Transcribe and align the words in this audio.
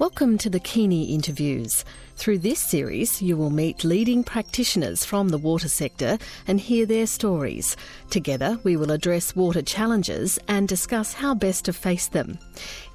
Welcome 0.00 0.38
to 0.38 0.48
the 0.48 0.58
Kini 0.58 1.12
Interviews. 1.12 1.84
Through 2.16 2.38
this 2.38 2.58
series, 2.58 3.20
you 3.20 3.36
will 3.36 3.50
meet 3.50 3.84
leading 3.84 4.24
practitioners 4.24 5.04
from 5.04 5.28
the 5.28 5.36
water 5.36 5.68
sector 5.68 6.16
and 6.46 6.58
hear 6.58 6.86
their 6.86 7.06
stories. 7.06 7.76
Together, 8.08 8.58
we 8.64 8.78
will 8.78 8.92
address 8.92 9.36
water 9.36 9.60
challenges 9.60 10.38
and 10.48 10.66
discuss 10.66 11.12
how 11.12 11.34
best 11.34 11.66
to 11.66 11.74
face 11.74 12.08
them. 12.08 12.38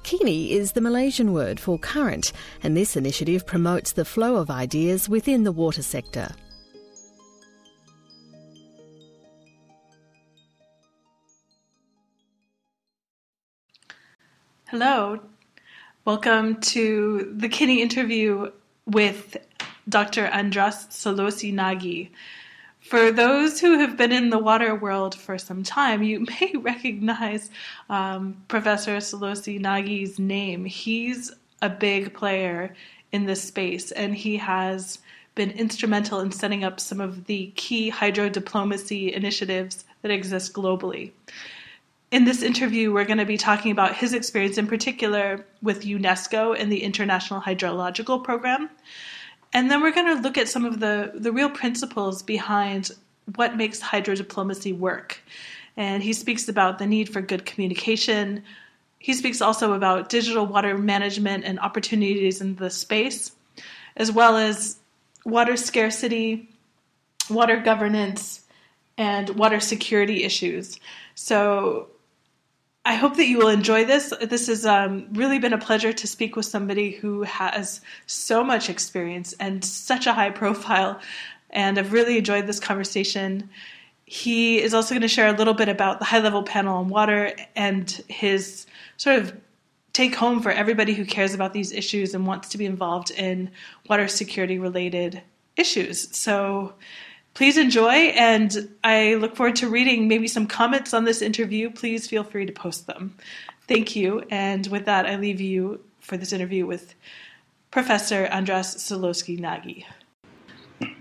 Kini 0.02 0.50
is 0.50 0.72
the 0.72 0.80
Malaysian 0.80 1.32
word 1.32 1.60
for 1.60 1.78
current, 1.78 2.32
and 2.64 2.76
this 2.76 2.96
initiative 2.96 3.46
promotes 3.46 3.92
the 3.92 4.04
flow 4.04 4.34
of 4.34 4.50
ideas 4.50 5.08
within 5.08 5.44
the 5.44 5.52
water 5.52 5.82
sector. 5.82 6.34
Hello, 14.66 15.20
Welcome 16.06 16.60
to 16.60 17.34
the 17.36 17.48
Kini 17.48 17.82
interview 17.82 18.52
with 18.86 19.36
Dr. 19.88 20.28
Andras 20.32 20.86
Szöllősi-Nagy. 20.86 22.10
For 22.78 23.10
those 23.10 23.58
who 23.58 23.80
have 23.80 23.96
been 23.96 24.12
in 24.12 24.30
the 24.30 24.38
water 24.38 24.76
world 24.76 25.16
for 25.16 25.36
some 25.36 25.64
time, 25.64 26.04
you 26.04 26.20
may 26.40 26.52
recognize 26.54 27.50
um, 27.90 28.36
Professor 28.46 28.98
Szöllősi-Nagy's 28.98 30.20
name. 30.20 30.64
He's 30.66 31.32
a 31.60 31.68
big 31.68 32.14
player 32.14 32.76
in 33.10 33.26
this 33.26 33.42
space, 33.42 33.90
and 33.90 34.14
he 34.14 34.36
has 34.36 35.00
been 35.34 35.50
instrumental 35.50 36.20
in 36.20 36.30
setting 36.30 36.62
up 36.62 36.78
some 36.78 37.00
of 37.00 37.24
the 37.24 37.50
key 37.56 37.88
hydro 37.88 38.28
diplomacy 38.28 39.12
initiatives 39.12 39.84
that 40.02 40.12
exist 40.12 40.52
globally 40.52 41.10
in 42.10 42.24
this 42.24 42.42
interview, 42.42 42.92
we're 42.92 43.04
going 43.04 43.18
to 43.18 43.24
be 43.24 43.36
talking 43.36 43.72
about 43.72 43.96
his 43.96 44.14
experience 44.14 44.58
in 44.58 44.66
particular 44.66 45.44
with 45.62 45.82
UNESCO 45.82 46.58
and 46.58 46.70
the 46.70 46.82
International 46.82 47.40
Hydrological 47.40 48.22
Program. 48.22 48.70
And 49.52 49.70
then 49.70 49.82
we're 49.82 49.92
going 49.92 50.14
to 50.14 50.22
look 50.22 50.38
at 50.38 50.48
some 50.48 50.64
of 50.64 50.80
the, 50.80 51.12
the 51.14 51.32
real 51.32 51.50
principles 51.50 52.22
behind 52.22 52.90
what 53.34 53.56
makes 53.56 53.80
hydro 53.80 54.14
diplomacy 54.14 54.72
work. 54.72 55.20
And 55.76 56.02
he 56.02 56.12
speaks 56.12 56.48
about 56.48 56.78
the 56.78 56.86
need 56.86 57.08
for 57.08 57.20
good 57.20 57.44
communication. 57.44 58.42
He 58.98 59.12
speaks 59.12 59.40
also 59.40 59.72
about 59.72 60.08
digital 60.08 60.46
water 60.46 60.78
management 60.78 61.44
and 61.44 61.58
opportunities 61.58 62.40
in 62.40 62.56
the 62.56 62.70
space, 62.70 63.32
as 63.96 64.12
well 64.12 64.36
as 64.36 64.76
water 65.24 65.56
scarcity, 65.56 66.48
water 67.28 67.56
governance, 67.56 68.42
and 68.96 69.28
water 69.30 69.60
security 69.60 70.22
issues. 70.22 70.78
So 71.14 71.88
I 72.86 72.94
hope 72.94 73.16
that 73.16 73.26
you 73.26 73.38
will 73.38 73.48
enjoy 73.48 73.84
this. 73.84 74.12
This 74.20 74.46
has 74.46 74.64
um, 74.64 75.08
really 75.12 75.40
been 75.40 75.52
a 75.52 75.58
pleasure 75.58 75.92
to 75.92 76.06
speak 76.06 76.36
with 76.36 76.46
somebody 76.46 76.92
who 76.92 77.22
has 77.22 77.80
so 78.06 78.44
much 78.44 78.70
experience 78.70 79.34
and 79.40 79.64
such 79.64 80.06
a 80.06 80.12
high 80.12 80.30
profile. 80.30 81.00
And 81.50 81.80
I've 81.80 81.92
really 81.92 82.16
enjoyed 82.16 82.46
this 82.46 82.60
conversation. 82.60 83.50
He 84.04 84.62
is 84.62 84.72
also 84.72 84.94
going 84.94 85.02
to 85.02 85.08
share 85.08 85.26
a 85.26 85.36
little 85.36 85.52
bit 85.52 85.68
about 85.68 85.98
the 85.98 86.04
high 86.04 86.20
level 86.20 86.44
panel 86.44 86.76
on 86.76 86.88
water 86.88 87.34
and 87.56 87.90
his 88.06 88.66
sort 88.98 89.18
of 89.18 89.36
take 89.92 90.14
home 90.14 90.40
for 90.40 90.52
everybody 90.52 90.94
who 90.94 91.04
cares 91.04 91.34
about 91.34 91.54
these 91.54 91.72
issues 91.72 92.14
and 92.14 92.24
wants 92.24 92.50
to 92.50 92.58
be 92.58 92.66
involved 92.66 93.10
in 93.10 93.50
water 93.88 94.06
security 94.06 94.60
related 94.60 95.20
issues. 95.56 96.16
So, 96.16 96.74
please 97.36 97.58
enjoy. 97.58 97.92
And 98.16 98.68
I 98.82 99.14
look 99.16 99.36
forward 99.36 99.56
to 99.56 99.68
reading 99.68 100.08
maybe 100.08 100.26
some 100.26 100.46
comments 100.46 100.94
on 100.94 101.04
this 101.04 101.20
interview. 101.20 101.70
Please 101.70 102.08
feel 102.08 102.24
free 102.24 102.46
to 102.46 102.52
post 102.52 102.86
them. 102.86 103.14
Thank 103.68 103.94
you. 103.94 104.24
And 104.30 104.66
with 104.68 104.86
that, 104.86 105.06
I 105.06 105.16
leave 105.16 105.40
you 105.40 105.84
for 106.00 106.16
this 106.16 106.32
interview 106.32 106.66
with 106.66 106.94
Professor 107.70 108.26
Andras 108.32 108.76
Szöllősi-Nagy. 108.76 109.84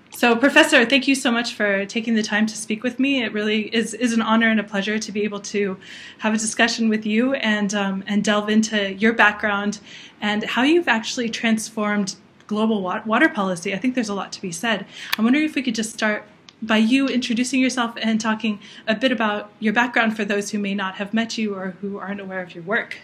So, 0.10 0.36
Professor, 0.36 0.86
thank 0.86 1.08
you 1.08 1.16
so 1.16 1.32
much 1.32 1.54
for 1.54 1.86
taking 1.86 2.16
the 2.16 2.24
time 2.24 2.46
to 2.46 2.56
speak 2.56 2.84
with 2.84 3.00
me. 3.00 3.24
It 3.24 3.34
really 3.34 3.74
is, 3.74 3.94
is 3.94 4.14
an 4.14 4.22
honor 4.22 4.50
and 4.50 4.60
a 4.60 4.64
pleasure 4.64 4.98
to 4.98 5.12
be 5.12 5.24
able 5.24 5.42
to 5.42 5.78
have 6.20 6.34
a 6.34 6.38
discussion 6.38 6.90
with 6.90 7.06
you 7.06 7.34
and, 7.36 7.74
um, 7.74 8.04
and 8.08 8.24
delve 8.24 8.50
into 8.50 8.94
your 8.94 9.14
background 9.14 9.80
and 10.22 10.44
how 10.44 10.64
you've 10.64 10.88
actually 10.88 11.30
transformed 11.30 12.16
global 12.48 12.82
water 12.82 13.30
policy, 13.30 13.74
I 13.74 13.78
think 13.78 13.96
there's 13.96 14.10
a 14.10 14.14
lot 14.14 14.32
to 14.34 14.42
be 14.42 14.52
said. 14.52 14.86
I'm 15.18 15.24
wondering 15.24 15.46
if 15.46 15.56
we 15.56 15.62
could 15.62 15.76
just 15.76 15.94
start 15.94 16.26
by 16.62 16.78
you 16.78 17.08
introducing 17.08 17.62
yourself 17.62 17.96
and 18.02 18.20
talking 18.20 18.60
a 18.88 18.96
bit 18.96 19.12
about 19.12 19.52
your 19.60 19.74
background 19.74 20.16
for 20.16 20.26
those 20.26 20.50
who 20.50 20.60
may 20.60 20.74
not 20.74 20.96
have 20.96 21.14
met 21.14 21.38
you 21.38 21.56
or 21.56 21.76
who 21.82 21.98
aren't 21.98 22.22
aware 22.22 22.42
of 22.42 22.56
your 22.56 22.64
work. 22.64 22.98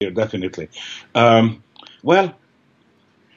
Yeah, 0.00 0.10
definitely. 0.10 0.68
Um, 1.14 1.62
well, 2.02 2.34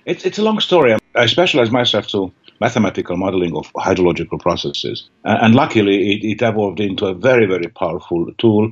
it's, 0.06 0.26
it's 0.26 0.40
a 0.40 0.44
long 0.44 0.60
story. 0.60 0.98
I 1.16 1.26
specialize 1.28 1.72
myself 1.72 2.08
to 2.08 2.32
mathematical 2.60 3.16
modeling 3.16 3.56
of 3.56 3.72
hydrological 3.74 4.40
processes. 4.40 5.10
and 5.24 5.56
luckily, 5.56 6.14
it, 6.14 6.24
it, 6.24 6.42
evolved 6.42 6.80
into 6.80 7.06
a 7.06 7.14
very, 7.14 7.46
very 7.46 7.68
powerful 7.68 8.28
tool 8.38 8.72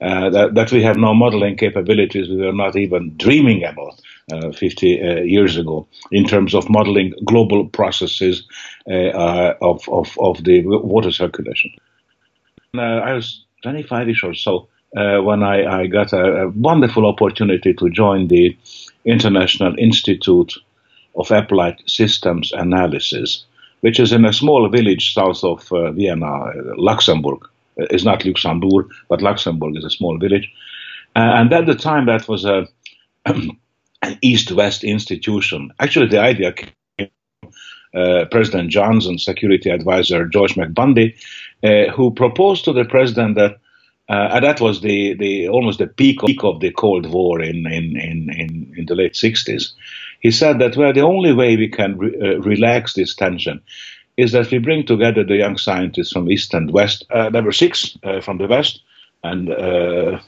uh, 0.00 0.30
that, 0.30 0.54
that, 0.54 0.72
we 0.72 0.82
have 0.82 0.96
now 0.96 1.12
modeling 1.12 1.56
capabilities 1.56 2.28
we 2.28 2.36
were 2.36 2.52
not 2.52 2.76
even 2.76 3.16
dreaming 3.16 3.64
about 3.64 4.00
uh, 4.32 4.52
50 4.52 5.00
uh, 5.00 5.20
years 5.22 5.56
ago 5.56 5.86
in 6.12 6.24
terms 6.24 6.54
of 6.54 6.68
modeling 6.68 7.14
global 7.24 7.66
processes 7.68 8.46
uh, 8.90 8.92
uh, 8.92 9.54
of, 9.62 9.88
of, 9.88 10.16
of 10.18 10.44
the 10.44 10.62
water 10.66 11.10
circulation. 11.10 11.70
Uh, 12.76 12.80
I 12.80 13.14
was 13.14 13.44
25ish 13.64 14.22
or 14.22 14.34
so 14.34 14.68
when 14.92 15.42
I, 15.42 15.80
I 15.80 15.86
got 15.86 16.12
a, 16.12 16.42
a 16.42 16.48
wonderful 16.48 17.06
opportunity 17.06 17.72
to 17.74 17.90
join 17.90 18.28
the 18.28 18.56
International 19.04 19.74
Institute 19.78 20.54
of 21.16 21.30
Applied 21.30 21.76
Systems 21.86 22.52
Analysis, 22.52 23.44
which 23.80 23.98
is 23.98 24.12
in 24.12 24.24
a 24.24 24.32
small 24.32 24.68
village 24.68 25.14
south 25.14 25.42
of 25.42 25.66
Vienna, 25.94 26.52
Laxenburg. 26.76 27.40
It's 27.76 28.04
not 28.04 28.24
Luxembourg, 28.24 28.90
but 29.08 29.20
Laxenburg 29.20 29.78
is 29.78 29.84
a 29.84 29.90
small 29.90 30.18
village. 30.18 30.52
And 31.16 31.52
at 31.52 31.66
the 31.66 31.74
time, 31.74 32.06
that 32.06 32.28
was 32.28 32.44
a 32.44 32.68
an 34.02 34.18
East-West 34.22 34.84
institution. 34.84 35.72
Actually, 35.80 36.08
the 36.08 36.20
idea 36.20 36.52
came 36.52 37.10
uh, 37.94 38.26
President 38.30 38.70
Johnson's 38.70 39.24
security 39.24 39.70
advisor 39.70 40.26
George 40.26 40.54
McBundy, 40.54 41.14
uh, 41.62 41.90
who 41.92 42.12
proposed 42.12 42.64
to 42.66 42.72
the 42.72 42.84
president 42.84 43.36
that 43.36 43.58
uh, 44.10 44.30
and 44.32 44.44
that 44.44 44.60
was 44.60 44.80
the, 44.80 45.14
the 45.14 45.48
almost 45.48 45.78
the 45.78 45.86
peak 45.86 46.22
of, 46.22 46.28
peak 46.28 46.42
of 46.42 46.60
the 46.60 46.70
Cold 46.70 47.10
War 47.10 47.42
in, 47.42 47.66
in, 47.66 47.94
in, 47.96 48.30
in, 48.30 48.74
in 48.74 48.86
the 48.86 48.94
late 48.94 49.12
60s. 49.12 49.72
He 50.20 50.30
said 50.30 50.58
that 50.60 50.76
well, 50.76 50.94
the 50.94 51.02
only 51.02 51.34
way 51.34 51.56
we 51.56 51.68
can 51.68 51.98
re- 51.98 52.16
uh, 52.20 52.38
relax 52.40 52.94
this 52.94 53.14
tension 53.14 53.60
is 54.16 54.32
that 54.32 54.50
we 54.50 54.58
bring 54.58 54.86
together 54.86 55.24
the 55.24 55.36
young 55.36 55.58
scientists 55.58 56.12
from 56.12 56.30
East 56.30 56.54
and 56.54 56.70
West. 56.70 57.04
Uh, 57.10 57.30
were 57.34 57.52
six 57.52 57.98
uh, 58.02 58.20
from 58.22 58.38
the 58.38 58.46
West 58.46 58.80
and 59.22 59.50
uh, 59.50 60.18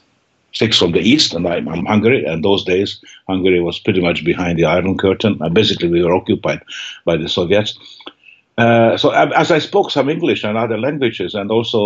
six 0.53 0.77
from 0.77 0.91
the 0.91 0.99
East, 0.99 1.33
and 1.33 1.47
I'm, 1.47 1.67
I'm, 1.67 1.85
Hungary. 1.85 2.25
And 2.25 2.43
those 2.43 2.63
days, 2.63 3.01
Hungary 3.27 3.61
was 3.61 3.79
pretty 3.79 4.01
much 4.01 4.23
behind 4.23 4.59
the 4.59 4.65
Iron 4.65 4.97
Curtain. 4.97 5.39
basically, 5.53 5.89
we 5.89 6.03
were 6.03 6.15
occupied 6.15 6.61
by 7.05 7.17
the 7.17 7.29
Soviets. 7.29 7.77
Uh, 8.57 8.97
so 8.97 9.11
as 9.11 9.49
I 9.49 9.59
spoke 9.59 9.91
some 9.91 10.09
English 10.09 10.43
and 10.43 10.57
other 10.57 10.77
languages, 10.77 11.33
and 11.33 11.49
also 11.51 11.79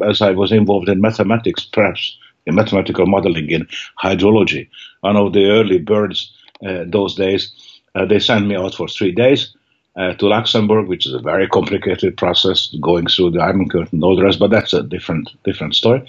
uh, 0.00 0.04
as 0.04 0.20
I 0.20 0.32
was 0.32 0.52
involved 0.52 0.88
in 0.88 1.00
mathematics, 1.00 1.64
perhaps 1.64 2.16
in 2.44 2.54
mathematical 2.54 3.06
modeling 3.06 3.50
in 3.50 3.66
hydrology, 4.02 4.68
one 5.00 5.16
of 5.16 5.32
the 5.32 5.48
early 5.48 5.78
birds 5.78 6.32
uh, 6.66 6.84
those 6.86 7.14
days, 7.14 7.52
uh, 7.94 8.04
they 8.04 8.18
sent 8.18 8.46
me 8.46 8.56
out 8.56 8.74
for 8.74 8.88
three 8.88 9.12
days 9.12 9.54
uh, 9.96 10.12
to 10.14 10.26
Laxenburg, 10.26 10.86
which 10.88 11.06
is 11.06 11.14
a 11.14 11.18
very 11.18 11.48
complicated 11.48 12.16
process, 12.16 12.74
going 12.80 13.06
through 13.06 13.30
the 13.30 13.40
Iron 13.40 13.68
Curtain 13.68 13.88
and 13.92 14.04
all 14.04 14.16
the 14.16 14.24
rest. 14.24 14.38
But 14.38 14.50
that's 14.50 14.74
a 14.74 14.82
different 14.82 15.30
different 15.44 15.74
story. 15.74 16.02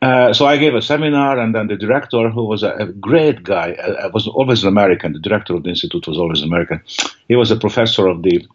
Uh, 0.00 0.32
so 0.32 0.46
I 0.46 0.56
gave 0.58 0.74
a 0.74 0.82
seminar, 0.82 1.38
and 1.38 1.54
then 1.54 1.66
the 1.66 1.76
director, 1.76 2.30
who 2.30 2.44
was 2.44 2.62
a, 2.62 2.72
a 2.74 2.86
great 2.86 3.42
guy, 3.42 3.72
uh, 3.72 4.10
was 4.14 4.28
always 4.28 4.62
an 4.62 4.68
American. 4.68 5.12
The 5.12 5.18
director 5.18 5.54
of 5.56 5.64
the 5.64 5.70
institute 5.70 6.06
was 6.06 6.18
always 6.18 6.42
American. 6.42 6.80
He 7.26 7.34
was 7.34 7.50
a 7.50 7.56
professor 7.56 8.06
of 8.06 8.22
the 8.22 8.46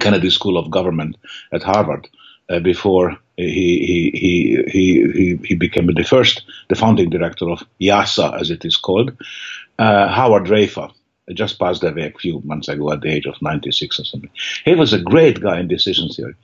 Kennedy 0.00 0.30
School 0.30 0.56
of 0.56 0.70
Government 0.70 1.16
at 1.52 1.62
Harvard 1.62 2.08
uh, 2.48 2.60
before 2.60 3.16
he, 3.36 4.10
he, 4.14 4.62
he, 4.70 5.10
he, 5.12 5.36
he 5.44 5.54
became 5.54 5.86
the 5.86 6.04
first, 6.04 6.42
the 6.68 6.76
founding 6.76 7.10
director 7.10 7.48
of 7.50 7.62
IIASA, 7.80 8.40
as 8.40 8.50
it 8.50 8.64
is 8.64 8.76
called, 8.76 9.16
uh, 9.78 10.08
Howard 10.08 10.44
Raiffa. 10.44 10.92
Just 11.34 11.58
passed 11.58 11.82
away 11.82 12.06
a 12.06 12.18
few 12.18 12.40
months 12.44 12.68
ago 12.68 12.92
at 12.92 13.00
the 13.00 13.08
age 13.08 13.26
of 13.26 13.34
96 13.42 13.98
or 13.98 14.04
something. 14.04 14.30
He 14.64 14.76
was 14.76 14.92
a 14.92 15.00
great 15.00 15.40
guy 15.40 15.58
in 15.58 15.66
decision 15.66 16.08
theory. 16.08 16.36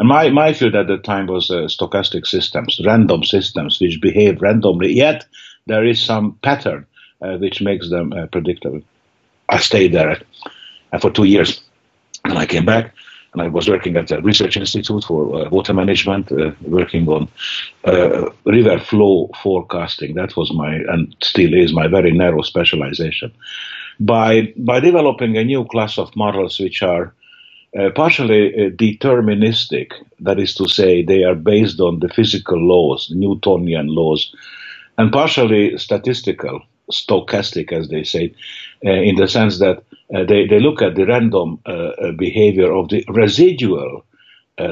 And 0.00 0.08
my, 0.08 0.30
my 0.30 0.54
field 0.54 0.74
at 0.76 0.86
the 0.86 0.96
time 0.96 1.26
was 1.26 1.50
uh, 1.50 1.68
stochastic 1.68 2.26
systems, 2.26 2.80
random 2.86 3.22
systems 3.22 3.78
which 3.78 4.00
behave 4.00 4.40
randomly, 4.40 4.94
yet 4.94 5.26
there 5.66 5.84
is 5.84 6.02
some 6.02 6.38
pattern 6.42 6.86
uh, 7.20 7.36
which 7.36 7.60
makes 7.60 7.90
them 7.90 8.14
uh, 8.14 8.26
predictable. 8.26 8.80
I 9.50 9.58
stayed 9.58 9.92
there 9.92 10.22
uh, 10.92 10.98
for 10.98 11.10
two 11.10 11.24
years. 11.24 11.60
And 12.24 12.38
I 12.38 12.46
came 12.46 12.64
back 12.64 12.94
and 13.34 13.42
I 13.42 13.48
was 13.48 13.68
working 13.68 13.98
at 13.98 14.10
a 14.10 14.22
research 14.22 14.56
institute 14.56 15.04
for 15.04 15.46
uh, 15.46 15.50
water 15.50 15.74
management, 15.74 16.32
uh, 16.32 16.52
working 16.62 17.06
on 17.06 17.28
uh, 17.84 18.30
river 18.46 18.78
flow 18.78 19.28
forecasting. 19.42 20.14
That 20.14 20.34
was 20.34 20.50
my, 20.50 20.76
and 20.76 21.14
still 21.22 21.52
is 21.52 21.74
my 21.74 21.88
very 21.88 22.12
narrow 22.12 22.40
specialization. 22.40 23.32
by 24.00 24.52
by 24.56 24.80
developing 24.80 25.36
a 25.36 25.44
new 25.44 25.64
class 25.66 25.98
of 25.98 26.16
models 26.16 26.58
which 26.58 26.82
are 26.82 27.14
uh, 27.78 27.90
partially 27.94 28.52
uh, 28.54 28.70
deterministic, 28.70 29.92
that 30.20 30.38
is 30.38 30.54
to 30.54 30.68
say, 30.68 31.02
they 31.02 31.22
are 31.22 31.34
based 31.34 31.80
on 31.80 32.00
the 32.00 32.08
physical 32.08 32.58
laws, 32.58 33.10
Newtonian 33.14 33.86
laws, 33.86 34.34
and 34.98 35.12
partially 35.12 35.78
statistical, 35.78 36.60
stochastic, 36.90 37.72
as 37.72 37.88
they 37.88 38.02
say, 38.02 38.34
uh, 38.84 38.90
in 38.90 39.16
the 39.16 39.28
sense 39.28 39.58
that 39.60 39.82
uh, 40.14 40.24
they, 40.24 40.46
they 40.46 40.58
look 40.58 40.82
at 40.82 40.96
the 40.96 41.06
random 41.06 41.60
uh, 41.66 42.10
behavior 42.18 42.72
of 42.72 42.88
the 42.88 43.04
residual 43.08 44.04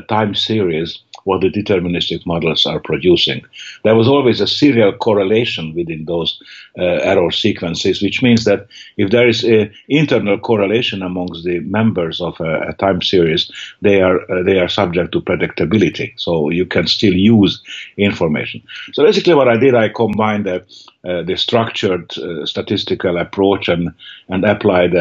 time 0.09 0.35
series 0.35 1.03
what 1.29 1.43
the 1.43 1.51
deterministic 1.51 2.25
models 2.25 2.65
are 2.65 2.81
producing. 2.81 3.45
There 3.85 3.95
was 3.95 4.09
always 4.09 4.41
a 4.41 4.47
serial 4.47 4.93
correlation 4.93 5.75
within 5.75 6.07
those 6.07 6.41
uh, 6.79 6.83
error 6.83 7.31
sequences, 7.31 8.03
which 8.03 8.23
means 8.23 8.45
that 8.45 8.67
if 8.97 9.11
there 9.11 9.29
is 9.29 9.45
an 9.45 9.71
internal 9.89 10.39
correlation 10.39 11.03
amongst 11.03 11.45
the 11.45 11.61
members 11.61 12.21
of 12.21 12.41
a, 12.41 12.69
a 12.71 12.73
time 12.75 13.03
series, 13.03 13.51
they 13.83 14.01
are 14.01 14.19
uh, 14.31 14.43
they 14.43 14.59
are 14.59 14.69
subject 14.69 15.13
to 15.13 15.21
predictability. 15.21 16.13
So 16.17 16.49
you 16.49 16.65
can 16.65 16.87
still 16.87 17.15
use 17.15 17.63
information. 17.99 18.63
So 18.95 19.05
basically, 19.05 19.35
what 19.35 19.49
I 19.49 19.59
did, 19.59 19.75
I 19.75 19.89
combined 19.91 20.47
the, 20.47 20.65
uh, 21.05 21.37
structured 21.37 22.17
uh, 22.19 22.47
statistical 22.47 23.19
approach 23.19 23.69
and 23.69 23.93
and 24.29 24.45
applied 24.45 24.95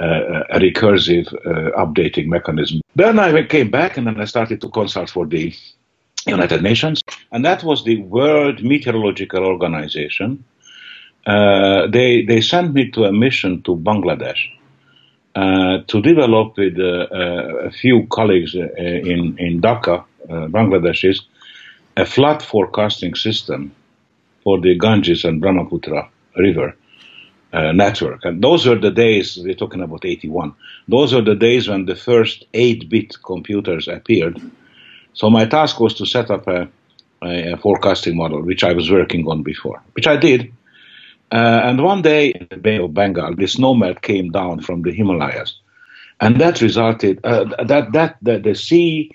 uh, 0.00 0.44
a 0.48 0.58
recursive 0.58 1.26
uh, 1.44 1.84
updating 1.84 2.26
mechanism. 2.26 2.80
Then 2.96 3.18
I 3.18 3.42
came 3.42 3.70
back 3.70 3.98
and 3.98 4.06
then 4.06 4.18
I 4.20 4.24
started 4.24 4.60
to 4.62 4.70
consult 4.70 5.10
for 5.10 5.26
the 5.26 5.54
United 6.26 6.62
Nations, 6.62 7.02
and 7.32 7.44
that 7.44 7.62
was 7.62 7.84
the 7.84 7.98
World 7.98 8.62
Meteorological 8.62 9.44
Organization. 9.44 10.44
Uh, 11.26 11.86
they 11.88 12.22
they 12.24 12.40
sent 12.40 12.72
me 12.72 12.90
to 12.92 13.04
a 13.04 13.12
mission 13.12 13.62
to 13.62 13.76
Bangladesh 13.76 14.40
uh, 15.34 15.78
to 15.86 16.00
develop 16.00 16.56
with 16.56 16.78
uh, 16.78 16.82
uh 16.82 17.68
a 17.68 17.70
few 17.70 18.06
colleagues 18.06 18.54
in 18.54 19.36
in 19.38 19.60
Dhaka, 19.60 20.04
Bangladeshis, 20.28 21.20
a 21.96 22.06
flood 22.06 22.42
forecasting 22.42 23.14
system 23.14 23.70
for 24.44 24.58
the 24.60 24.78
Ganges 24.78 25.24
and 25.24 25.40
Brahmaputra 25.42 26.08
River 26.36 26.74
uh, 27.52 27.72
network. 27.72 28.24
And 28.24 28.42
those 28.42 28.66
were 28.66 28.78
the 28.78 28.90
days, 28.90 29.38
we're 29.42 29.54
talking 29.54 29.82
about 29.82 30.04
81, 30.04 30.54
those 30.88 31.12
were 31.14 31.22
the 31.22 31.34
days 31.34 31.68
when 31.68 31.86
the 31.86 31.96
first 31.96 32.44
8 32.54 32.88
bit 32.88 33.16
computers 33.22 33.88
appeared. 33.88 34.40
So 35.14 35.30
my 35.30 35.46
task 35.46 35.80
was 35.80 35.94
to 35.94 36.06
set 36.06 36.30
up 36.30 36.46
a, 36.46 36.68
a, 37.22 37.56
forecasting 37.56 38.16
model, 38.16 38.42
which 38.42 38.64
I 38.64 38.72
was 38.72 38.90
working 38.90 39.26
on 39.28 39.42
before, 39.42 39.82
which 39.92 40.06
I 40.06 40.16
did. 40.16 40.52
Uh, 41.32 41.60
and 41.64 41.82
one 41.82 42.02
day 42.02 42.28
in 42.28 42.46
the 42.50 42.56
Bay 42.56 42.78
of 42.78 42.94
Bengal, 42.94 43.34
this 43.34 43.56
snowmelt 43.56 44.02
came 44.02 44.30
down 44.30 44.60
from 44.60 44.82
the 44.82 44.92
Himalayas. 44.92 45.54
And 46.20 46.40
that 46.40 46.60
resulted, 46.60 47.20
uh, 47.24 47.44
that, 47.64 47.92
that, 47.92 48.16
that 48.22 48.42
the 48.42 48.54
sea 48.54 49.10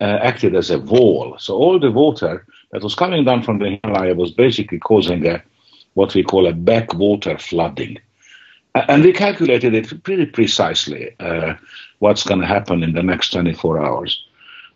uh, 0.00 0.18
acted 0.22 0.54
as 0.54 0.70
a 0.70 0.78
wall. 0.78 1.36
So 1.38 1.54
all 1.56 1.78
the 1.78 1.90
water 1.90 2.44
that 2.72 2.82
was 2.82 2.94
coming 2.94 3.24
down 3.24 3.42
from 3.42 3.58
the 3.58 3.78
Himalaya 3.82 4.14
was 4.14 4.30
basically 4.30 4.78
causing 4.78 5.26
a, 5.26 5.42
what 5.98 6.14
we 6.14 6.22
call 6.22 6.46
a 6.46 6.52
backwater 6.52 7.36
flooding. 7.38 7.98
And 8.76 9.02
we 9.02 9.12
calculated 9.12 9.74
it 9.74 10.04
pretty 10.04 10.26
precisely 10.26 11.10
uh, 11.18 11.54
what's 11.98 12.22
going 12.22 12.40
to 12.40 12.46
happen 12.46 12.84
in 12.84 12.92
the 12.92 13.02
next 13.02 13.30
24 13.30 13.84
hours. 13.84 14.24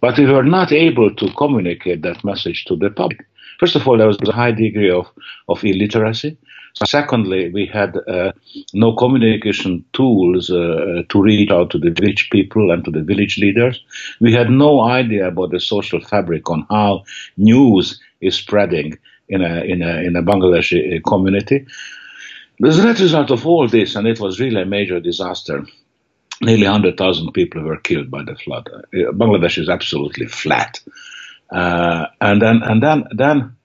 But 0.01 0.19
we 0.19 0.27
were 0.27 0.43
not 0.43 0.73
able 0.73 1.15
to 1.15 1.33
communicate 1.35 2.03
that 2.03 2.25
message 2.25 2.65
to 2.65 2.75
the 2.75 2.91
public. 2.91 3.25
First 3.61 3.77
of 3.77 3.87
all, 3.87 3.97
there 3.99 4.09
was 4.09 4.19
a 4.27 4.33
high 4.33 4.51
degree 4.51 4.91
of, 4.91 5.07
of 5.49 5.65
illiteracy. 5.65 6.37
Secondly, 6.85 7.51
we 7.51 7.67
had 7.67 7.97
uh, 8.09 8.33
no 8.75 8.93
communication 8.97 9.85
tools 9.93 10.51
uh, 10.51 11.03
to 11.09 11.23
reach 11.23 11.53
out 11.53 11.71
to 11.71 11.79
the 11.79 11.91
village 11.91 12.31
people 12.31 12.73
and 12.73 12.85
to 12.85 12.91
the 12.91 13.03
village 13.03 13.39
leaders. 13.39 13.81
We 14.21 14.33
had 14.33 14.51
no 14.51 14.81
idea 14.81 15.29
about 15.29 15.53
the 15.53 15.61
social 15.61 16.01
fabric 16.01 16.51
on 16.51 16.67
how 16.69 17.05
news 17.37 18.01
is 18.21 18.35
spreading 18.35 18.99
in 19.33 19.43
a 19.43 19.65
in 19.73 19.83
a 19.83 19.93
in 20.07 20.17
a 20.17 20.23
Bangladeshi 20.23 20.79
uh, 20.97 21.09
community. 21.09 21.67
As 22.65 22.79
a 22.79 22.87
result 22.87 23.31
of 23.31 23.47
all 23.47 23.67
this, 23.67 23.97
and 23.97 24.07
it 24.07 24.21
was 24.21 24.39
really 24.39 24.63
a 24.63 24.67
major 24.67 25.01
disaster. 25.01 25.65
Nearly 26.41 26.65
100,000 26.65 27.33
people 27.33 27.63
were 27.63 27.77
killed 27.77 28.11
by 28.11 28.23
the 28.25 28.37
flood. 28.37 28.69
Uh, 28.73 29.13
Bangladesh 29.13 29.59
is 29.59 29.69
absolutely 29.69 30.27
flat, 30.27 30.81
uh, 31.51 32.07
and 32.21 32.41
then 32.43 32.63
and 32.63 32.83
then 32.83 33.05
then 33.11 33.57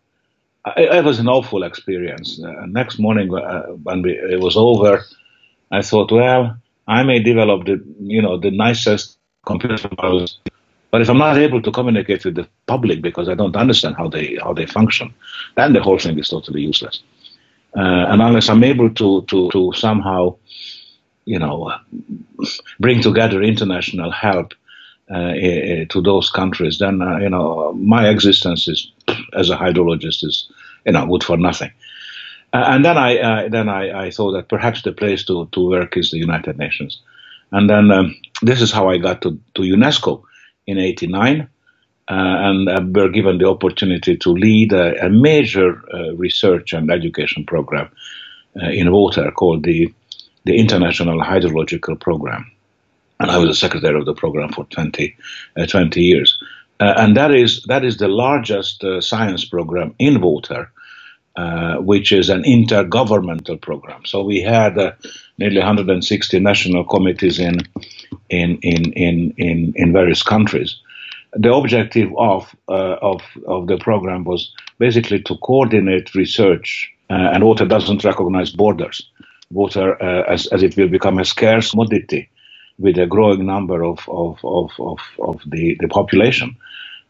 it, 0.76 1.04
was 1.04 1.20
an 1.20 1.28
awful 1.28 1.64
experience. 1.64 2.42
Uh, 2.44 2.66
next 2.68 3.00
morning, 3.00 3.34
uh, 3.34 3.64
when 3.84 4.02
we, 4.02 4.12
it 4.12 4.40
was 4.40 4.58
over, 4.58 5.04
I 5.72 5.82
thought, 5.82 6.12
well, 6.12 6.58
I 6.88 7.04
may 7.04 7.20
develop 7.20 7.66
the 7.66 7.84
you 8.00 8.22
know 8.22 8.38
the 8.40 8.52
nicest 8.52 9.18
computer 9.46 9.78
but 10.92 11.02
if 11.02 11.10
I'm 11.10 11.18
not 11.18 11.38
able 11.38 11.62
to 11.62 11.72
communicate 11.72 12.24
with 12.24 12.36
the 12.36 12.48
public 12.66 13.02
because 13.02 13.28
I 13.28 13.36
don't 13.36 13.56
understand 13.56 13.96
how 13.98 14.08
they 14.08 14.38
how 14.42 14.54
they 14.54 14.66
function, 14.66 15.14
then 15.56 15.74
the 15.74 15.82
whole 15.82 16.00
thing 16.00 16.18
is 16.18 16.30
totally 16.30 16.62
useless. 16.62 17.02
Uh, 17.76 18.06
and 18.10 18.22
unless 18.22 18.50
I'm 18.50 18.64
able 18.64 18.90
to 18.92 19.22
to 19.24 19.50
to 19.52 19.74
somehow, 19.74 20.38
you 21.26 21.40
know, 21.40 21.74
bring 22.80 23.02
together 23.02 23.42
international 23.42 24.12
help 24.12 24.54
uh, 25.12 25.34
to 25.90 26.02
those 26.04 26.30
countries, 26.30 26.78
then 26.80 27.02
uh, 27.02 27.18
you 27.18 27.30
know 27.30 27.74
my 27.74 28.10
existence 28.10 28.68
is 28.68 28.92
as 29.34 29.50
a 29.50 29.58
hydrologist 29.58 30.24
is 30.24 30.50
you 30.86 30.94
know 30.94 31.06
good 31.06 31.24
for 31.24 31.38
nothing. 31.38 31.72
Uh, 32.54 32.64
and 32.68 32.86
then 32.86 32.98
I 32.98 33.18
uh, 33.18 33.50
then 33.50 33.68
I, 33.68 34.06
I 34.06 34.12
thought 34.12 34.32
that 34.32 34.48
perhaps 34.48 34.84
the 34.84 34.94
place 34.94 35.26
to 35.26 35.48
to 35.52 35.68
work 35.68 35.98
is 35.98 36.12
the 36.12 36.18
United 36.18 36.58
Nations. 36.58 37.02
And 37.52 37.70
then 37.70 37.92
um, 37.92 38.16
this 38.42 38.62
is 38.62 38.72
how 38.72 38.90
I 38.90 38.98
got 38.98 39.22
to, 39.22 39.40
to 39.56 39.62
UNESCO 39.62 40.24
in 40.68 40.78
89 40.78 41.42
uh, 41.42 41.48
and 42.10 42.70
uh, 42.70 42.82
were 42.88 43.10
given 43.10 43.38
the 43.38 43.48
opportunity 43.48 44.16
to 44.18 44.32
lead 44.32 44.72
a, 44.74 45.06
a 45.06 45.10
major 45.10 45.82
uh, 45.94 46.14
research 46.16 46.74
and 46.74 46.92
education 46.92 47.46
program 47.46 47.90
in 48.56 48.92
water 48.92 49.30
called 49.32 49.64
the, 49.64 49.94
the 50.46 50.58
International 50.58 51.22
Hydrological 51.22 52.00
Program. 52.00 52.50
And 53.20 53.30
I 53.30 53.38
was 53.38 53.50
the 53.50 53.56
secretary 53.56 54.00
of 54.00 54.06
the 54.06 54.16
program 54.16 54.52
for 54.52 54.66
20, 54.66 55.16
20 55.68 56.02
years. 56.02 56.40
Uh, 56.80 56.94
and 56.98 57.18
that 57.18 57.34
is 57.34 57.64
that 57.64 57.84
is 57.84 57.98
the 57.98 58.08
largest 58.08 58.84
uh, 58.84 59.02
science 59.02 59.44
program 59.46 59.96
in 59.98 60.22
water, 60.22 60.72
uh, 61.38 61.76
which 61.78 62.12
is 62.12 62.30
an 62.30 62.42
intergovernmental 62.44 63.62
program. 63.62 64.04
So 64.06 64.24
we 64.24 64.42
had 64.42 64.76
nearly 65.38 65.60
160 65.60 66.40
national 66.40 66.84
committees 66.84 67.40
in 67.40 67.60
in 68.30 68.58
in 68.62 68.92
in 68.94 69.34
in, 69.38 69.74
in 69.76 69.94
various 69.94 70.24
countries. 70.24 70.78
The 71.34 71.54
objective 71.54 72.10
of 72.18 72.56
uh, 72.68 72.98
of 73.02 73.22
of 73.48 73.68
the 73.68 73.78
program 73.78 74.24
was 74.24 74.52
basically 74.80 75.22
to 75.24 75.38
coordinate 75.38 76.16
research, 76.16 76.92
uh, 77.12 77.30
and 77.34 77.44
water 77.44 77.66
doesn't 77.66 78.04
recognize 78.04 78.50
borders. 78.50 79.08
Water, 79.52 80.02
uh, 80.02 80.24
as 80.24 80.48
as 80.48 80.64
it 80.64 80.76
will 80.76 80.90
become 80.90 81.20
a 81.20 81.26
scarce 81.26 81.70
commodity, 81.72 82.30
with 82.80 82.98
a 82.98 83.06
growing 83.06 83.46
number 83.46 83.84
of 83.84 84.00
of 84.10 84.40
of 84.44 84.72
of, 84.80 85.00
of 85.20 85.42
the 85.46 85.78
the 85.80 85.88
population, 85.88 86.56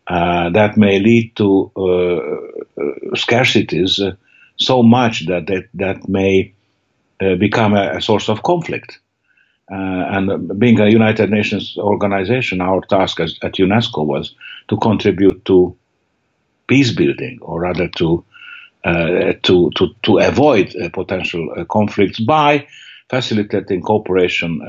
uh, 0.07 0.49
that 0.49 0.77
may 0.77 0.99
lead 0.99 1.35
to 1.35 1.71
uh, 1.75 1.81
uh, 1.81 2.93
scarcities 3.15 4.17
so 4.57 4.83
much 4.83 5.25
that 5.27 5.47
that 5.47 5.65
that 5.73 6.07
may 6.07 6.53
become 7.39 7.73
a, 7.73 7.97
a 7.97 8.01
source 8.01 8.29
of 8.29 8.43
conflict. 8.43 8.99
And 9.69 10.57
being 10.57 10.79
a 10.79 10.87
United 10.87 11.29
Nations 11.29 11.77
organization, 11.77 12.61
our 12.61 12.81
task 12.81 13.19
as, 13.19 13.37
at 13.41 13.55
UNESCO 13.55 14.05
was 14.05 14.33
to 14.69 14.77
contribute 14.77 15.43
to 15.45 15.75
peace 16.67 16.93
building, 16.93 17.39
or 17.41 17.59
rather 17.59 17.89
to 17.97 18.23
uh, 18.85 19.33
to, 19.43 19.69
to 19.75 19.89
to 20.03 20.19
avoid 20.19 20.73
uh, 20.75 20.87
potential 20.89 21.51
uh, 21.57 21.65
conflicts 21.65 22.19
by 22.19 22.65
facilitating 23.09 23.81
cooperation 23.81 24.61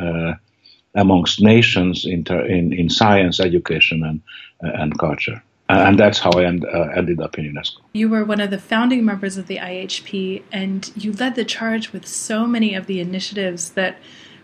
amongst 0.99 1.41
nations 1.41 2.05
in, 2.05 2.25
in, 2.57 2.73
in 2.73 2.91
science, 2.91 3.41
education, 3.41 4.03
and 4.03 4.21
uh, 4.65 4.83
and 4.83 4.99
culture. 4.99 5.43
And 5.71 5.99
that's 5.99 6.19
how 6.19 6.31
I 6.31 6.45
end, 6.45 6.65
ended 6.97 7.21
up 7.21 7.39
in 7.39 7.45
UNESCO. 7.53 7.81
You 7.93 8.09
were 8.09 8.25
one 8.25 8.41
of 8.41 8.51
the 8.51 8.59
founding 8.59 9.05
members 9.05 9.37
of 9.37 9.49
the 9.49 9.59
IHP, 9.59 10.43
and 10.51 10.91
you 10.97 11.13
led 11.13 11.35
the 11.35 11.45
charge 11.45 11.93
with 11.93 12.07
so 12.07 12.47
many 12.47 12.75
of 12.75 12.87
the 12.87 13.01
initiatives 13.01 13.73
that 13.73 13.99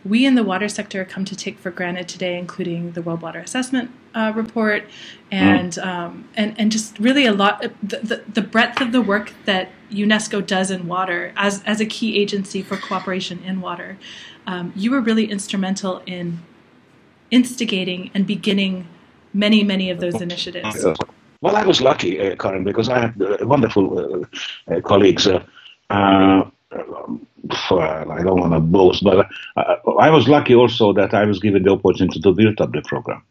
we 0.05 0.27
in 0.27 0.35
the 0.35 0.45
water 0.45 0.69
sector 0.69 1.05
come 1.05 1.25
to 1.25 1.35
take 1.35 1.59
for 1.59 1.71
granted 1.71 2.09
today, 2.09 2.39
including 2.39 2.93
the 2.93 3.03
World 3.03 3.23
Water 3.23 3.39
Assessment 3.39 3.91
uh, 4.15 4.33
Report, 4.35 4.85
and 5.31 5.73
mm. 5.73 5.87
um, 5.87 6.29
and 6.37 6.55
and 6.59 6.71
just 6.71 6.99
really 6.99 7.27
a 7.27 7.33
lot 7.33 7.63
the, 7.83 7.99
the, 7.99 8.23
the 8.33 8.43
breadth 8.43 8.81
of 8.81 8.93
the 8.93 9.01
work 9.01 9.33
that 9.47 9.71
UNESCO 9.91 10.47
does 10.47 10.71
in 10.71 10.87
water 10.87 11.33
as 11.37 11.63
as 11.65 11.81
a 11.81 11.87
key 11.87 12.19
agency 12.21 12.63
for 12.63 12.77
cooperation 12.77 13.43
in 13.45 13.61
water. 13.61 13.99
Um, 14.47 14.73
you 14.77 14.91
were 14.91 15.01
really 15.01 15.31
instrumental 15.31 16.03
in 16.07 16.43
instigating 17.31 18.11
and 18.13 18.27
beginning 18.27 18.87
many 19.33 19.65
many 19.65 19.91
of 19.91 20.01
those 20.01 20.21
initiatives. 20.21 20.85
Well, 21.41 21.57
I 21.57 21.65
was 21.65 21.81
lucky, 21.83 22.21
uh, 22.21 22.37
Karen, 22.37 22.65
because 22.65 22.89
I 22.89 23.01
had 23.01 23.21
uh, 23.21 23.37
wonderful 23.43 23.99
uh, 23.99 24.75
uh 24.75 24.81
colleagues. 24.81 25.27
Uh, 25.27 26.51
I 26.75 28.23
don't 28.23 28.41
want 28.41 28.53
to 28.53 28.61
boast, 28.61 29.05
but 29.05 29.27
I, 29.57 29.77
I, 30.01 30.11
was 30.11 30.29
lucky 30.29 30.55
also 30.55 30.93
that 30.95 31.15
I 31.15 31.25
was 31.25 31.39
given 31.39 31.63
the 31.63 31.73
opportunity 31.73 32.21
to 32.21 32.33
build 32.33 32.61
up 32.61 32.73
the 32.73 32.83
program. 32.83 33.23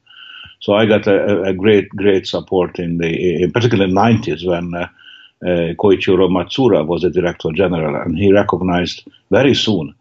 So 0.61 0.73
I 0.73 0.85
got 0.85 1.07
a, 1.07 1.43
a 1.43 1.53
great, 1.53 1.89
great 1.89 2.25
support 2.27 2.79
in 2.79 2.97
the, 2.97 3.43
in 3.43 3.51
particular 3.51 3.85
in 3.85 3.93
the 3.93 3.99
90s 3.99 4.47
when 4.47 4.73
uh, 4.73 4.87
uh, 5.45 5.73
Koichiro 5.75 6.29
Matsuura 6.29 6.85
was 6.85 7.01
the 7.01 7.09
director 7.09 7.51
general, 7.53 7.95
and 8.01 8.17
he 8.17 8.31
recognized 8.31 9.03
very 9.29 9.53
soon 9.53 9.93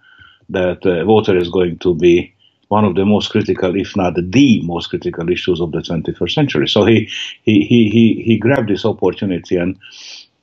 that 0.50 0.84
uh, 0.86 1.04
water 1.04 1.36
is 1.36 1.48
going 1.48 1.78
to 1.78 1.94
be 1.94 2.32
one 2.68 2.84
of 2.84 2.94
the 2.94 3.04
most 3.04 3.30
critical, 3.30 3.76
if 3.76 3.96
not 3.96 4.14
the 4.14 4.62
most 4.62 4.88
critical 4.88 5.28
issues 5.28 5.60
of 5.60 5.72
the 5.72 5.78
21st 5.78 6.32
century. 6.32 6.68
So 6.68 6.84
he 6.84 7.08
he 7.42 7.64
he 7.64 7.90
he, 7.90 8.22
he 8.22 8.38
grabbed 8.38 8.68
this 8.70 8.84
opportunity 8.84 9.56
and 9.56 9.76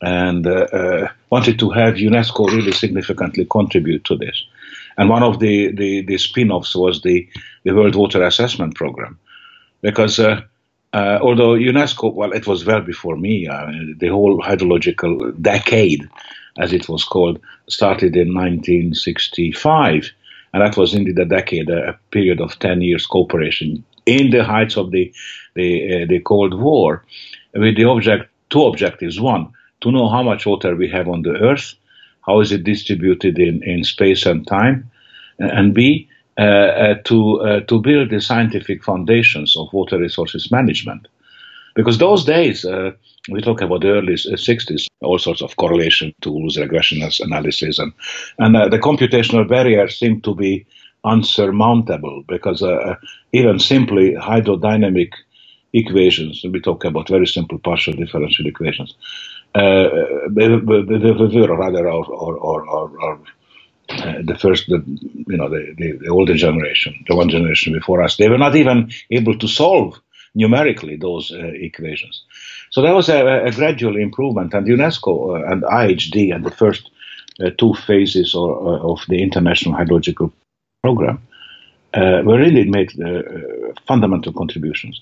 and 0.01 0.48
uh, 0.48 0.68
uh, 0.72 1.08
wanted 1.29 1.60
to 1.60 1.70
have 1.70 1.96
UNESCO 1.96 2.48
really 2.48 2.72
significantly 2.72 3.46
contribute 3.46 4.03
to 4.06 4.15
this. 4.15 4.44
And 4.98 5.10
one 5.10 5.24
of 5.24 5.39
the, 5.39 5.72
the, 5.72 6.01
the 6.01 6.18
spin-offs 6.18 6.75
was 6.75 7.01
the, 7.01 7.27
the 7.63 7.74
World 7.74 7.96
Water 7.96 8.24
Assessment 8.24 8.75
Program, 8.75 9.18
because 9.82 10.20
uh, 10.20 10.41
uh, 10.94 11.20
although 11.22 11.53
UNESCO, 11.53 12.13
well, 12.13 12.32
it 12.32 12.48
was 12.48 12.65
well 12.65 12.82
before 12.82 13.15
me, 13.15 13.48
uh, 13.48 13.72
the 13.98 14.08
whole 14.08 14.41
hydrological 14.41 15.39
decade, 15.41 16.08
as 16.58 16.74
it 16.74 16.89
was 16.89 17.03
called, 17.03 17.39
started 17.68 18.15
in 18.15 18.34
1965. 18.34 20.12
And 20.53 20.63
that 20.63 20.77
was 20.77 20.96
indeed 20.96 21.20
a 21.20 21.25
decade, 21.25 21.70
a, 21.70 21.98
period 22.12 22.41
of 22.41 22.58
10 22.58 22.82
years 22.82 23.06
cooperation 23.06 23.84
in 24.06 24.32
the 24.32 24.44
heights 24.44 24.77
of 24.77 24.89
the, 24.91 25.13
the, 25.53 26.03
uh, 26.03 26.06
the 26.08 26.20
Cold 26.22 26.60
War, 26.60 27.06
with 27.53 27.75
the 27.75 27.86
object, 27.86 28.29
two 28.50 28.65
objectives. 28.65 29.20
One, 29.20 29.53
to 29.81 29.91
know 29.91 30.09
how 30.09 30.24
much 30.24 30.45
water 30.45 30.75
we 30.75 30.89
have 30.89 31.07
on 31.07 31.21
the 31.21 31.33
Earth, 31.33 31.75
how 32.25 32.39
is 32.39 32.51
it 32.51 32.63
distributed 32.63 33.39
in, 33.39 33.63
in 33.63 33.83
space 33.83 34.25
and 34.25 34.45
time, 34.48 34.89
and 35.39 35.74
B, 35.74 36.07
uh, 36.38 36.41
uh, 36.41 36.95
to, 37.03 37.41
uh, 37.41 37.59
to 37.62 37.81
build 37.81 38.09
the 38.09 38.21
scientific 38.21 38.81
foundations 38.83 39.57
of 39.57 39.67
water 39.74 39.98
resources 39.98 40.50
management. 40.50 41.07
Because 41.75 41.98
those 41.98 42.24
days, 42.24 42.63
uh, 42.63 42.91
we 43.29 43.41
talk 43.41 43.62
about 43.62 43.81
the 43.81 43.89
early 43.89 44.13
60s, 44.13 44.88
all 45.01 45.19
sorts 45.19 45.41
of 45.41 45.55
correlation 45.57 46.13
tools, 46.21 46.57
regression 46.57 47.01
analysis, 47.19 47.77
and, 47.77 47.91
and 48.38 48.55
uh, 48.55 48.69
the 48.69 48.79
computational 48.79 49.48
barriers 49.48 50.00
seem 50.00 50.21
to 50.21 50.33
be 50.33 50.65
unsurmountable 51.03 52.24
because 52.27 52.63
uh, 52.63 52.95
even 53.33 53.59
simply 53.59 54.13
hydrodynamic 54.13 55.12
equations, 55.74 56.43
we 56.51 56.59
talk 56.59 56.86
about 56.86 57.09
very 57.09 57.27
simple 57.27 57.59
partial 57.59 57.93
differential 57.93 58.48
equations, 58.48 58.95
were 59.56 60.29
rather 61.58 61.89
or, 61.89 62.06
or, 62.06 62.38
or, 62.38 62.68
or 62.68 63.20
uh, 63.89 64.22
the 64.24 64.38
first, 64.39 64.68
the, 64.68 64.84
you 65.27 65.38
know, 65.38 65.50
the, 65.50 65.74
the, 65.77 65.94
the, 65.94 66.10
older 66.10 66.36
generation, 66.36 67.03
the 67.08 67.15
one 67.15 67.29
generation 67.29 67.74
before 67.74 68.03
us, 68.03 68.18
they 68.18 68.29
were 68.29 68.38
not 68.38 68.56
even 68.56 68.91
able 69.10 69.38
to 69.38 69.48
solve 69.48 70.00
numerically 70.36 70.96
those 70.96 71.32
uh, 71.32 71.51
equations. 71.56 72.24
So 72.70 72.84
there 72.84 72.94
was 72.94 73.10
a, 73.10 73.46
a, 73.46 73.51
gradual 73.51 73.98
improvement, 73.98 74.53
and 74.53 74.68
UNESCO 74.68 75.41
uh, 75.41 75.51
and 75.51 75.63
IHD 75.63 76.34
and 76.34 76.46
the 76.46 76.51
first 76.51 76.91
uh, 77.44 77.50
two 77.58 77.74
phases 77.74 78.36
or, 78.36 78.75
uh, 78.75 78.91
of 78.91 79.00
the 79.08 79.24
International 79.24 79.74
Hydrological 79.74 80.32
Program 80.84 81.22
uh, 81.94 82.22
were 82.24 82.38
really 82.38 82.65
made 82.65 82.91
fundamental 83.88 84.34
contributions. 84.34 85.01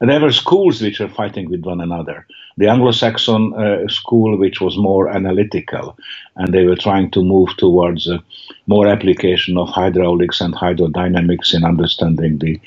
There 0.00 0.20
were 0.20 0.32
schools 0.32 0.80
which 0.80 0.98
were 0.98 1.08
fighting 1.08 1.50
with 1.50 1.64
one 1.64 1.80
another. 1.80 2.26
The 2.56 2.68
Anglo-Saxon 2.68 3.54
uh, 3.54 3.88
school, 3.88 4.38
which 4.38 4.60
was 4.60 4.76
more 4.76 5.08
analytical, 5.08 5.98
and 6.36 6.54
they 6.54 6.64
were 6.64 6.76
trying 6.76 7.10
to 7.12 7.22
move 7.22 7.50
towards 7.58 8.08
uh, 8.08 8.18
more 8.66 8.86
application 8.88 9.58
of 9.58 9.68
hydraulics 9.68 10.40
and 10.40 10.54
hydrodynamics 10.54 11.54
in 11.54 11.64
understanding 11.64 12.38
the 12.38 12.60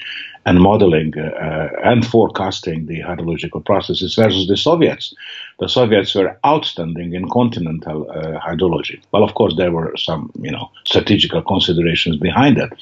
and 0.46 0.60
modeling 0.60 1.18
uh, 1.18 1.70
and 1.84 2.06
forecasting 2.06 2.86
the 2.86 3.00
hydrological 3.00 3.64
processes 3.64 4.16
versus 4.16 4.48
the 4.48 4.58
Soviets. 4.58 5.14
The 5.60 5.70
Soviets 5.70 6.14
were 6.16 6.38
outstanding 6.46 7.14
in 7.14 7.30
continental 7.30 8.10
uh, 8.12 8.40
hydrology. 8.40 9.02
Well, 9.12 9.24
of 9.24 9.36
course, 9.36 9.56
there 9.56 9.72
were 9.72 9.94
some, 9.96 10.32
you 10.42 10.52
know, 10.52 10.70
strategical 10.86 11.42
considerations 11.42 12.18
behind 12.18 12.58
that, 12.58 12.74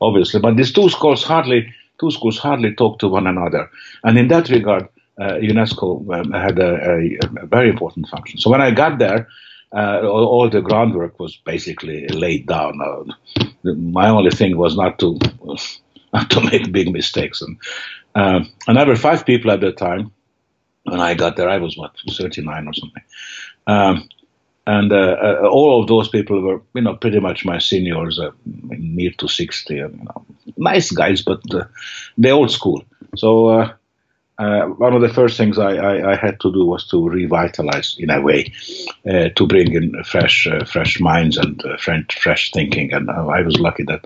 obviously, 0.00 0.40
but 0.40 0.56
these 0.56 0.72
two 0.72 0.88
schools 0.88 1.22
hardly 1.22 1.72
two 2.04 2.10
schools 2.10 2.38
hardly 2.38 2.74
talk 2.74 2.98
to 2.98 3.08
one 3.08 3.26
another. 3.26 3.70
And 4.02 4.18
in 4.18 4.28
that 4.28 4.48
regard, 4.50 4.88
uh, 5.18 5.34
UNESCO 5.34 5.86
um, 6.14 6.32
had 6.32 6.58
a, 6.58 6.72
a, 6.90 7.18
a, 7.42 7.46
very 7.46 7.70
important 7.70 8.08
function. 8.08 8.38
So 8.40 8.50
when 8.50 8.60
I 8.60 8.70
got 8.72 8.98
there, 8.98 9.28
uh, 9.72 10.00
all, 10.02 10.26
all, 10.26 10.50
the 10.50 10.60
groundwork 10.60 11.18
was 11.18 11.36
basically 11.36 12.06
laid 12.08 12.46
down. 12.46 12.80
Uh, 12.80 13.74
my 13.74 14.08
only 14.08 14.30
thing 14.30 14.56
was 14.56 14.76
not 14.76 14.98
to 14.98 15.18
not 16.12 16.30
to 16.30 16.40
make 16.40 16.72
big 16.72 16.92
mistakes. 16.92 17.42
And 17.42 17.58
uh, 18.14 18.40
and 18.66 18.76
there 18.76 18.86
were 18.86 18.96
five 18.96 19.24
people 19.24 19.50
at 19.50 19.60
the 19.60 19.72
time. 19.72 20.12
When 20.84 21.00
I 21.00 21.14
got 21.14 21.36
there, 21.36 21.48
I 21.48 21.58
was 21.58 21.76
what 21.76 21.92
39 22.08 22.68
or 22.68 22.74
something. 22.74 23.02
Um, 23.66 24.08
and 24.66 24.92
uh, 24.92 25.16
uh, 25.22 25.48
all 25.48 25.80
of 25.80 25.88
those 25.88 26.08
people 26.08 26.40
were, 26.40 26.62
you 26.74 26.80
know, 26.80 26.94
pretty 26.96 27.20
much 27.20 27.44
my 27.44 27.58
seniors, 27.58 28.18
uh, 28.18 28.30
near 28.46 29.10
to 29.18 29.28
60, 29.28 29.78
and, 29.78 29.98
you 29.98 30.04
know, 30.04 30.26
nice 30.56 30.90
guys, 30.90 31.20
but 31.22 31.42
uh, 31.54 31.64
the 32.16 32.30
old 32.30 32.50
school. 32.50 32.82
So 33.16 33.48
uh, 33.48 33.72
uh, 34.38 34.66
one 34.66 34.94
of 34.94 35.02
the 35.02 35.12
first 35.12 35.36
things 35.36 35.58
I, 35.58 35.74
I, 35.76 36.12
I, 36.12 36.16
had 36.16 36.40
to 36.40 36.52
do 36.52 36.64
was 36.64 36.86
to 36.88 37.08
revitalize, 37.08 37.94
in 37.98 38.10
a 38.10 38.20
way, 38.20 38.52
to 39.04 39.46
bring 39.46 39.74
in 39.74 40.02
fresh, 40.02 40.48
fresh 40.66 40.98
minds 40.98 41.36
and 41.36 41.62
fresh, 41.78 42.06
fresh 42.18 42.50
thinking. 42.50 42.92
And 42.92 43.10
I 43.10 43.42
was 43.42 43.60
lucky 43.60 43.84
that 43.84 44.04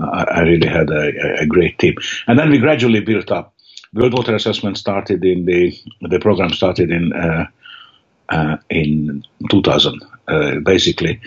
I 0.00 0.40
really 0.40 0.68
had 0.68 0.90
a, 0.90 1.42
a, 1.42 1.46
great 1.46 1.78
team. 1.78 1.96
And 2.28 2.38
then 2.38 2.50
we 2.50 2.58
gradually 2.58 3.00
built 3.00 3.30
up. 3.30 3.52
World 3.92 4.14
Water 4.14 4.34
Assessment 4.34 4.78
started 4.78 5.24
in 5.24 5.44
the 5.44 5.76
the 6.02 6.20
program 6.20 6.50
started 6.50 6.90
in 6.90 7.12
uh, 7.12 7.46
in 8.70 9.24
2000, 9.50 10.02
uh, 10.28 10.54
basically. 10.60 11.20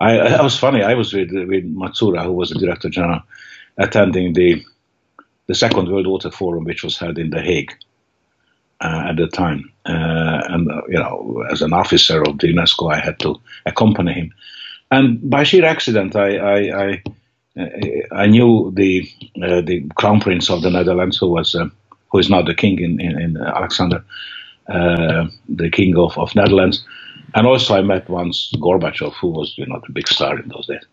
I, 0.00 0.16
I, 0.18 0.42
was 0.42 0.58
funny. 0.58 0.82
I 0.82 0.94
was 0.94 1.12
with 1.12 1.30
with 1.30 1.64
Matsuura, 1.76 2.24
who 2.24 2.32
was 2.32 2.50
the 2.50 2.58
director 2.58 2.88
general, 2.88 3.20
attending 3.76 4.32
the 4.32 4.64
the 5.46 5.54
second 5.54 5.90
World 5.90 6.06
Water 6.06 6.30
Forum, 6.30 6.64
which 6.64 6.82
was 6.82 6.96
held 6.96 7.18
in 7.18 7.30
The 7.30 7.42
Hague 7.42 7.72
uh, 8.80 9.08
at 9.08 9.16
the 9.16 9.26
time. 9.26 9.70
Uh, 9.84 10.42
and 10.48 10.70
uh, 10.70 10.82
you 10.88 10.98
know, 10.98 11.44
as 11.50 11.60
an 11.60 11.72
officer 11.72 12.22
of 12.22 12.38
the 12.38 12.52
UNESCO, 12.52 12.92
I 12.92 13.00
had 13.00 13.18
to 13.20 13.40
accompany 13.66 14.14
him. 14.14 14.32
And 14.90 15.28
by 15.28 15.42
sheer 15.42 15.64
accident, 15.64 16.16
I 16.16 16.36
I, 16.36 17.02
I, 17.58 18.02
I 18.12 18.26
knew 18.26 18.72
the 18.74 19.06
uh, 19.42 19.60
the 19.60 19.86
crown 19.96 20.20
prince 20.20 20.48
of 20.48 20.62
the 20.62 20.70
Netherlands, 20.70 21.18
who 21.18 21.28
was 21.28 21.54
who 22.10 22.18
is 22.18 22.30
now 22.30 22.42
the 22.42 22.54
king 22.54 22.80
in, 22.80 23.00
in, 23.00 23.20
in 23.20 23.36
Alexander 23.36 23.96
uh, 23.96 24.02
the 24.70 25.70
king 25.70 25.96
of, 25.96 26.16
of 26.18 26.34
Netherlands. 26.34 26.84
And 27.34 27.46
also 27.46 27.76
I 27.76 27.82
met 27.82 28.08
once 28.08 28.52
Gorbachev, 28.56 29.14
who 29.14 29.28
was, 29.28 29.54
you 29.56 29.66
know, 29.66 29.80
the 29.86 29.92
big 29.92 30.08
star 30.08 30.38
in 30.38 30.48
those 30.48 30.66
days. 30.66 30.84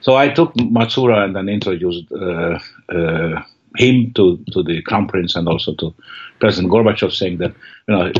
So 0.00 0.16
I 0.16 0.28
took 0.28 0.54
Matsuura 0.54 1.24
and 1.24 1.34
then 1.36 1.48
introduced 1.48 2.10
uh, 2.12 2.58
uh, 2.88 3.42
him 3.76 4.12
to, 4.14 4.42
to 4.52 4.62
the 4.62 4.82
crown 4.82 5.08
prince 5.08 5.34
and 5.34 5.48
also 5.48 5.74
to 5.74 5.94
President 6.40 6.72
Gorbachev, 6.72 7.12
saying 7.12 7.38
that, 7.38 7.54
you 7.88 7.94
know, 7.94 8.12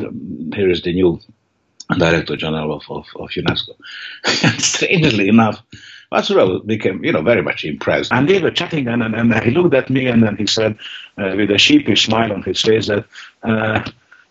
here 0.54 0.70
is 0.70 0.82
the 0.82 0.92
new 0.92 1.20
director 1.98 2.36
general 2.36 2.74
of, 2.74 2.82
of, 2.90 3.06
of 3.16 3.30
UNESCO. 3.30 3.70
and 4.44 4.60
strangely 4.60 5.28
enough, 5.28 5.62
Matsuura 6.12 6.64
became, 6.66 7.04
you 7.04 7.12
know, 7.12 7.22
very 7.22 7.42
much 7.42 7.64
impressed. 7.64 8.12
And 8.12 8.28
they 8.28 8.40
were 8.40 8.50
chatting, 8.50 8.88
and, 8.88 9.02
and, 9.02 9.14
and 9.14 9.34
he 9.42 9.50
looked 9.50 9.74
at 9.74 9.90
me, 9.90 10.06
and 10.06 10.22
then 10.22 10.36
he 10.36 10.46
said, 10.46 10.76
uh, 11.18 11.34
with 11.36 11.50
a 11.50 11.58
sheepish 11.58 12.06
smile 12.06 12.32
on 12.32 12.42
his 12.42 12.60
face, 12.60 12.88
that 12.88 13.04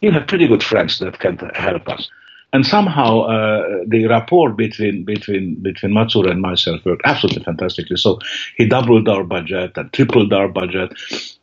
you 0.04 0.12
have 0.12 0.28
pretty 0.28 0.48
good 0.48 0.62
friends 0.62 1.00
that 1.00 1.20
can 1.20 1.38
help 1.56 1.88
us. 1.88 2.10
And 2.52 2.68
somehow 2.68 3.22
uh, 3.22 3.80
the 3.88 4.06
rapport 4.06 4.52
between 4.52 5.06
between 5.06 5.56
between 5.64 5.92
Matsuura 5.92 6.30
and 6.30 6.42
myself 6.42 6.86
worked 6.86 7.02
absolutely 7.04 7.44
fantastically. 7.44 7.98
So 7.98 8.20
he 8.58 8.68
doubled 8.68 9.10
our 9.10 9.24
budget 9.24 9.76
and 9.76 9.92
tripled 9.92 10.32
our 10.34 10.48
budget, 10.48 10.92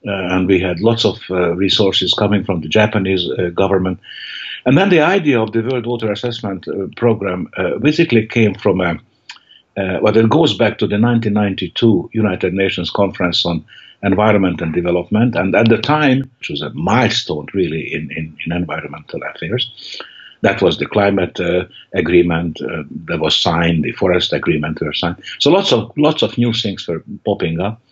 uh, 0.07 0.35
and 0.35 0.47
we 0.47 0.61
had 0.61 0.79
lots 0.79 1.05
of 1.05 1.19
uh, 1.31 1.57
resources 1.57 2.15
coming 2.15 2.45
from 2.45 2.61
the 2.61 2.69
Japanese 2.69 3.29
uh, 3.29 3.49
government. 3.49 3.99
And 4.67 4.79
then 4.79 4.91
the 4.91 5.01
idea 5.01 5.41
of 5.41 5.51
the 5.51 5.63
World 5.63 5.87
Water 5.87 6.13
Assessment 6.13 6.69
uh, 6.69 6.87
Program 6.97 7.51
uh, 7.57 7.79
basically 7.79 8.27
came 8.27 8.55
from 8.55 8.81
a 8.81 9.01
well, 10.03 10.17
it 10.17 10.29
goes 10.29 10.57
back 10.57 10.79
to 10.79 10.87
the 10.87 11.01
1992 11.01 12.11
United 12.13 12.53
Nations 12.53 12.91
Conference 12.91 13.47
on 13.47 13.65
environment 14.03 14.61
and 14.61 14.73
development. 14.73 15.37
And 15.37 15.55
at 15.55 15.69
the 15.69 15.79
time, 15.79 16.31
which 16.39 16.51
was 16.51 16.63
a 16.63 16.71
milestone 16.71 17.47
really 17.55 17.93
in, 17.93 18.11
in, 18.13 18.37
in 18.45 18.53
environmental 18.53 19.21
affairs, 19.23 20.01
that 20.43 20.63
was 20.63 20.79
the 20.79 20.87
climate 20.87 21.39
uh, 21.39 21.65
agreement 21.93 22.61
uh, 22.63 22.85
that 23.07 23.21
was 23.21 23.37
signed, 23.37 23.85
the 23.85 23.93
forest 23.93 24.33
agreement 24.33 24.81
were 24.81 24.95
signed. 24.95 25.23
So 25.39 25.51
lots 25.51 25.73
of 25.73 25.93
lots 25.99 26.23
of 26.23 26.39
new 26.39 26.53
things 26.55 26.89
were 26.89 27.05
popping 27.27 27.61
up, 27.61 27.83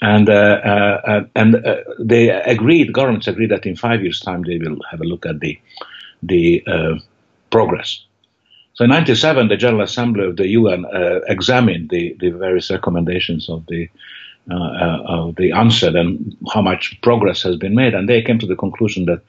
and 0.00 0.30
uh, 0.30 0.32
uh 0.32 1.24
and 1.36 1.56
uh, 1.56 1.76
they 1.98 2.30
agreed. 2.30 2.94
Governments 2.94 3.28
agreed 3.28 3.50
that 3.50 3.66
in 3.66 3.76
five 3.76 4.02
years' 4.02 4.20
time 4.20 4.44
they 4.44 4.56
will 4.56 4.78
have 4.90 5.02
a 5.02 5.04
look 5.04 5.26
at 5.26 5.40
the 5.40 5.60
the 6.22 6.64
uh, 6.66 6.94
progress. 7.50 8.02
So 8.74 8.84
in 8.84 8.90
97, 8.90 9.48
the 9.48 9.56
General 9.56 9.84
Assembly 9.84 10.26
of 10.26 10.36
the 10.36 10.48
UN 10.48 10.84
uh, 10.84 11.20
examined 11.28 11.90
the, 11.90 12.16
the 12.18 12.30
various 12.30 12.72
recommendations 12.72 13.48
of 13.48 13.64
the 13.66 13.84
uh, 13.84 13.88
uh, 13.88 14.23
the 14.46 15.50
UNCED 15.54 15.96
and 15.96 16.36
how 16.52 16.62
much 16.62 16.98
progress 17.02 17.42
has 17.42 17.56
been 17.56 17.74
made, 17.74 17.94
and 17.94 18.08
they 18.08 18.22
came 18.22 18.38
to 18.38 18.46
the 18.46 18.56
conclusion 18.56 19.06
that 19.06 19.22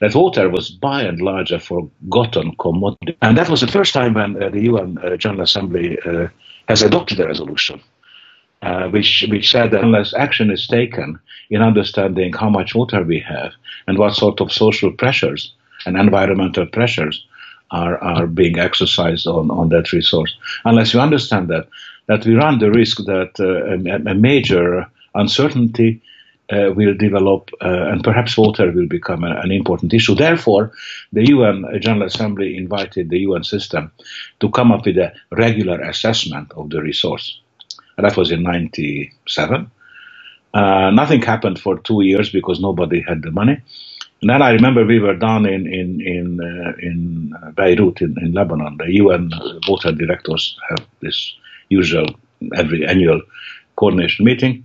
that 0.00 0.14
water 0.14 0.48
was 0.48 0.70
by 0.70 1.02
and 1.02 1.20
large 1.20 1.52
a 1.52 1.58
forgotten 1.58 2.54
commodity. 2.58 3.16
And 3.22 3.38
that 3.38 3.48
was 3.48 3.60
the 3.60 3.68
first 3.68 3.94
time 3.94 4.14
when 4.14 4.42
uh, 4.42 4.48
the 4.48 4.62
UN 4.62 4.98
uh, 4.98 5.16
General 5.16 5.42
Assembly 5.42 5.98
uh, 6.04 6.28
has 6.68 6.82
adopted 6.82 7.20
a 7.20 7.26
resolution 7.26 7.80
uh, 8.62 8.88
which, 8.88 9.24
which 9.28 9.50
said 9.50 9.70
that 9.70 9.84
unless 9.84 10.14
action 10.14 10.50
is 10.50 10.66
taken 10.66 11.18
in 11.50 11.62
understanding 11.62 12.32
how 12.32 12.48
much 12.48 12.74
water 12.74 13.02
we 13.02 13.20
have 13.20 13.52
and 13.86 13.98
what 13.98 14.14
sort 14.14 14.40
of 14.40 14.52
social 14.52 14.90
pressures 14.92 15.52
and 15.86 15.96
environmental 15.96 16.66
pressures 16.66 17.26
are, 17.70 17.98
are 17.98 18.26
being 18.26 18.58
exercised 18.58 19.26
on, 19.26 19.50
on 19.50 19.68
that 19.68 19.92
resource, 19.92 20.34
unless 20.64 20.94
you 20.94 21.00
understand 21.00 21.48
that, 21.48 21.68
that 22.06 22.24
we 22.26 22.34
run 22.34 22.58
the 22.58 22.70
risk 22.70 22.98
that 23.04 23.32
uh, 23.40 24.08
a, 24.08 24.10
a, 24.10 24.14
major 24.14 24.86
uncertainty 25.14 26.02
uh, 26.52 26.70
will 26.74 26.94
develop 26.94 27.50
uh, 27.62 27.88
and 27.90 28.04
perhaps 28.04 28.36
water 28.36 28.70
will 28.70 28.86
become 28.86 29.24
a, 29.24 29.40
an 29.40 29.50
important 29.50 29.94
issue. 29.94 30.14
Therefore, 30.14 30.72
the 31.12 31.26
UN 31.28 31.64
General 31.80 32.06
Assembly 32.06 32.56
invited 32.56 33.08
the 33.08 33.20
UN 33.20 33.44
system 33.44 33.90
to 34.40 34.50
come 34.50 34.70
up 34.70 34.84
with 34.84 34.98
a 34.98 35.12
regular 35.32 35.80
assessment 35.80 36.52
of 36.52 36.70
the 36.70 36.82
resource. 36.82 37.40
That 37.96 38.16
was 38.16 38.30
in 38.30 38.42
97. 38.42 39.70
Uh, 40.52 40.90
nothing 40.90 41.22
happened 41.22 41.58
for 41.58 41.78
two 41.78 42.02
years 42.02 42.30
because 42.30 42.60
nobody 42.60 43.00
had 43.00 43.22
the 43.22 43.30
money. 43.30 43.60
And 44.20 44.30
then 44.30 44.42
I 44.42 44.50
remember 44.50 44.84
we 44.84 45.00
were 45.00 45.16
down 45.16 45.44
in 45.46 45.66
in 45.66 46.00
in 46.00 46.40
uh, 46.40 46.72
in 46.78 47.34
Beirut 47.54 48.00
in, 48.00 48.16
in 48.22 48.32
Lebanon. 48.32 48.78
The 48.78 48.90
UN 49.02 49.30
water 49.68 49.92
directors 49.92 50.58
have 50.70 50.86
this 51.00 51.34
usual 51.68 52.06
every 52.54 52.86
annual 52.86 53.20
coordination 53.76 54.24
meeting, 54.24 54.64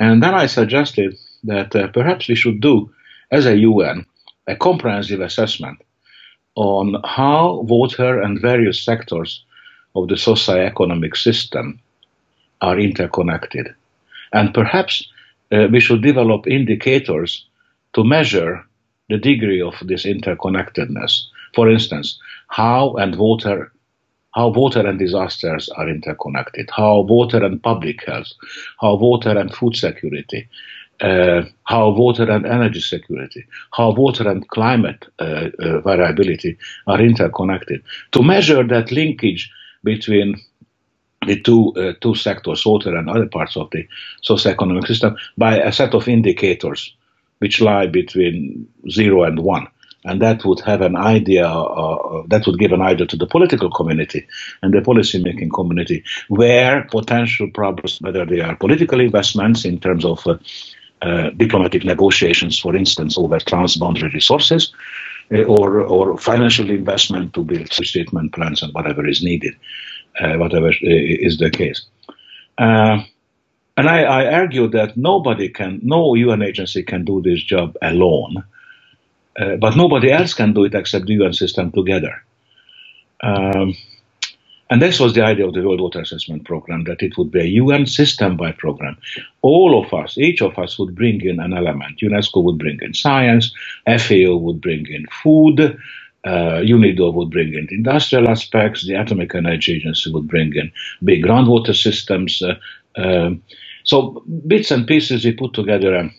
and 0.00 0.22
then 0.22 0.34
I 0.34 0.46
suggested 0.46 1.16
that 1.44 1.74
uh, 1.74 1.88
perhaps 1.88 2.28
we 2.28 2.34
should 2.34 2.60
do 2.60 2.90
as 3.30 3.46
a 3.46 3.56
UN 3.56 4.06
a 4.46 4.56
comprehensive 4.56 5.20
assessment 5.20 5.80
on 6.54 6.96
how 7.04 7.60
water 7.62 8.20
and 8.20 8.40
various 8.40 8.80
sectors 8.80 9.44
of 9.94 10.08
the 10.08 10.16
socio-economic 10.16 11.16
system 11.16 11.80
are 12.60 12.78
interconnected. 12.78 13.74
And 14.32 14.52
perhaps 14.52 15.08
uh, 15.52 15.68
we 15.70 15.80
should 15.80 16.02
develop 16.02 16.46
indicators 16.46 17.46
to 17.94 18.04
measure 18.04 18.64
the 19.08 19.18
degree 19.18 19.60
of 19.60 19.74
this 19.82 20.04
interconnectedness. 20.04 21.24
For 21.54 21.70
instance, 21.70 22.18
how 22.48 22.94
and 22.94 23.16
water 23.16 23.72
how 24.34 24.48
water 24.48 24.86
and 24.86 24.98
disasters 24.98 25.68
are 25.70 25.88
interconnected, 25.88 26.68
how 26.76 27.00
water 27.00 27.44
and 27.44 27.62
public 27.62 28.04
health, 28.04 28.32
how 28.80 28.96
water 28.96 29.38
and 29.38 29.54
food 29.54 29.76
security, 29.76 30.48
uh, 31.00 31.42
how 31.64 31.90
water 31.90 32.30
and 32.30 32.44
energy 32.46 32.80
security, 32.80 33.44
how 33.72 33.92
water 33.92 34.28
and 34.28 34.48
climate 34.48 35.06
uh, 35.20 35.48
uh, 35.60 35.80
variability 35.80 36.56
are 36.86 37.00
interconnected. 37.00 37.82
To 38.12 38.22
measure 38.22 38.64
that 38.64 38.90
linkage 38.90 39.50
between 39.84 40.40
the 41.26 41.40
two 41.40 41.72
uh, 41.76 41.94
two 42.00 42.14
sectors, 42.14 42.66
water 42.66 42.94
and 42.96 43.08
other 43.08 43.26
parts 43.26 43.56
of 43.56 43.70
the 43.70 43.86
socio-economic 44.22 44.86
system, 44.86 45.16
by 45.38 45.58
a 45.58 45.72
set 45.72 45.94
of 45.94 46.08
indicators 46.08 46.94
which 47.38 47.60
lie 47.60 47.86
between 47.86 48.66
zero 48.90 49.24
and 49.24 49.40
one. 49.40 49.66
And 50.04 50.20
that 50.20 50.44
would 50.44 50.60
have 50.60 50.82
an 50.82 50.96
idea, 50.96 51.46
uh, 51.46 52.22
that 52.28 52.46
would 52.46 52.58
give 52.58 52.72
an 52.72 52.82
idea 52.82 53.06
to 53.06 53.16
the 53.16 53.26
political 53.26 53.70
community 53.70 54.26
and 54.62 54.74
the 54.74 54.82
policy-making 54.82 55.50
community 55.50 56.04
where 56.28 56.84
potential 56.90 57.50
problems, 57.50 57.98
whether 58.00 58.26
they 58.26 58.40
are 58.40 58.56
political 58.56 59.00
investments 59.00 59.64
in 59.64 59.80
terms 59.80 60.04
of 60.04 60.26
uh, 60.26 60.36
uh, 61.02 61.30
diplomatic 61.30 61.84
negotiations, 61.84 62.58
for 62.58 62.76
instance, 62.76 63.16
over 63.16 63.38
transboundary 63.38 64.12
resources, 64.12 64.72
uh, 65.32 65.42
or, 65.44 65.80
or 65.80 66.18
financial 66.18 66.68
investment 66.68 67.32
to 67.32 67.42
build 67.42 67.70
treatment 67.70 68.32
plants 68.34 68.62
and 68.62 68.74
whatever 68.74 69.06
is 69.06 69.22
needed 69.22 69.54
uh, 70.20 70.34
whatever 70.34 70.72
is 70.80 71.38
the 71.38 71.50
case. 71.50 71.82
Uh, 72.58 73.02
and 73.76 73.88
I, 73.88 74.02
I, 74.02 74.32
argue 74.34 74.68
that 74.68 74.96
nobody 74.96 75.48
can, 75.48 75.80
no 75.82 76.14
UN 76.14 76.42
agency 76.42 76.82
can 76.84 77.04
do 77.04 77.20
this 77.20 77.42
job 77.42 77.76
alone, 77.82 78.44
uh, 79.38 79.56
but 79.56 79.76
nobody 79.76 80.10
else 80.10 80.34
can 80.34 80.52
do 80.52 80.64
it 80.64 80.74
except 80.74 81.06
the 81.06 81.14
UN 81.14 81.32
system 81.32 81.72
together. 81.72 82.22
Um, 83.22 83.74
and 84.70 84.80
this 84.80 84.98
was 84.98 85.14
the 85.14 85.22
idea 85.22 85.46
of 85.46 85.54
the 85.54 85.62
World 85.62 85.80
Water 85.80 86.00
Assessment 86.00 86.44
Program, 86.44 86.84
that 86.84 87.02
it 87.02 87.16
would 87.18 87.30
be 87.30 87.40
a 87.40 87.54
UN 87.62 87.86
system-wide 87.86 88.58
program. 88.58 88.96
All 89.42 89.84
of 89.84 89.92
us, 89.92 90.16
each 90.16 90.40
of 90.40 90.58
us 90.58 90.78
would 90.78 90.94
bring 90.94 91.20
in 91.20 91.38
an 91.38 91.52
element. 91.52 92.00
UNESCO 92.00 92.42
would 92.42 92.58
bring 92.58 92.78
in 92.80 92.94
science, 92.94 93.52
FAO 93.86 94.36
would 94.36 94.60
bring 94.60 94.86
in 94.86 95.06
food, 95.22 95.60
uh, 96.24 96.60
UNIDO 96.62 97.12
would 97.12 97.30
bring 97.30 97.52
in 97.52 97.68
industrial 97.70 98.28
aspects, 98.28 98.86
the 98.86 98.94
Atomic 98.94 99.34
Energy 99.34 99.74
Agency 99.76 100.10
would 100.10 100.26
bring 100.26 100.54
in 100.54 100.72
big 101.02 101.22
groundwater 101.22 101.74
systems. 101.74 102.40
Uh, 102.40 102.54
um, 102.96 103.42
so 103.84 104.22
bits 104.46 104.70
and 104.70 104.86
pieces, 104.86 105.24
we 105.24 105.32
put 105.32 105.52
together 105.52 105.94
a, 105.94 106.10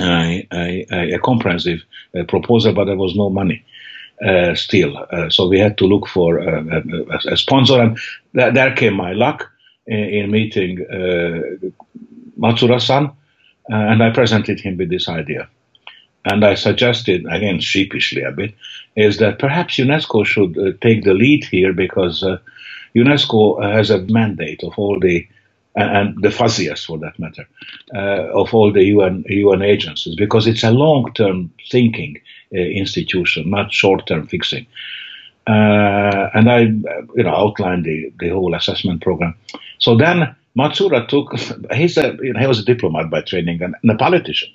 a, 0.00 1.14
a, 1.14 1.18
comprehensive 1.18 1.82
uh, 2.18 2.24
proposal, 2.24 2.72
but 2.72 2.86
there 2.86 2.96
was 2.96 3.14
no 3.14 3.30
money. 3.30 3.64
Uh, 4.24 4.54
still, 4.54 4.98
uh, 5.12 5.30
so 5.30 5.48
we 5.48 5.58
had 5.58 5.78
to 5.78 5.86
look 5.86 6.06
for 6.06 6.40
uh, 6.40 6.62
a, 6.70 7.32
a, 7.32 7.36
sponsor, 7.36 7.80
and 7.80 7.98
th- 8.36 8.52
there 8.52 8.74
came 8.74 8.94
my 8.94 9.12
luck 9.12 9.50
in, 9.86 9.98
in 9.98 10.30
meeting 10.30 10.76
Matsuura-san, 12.38 13.10
and 13.68 14.02
I 14.02 14.10
presented 14.10 14.60
him 14.60 14.76
with 14.76 14.90
this 14.90 15.08
idea. 15.08 15.48
And 16.24 16.44
I 16.44 16.54
suggested, 16.54 17.24
again 17.30 17.60
sheepishly 17.60 18.22
a 18.22 18.30
bit, 18.30 18.54
is 18.96 19.18
that 19.18 19.38
perhaps 19.38 19.78
UNESCO 19.78 20.26
should 20.26 20.58
uh, 20.58 20.72
take 20.80 21.04
the 21.04 21.14
lead 21.14 21.44
here 21.44 21.72
because 21.72 22.22
uh, 22.22 22.38
UNESCO 22.94 23.62
has 23.62 23.90
a 23.90 24.02
mandate 24.02 24.62
of 24.62 24.74
all 24.76 24.98
the 25.00 25.26
and 25.76 26.20
the 26.22 26.28
fuzziest 26.28 26.86
for 26.86 26.98
that 26.98 27.18
matter, 27.18 27.46
uh, 27.94 28.28
of 28.34 28.54
all 28.54 28.72
the 28.72 28.84
UN, 28.84 29.24
UN 29.28 29.62
agencies, 29.62 30.16
because 30.16 30.46
it's 30.46 30.64
a 30.64 30.70
long-term 30.70 31.50
thinking 31.70 32.20
uh, 32.54 32.58
institution, 32.60 33.50
not 33.50 33.72
short-term 33.72 34.26
fixing. 34.26 34.66
Uh, 35.46 36.30
and 36.34 36.50
I, 36.50 36.60
you 36.60 37.24
know, 37.24 37.34
outlined 37.34 37.84
the, 37.84 38.12
the 38.20 38.30
whole 38.30 38.54
assessment 38.54 39.02
program. 39.02 39.34
So 39.78 39.96
then 39.96 40.34
Matsuura 40.58 41.08
took, 41.08 41.34
he's 41.74 41.96
a, 41.98 42.16
you 42.22 42.32
know, 42.34 42.40
he 42.40 42.46
was 42.46 42.60
a 42.60 42.64
diplomat 42.64 43.10
by 43.10 43.22
training 43.22 43.62
and, 43.62 43.74
and 43.82 43.90
a 43.92 43.96
politician. 43.96 44.50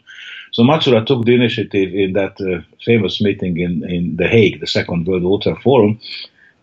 So 0.54 0.64
Matsuura 0.64 1.06
took 1.06 1.26
the 1.26 1.36
initiative 1.36 1.94
in 1.94 2.14
that 2.14 2.40
uh, 2.42 2.62
famous 2.86 3.22
meeting 3.22 3.60
in, 3.60 3.90
in 3.90 4.18
The 4.18 4.28
Hague, 4.28 4.60
the 4.62 4.68
Second 4.68 5.08
World 5.08 5.24
Water 5.24 5.56
Forum, 5.58 6.00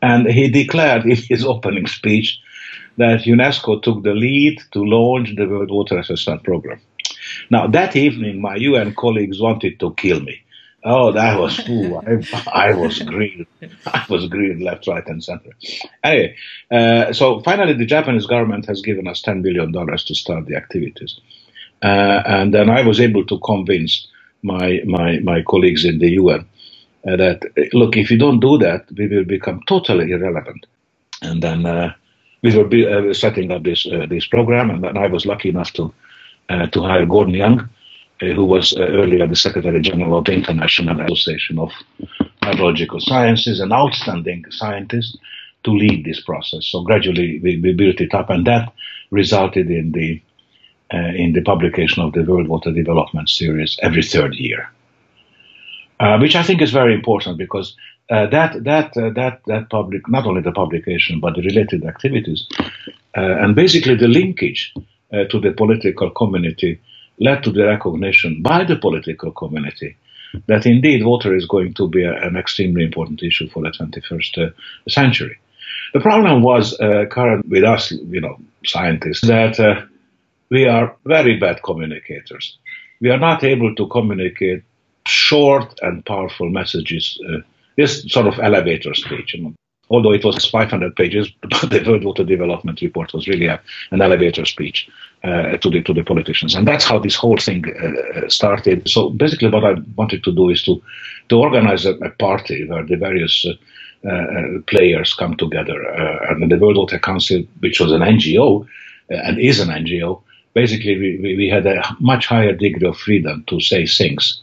and 0.02 0.26
he 0.28 0.48
declared 0.50 1.04
in 1.06 1.16
his 1.16 1.44
opening 1.54 1.86
speech 1.86 2.40
that 2.96 3.20
UNESCO 3.22 3.83
took 3.83 4.02
the 4.02 4.14
lead 4.14 4.61
to 4.72 4.85
launch 4.85 5.35
the 5.37 5.46
World 5.46 5.70
Water 5.70 5.98
Assessment 5.98 6.42
Program. 6.42 6.81
Now, 7.50 7.66
that 7.68 7.96
evening, 7.96 8.40
my 8.40 8.57
UN 8.57 8.94
colleagues 8.94 9.40
wanted 9.40 9.81
to 9.81 9.94
kill 9.94 10.20
me. 10.20 10.42
Oh, 10.85 11.12
that 11.12 11.38
was 11.38 11.61
cool. 11.61 12.02
I, 12.07 12.70
I, 12.70 12.74
was 12.74 12.98
green. 12.98 13.46
I 13.87 14.05
was 14.09 14.26
green 14.26 14.61
left, 14.61 14.88
right, 14.88 15.07
and 15.07 15.22
center. 15.22 15.50
Anyway, 16.02 16.37
uh, 16.72 17.12
so 17.12 17.40
finally, 17.40 17.74
the 17.74 17.87
Japanese 17.87 18.26
government 18.26 18.66
has 18.66 18.83
given 18.83 19.07
us 19.07 19.22
$10 19.22 19.42
billion 19.42 19.72
to 19.72 20.14
start 20.14 20.46
the 20.46 20.57
activities. 20.57 21.20
Uh, 21.83 22.22
and 22.26 22.52
then 22.52 22.68
I 22.68 22.83
was 22.83 23.00
able 23.00 23.24
to 23.26 23.38
convince 23.40 24.09
my, 24.42 24.81
my, 24.85 25.20
my 25.20 25.42
colleagues 25.42 25.85
in 25.85 25.98
the 25.98 26.11
UN 26.11 26.46
uh, 27.07 27.16
that, 27.16 27.42
look, 27.72 27.96
if 27.96 28.11
you 28.11 28.18
don't 28.18 28.40
do 28.40 28.59
that, 28.59 28.87
we 28.96 29.07
will 29.07 29.24
become 29.24 29.61
totally 29.68 30.11
irrelevant. 30.11 30.66
And 31.22 31.40
then 31.42 31.64
uh, 31.64 31.94
we 32.42 32.57
were 32.57 32.64
be, 32.64 32.87
uh, 32.87 33.14
setting 33.14 33.52
up 33.52 33.62
this, 33.62 33.87
uh, 33.87 34.07
this 34.09 34.26
program, 34.26 34.70
and 34.70 34.83
then 34.83 34.96
I 34.96 35.07
was 35.07 35.26
lucky 35.26 35.48
enough 35.48 35.72
to, 35.74 35.92
uh, 36.48 36.66
to 36.66 36.83
hire 36.83 37.07
Gordon 37.07 37.35
Young, 37.35 37.68
who 38.20 38.44
was 38.44 38.76
earlier 38.76 39.26
the 39.26 39.35
Secretary 39.35 39.81
General 39.81 40.18
of 40.18 40.26
the 40.26 40.33
International 40.33 41.00
Association 41.00 41.59
of 41.59 41.72
Hydrological 42.42 43.00
Sciences, 43.00 43.59
an 43.59 43.72
outstanding 43.72 44.44
scientist, 44.50 45.18
to 45.64 45.70
lead 45.70 46.05
this 46.05 46.20
process. 46.20 46.66
So 46.66 46.83
gradually 46.83 47.40
we, 47.40 47.59
we 47.59 47.72
built 47.72 48.00
it 48.00 48.14
up, 48.14 48.31
and 48.31 48.46
that 48.46 48.72
resulted 49.11 49.70
in 49.70 49.92
the 49.92 50.20
uh, 50.92 51.12
in 51.14 51.33
the 51.33 51.40
publication 51.40 52.02
of 52.02 52.12
the 52.12 52.22
World 52.22 52.48
Water 52.48 52.70
Development 52.70 53.28
Series 53.28 53.78
every 53.83 54.02
third 54.02 54.35
year, 54.35 54.70
uh, 56.00 56.18
which 56.18 56.37
I 56.37 56.42
think 56.42 56.61
is 56.61 56.70
very 56.70 56.94
important 56.94 57.38
because 57.38 57.74
uh, 58.10 58.26
that 58.26 58.64
that 58.64 58.92
that 58.94 59.40
that 59.46 59.70
public 59.70 60.08
not 60.08 60.26
only 60.26 60.42
the 60.42 60.52
publication 60.52 61.20
but 61.20 61.34
the 61.34 61.42
related 61.42 61.84
activities 61.84 62.46
and 63.14 63.54
basically 63.54 63.94
the 63.94 64.08
linkage 64.08 64.72
to 65.30 65.40
the 65.40 65.52
political 65.52 66.10
community 66.10 66.80
led 67.18 67.42
to 67.42 67.50
the 67.52 67.64
recognition 67.64 68.42
by 68.42 68.64
the 68.64 68.76
political 68.76 69.30
community 69.30 69.96
that 70.46 70.66
indeed 70.66 71.04
water 71.04 71.34
is 71.34 71.46
going 71.46 71.74
to 71.74 71.88
be 71.88 72.04
a, 72.04 72.14
an 72.22 72.36
extremely 72.36 72.84
important 72.84 73.22
issue 73.22 73.48
for 73.48 73.62
the 73.62 73.70
21st 73.70 74.48
uh, 74.48 74.50
century. 74.88 75.38
The 75.94 76.00
problem 76.00 76.42
was 76.42 76.78
uh, 76.80 77.04
current 77.10 77.48
with 77.48 77.64
us, 77.64 77.92
you 77.92 78.20
know, 78.20 78.38
scientists, 78.64 79.26
that 79.26 79.60
uh, 79.60 79.82
we 80.50 80.66
are 80.66 80.96
very 81.04 81.38
bad 81.38 81.62
communicators. 81.62 82.56
We 83.00 83.10
are 83.10 83.18
not 83.18 83.44
able 83.44 83.74
to 83.74 83.86
communicate 83.88 84.62
short 85.06 85.78
and 85.82 86.04
powerful 86.06 86.48
messages. 86.48 87.20
Uh, 87.72 87.82
this 87.82 88.04
sort 88.12 88.26
of 88.26 88.38
elevator 88.38 88.94
speech, 88.94 89.35
know. 89.38 89.54
Although 89.90 90.12
it 90.12 90.24
was 90.24 90.46
500 90.46 90.96
pages, 90.96 91.30
but 91.42 91.70
the 91.70 91.85
World 91.87 92.04
Water 92.04 92.24
Development 92.24 92.80
Report 92.80 93.12
was 93.12 93.28
really 93.28 93.46
a, 93.46 93.61
an 93.90 94.00
elevator 94.00 94.46
speech 94.46 94.88
uh, 95.24 95.56
to 95.58 95.70
the 95.70 95.82
to 95.82 95.92
the 95.92 96.02
politicians, 96.02 96.54
and 96.54 96.66
that's 96.66 96.85
how 96.85 96.98
this 96.98 97.16
whole 97.16 97.37
thing 97.37 97.64
uh, 97.68 98.28
started. 98.28 98.88
So 98.88 99.11
basically, 99.11 99.50
what 99.50 99.64
I 99.64 99.74
wanted 99.96 100.24
to 100.24 100.32
do 100.32 100.50
is 100.50 100.62
to 100.64 100.82
to 101.28 101.37
organize 101.37 101.85
a, 101.85 101.94
a 101.96 102.11
party 102.11 102.66
where 102.66 102.85
the 102.85 102.96
various 102.96 103.46
uh, 103.46 104.08
uh, 104.08 104.61
players 104.66 105.14
come 105.14 105.37
together. 105.37 105.85
Uh, 105.94 106.32
and 106.32 106.50
the 106.50 106.58
World 106.58 106.76
Water 106.76 106.98
Council, 106.98 107.42
which 107.61 107.78
was 107.80 107.92
an 107.92 108.00
NGO 108.00 108.66
and 109.11 109.38
is 109.38 109.61
an 109.61 109.68
NGO, 109.68 110.22
basically 110.54 110.98
we, 110.98 111.37
we 111.37 111.48
had 111.48 111.66
a 111.66 111.82
much 112.00 112.26
higher 112.26 112.52
degree 112.52 112.88
of 112.88 112.96
freedom 112.96 113.44
to 113.46 113.61
say 113.61 113.87
things, 113.87 114.42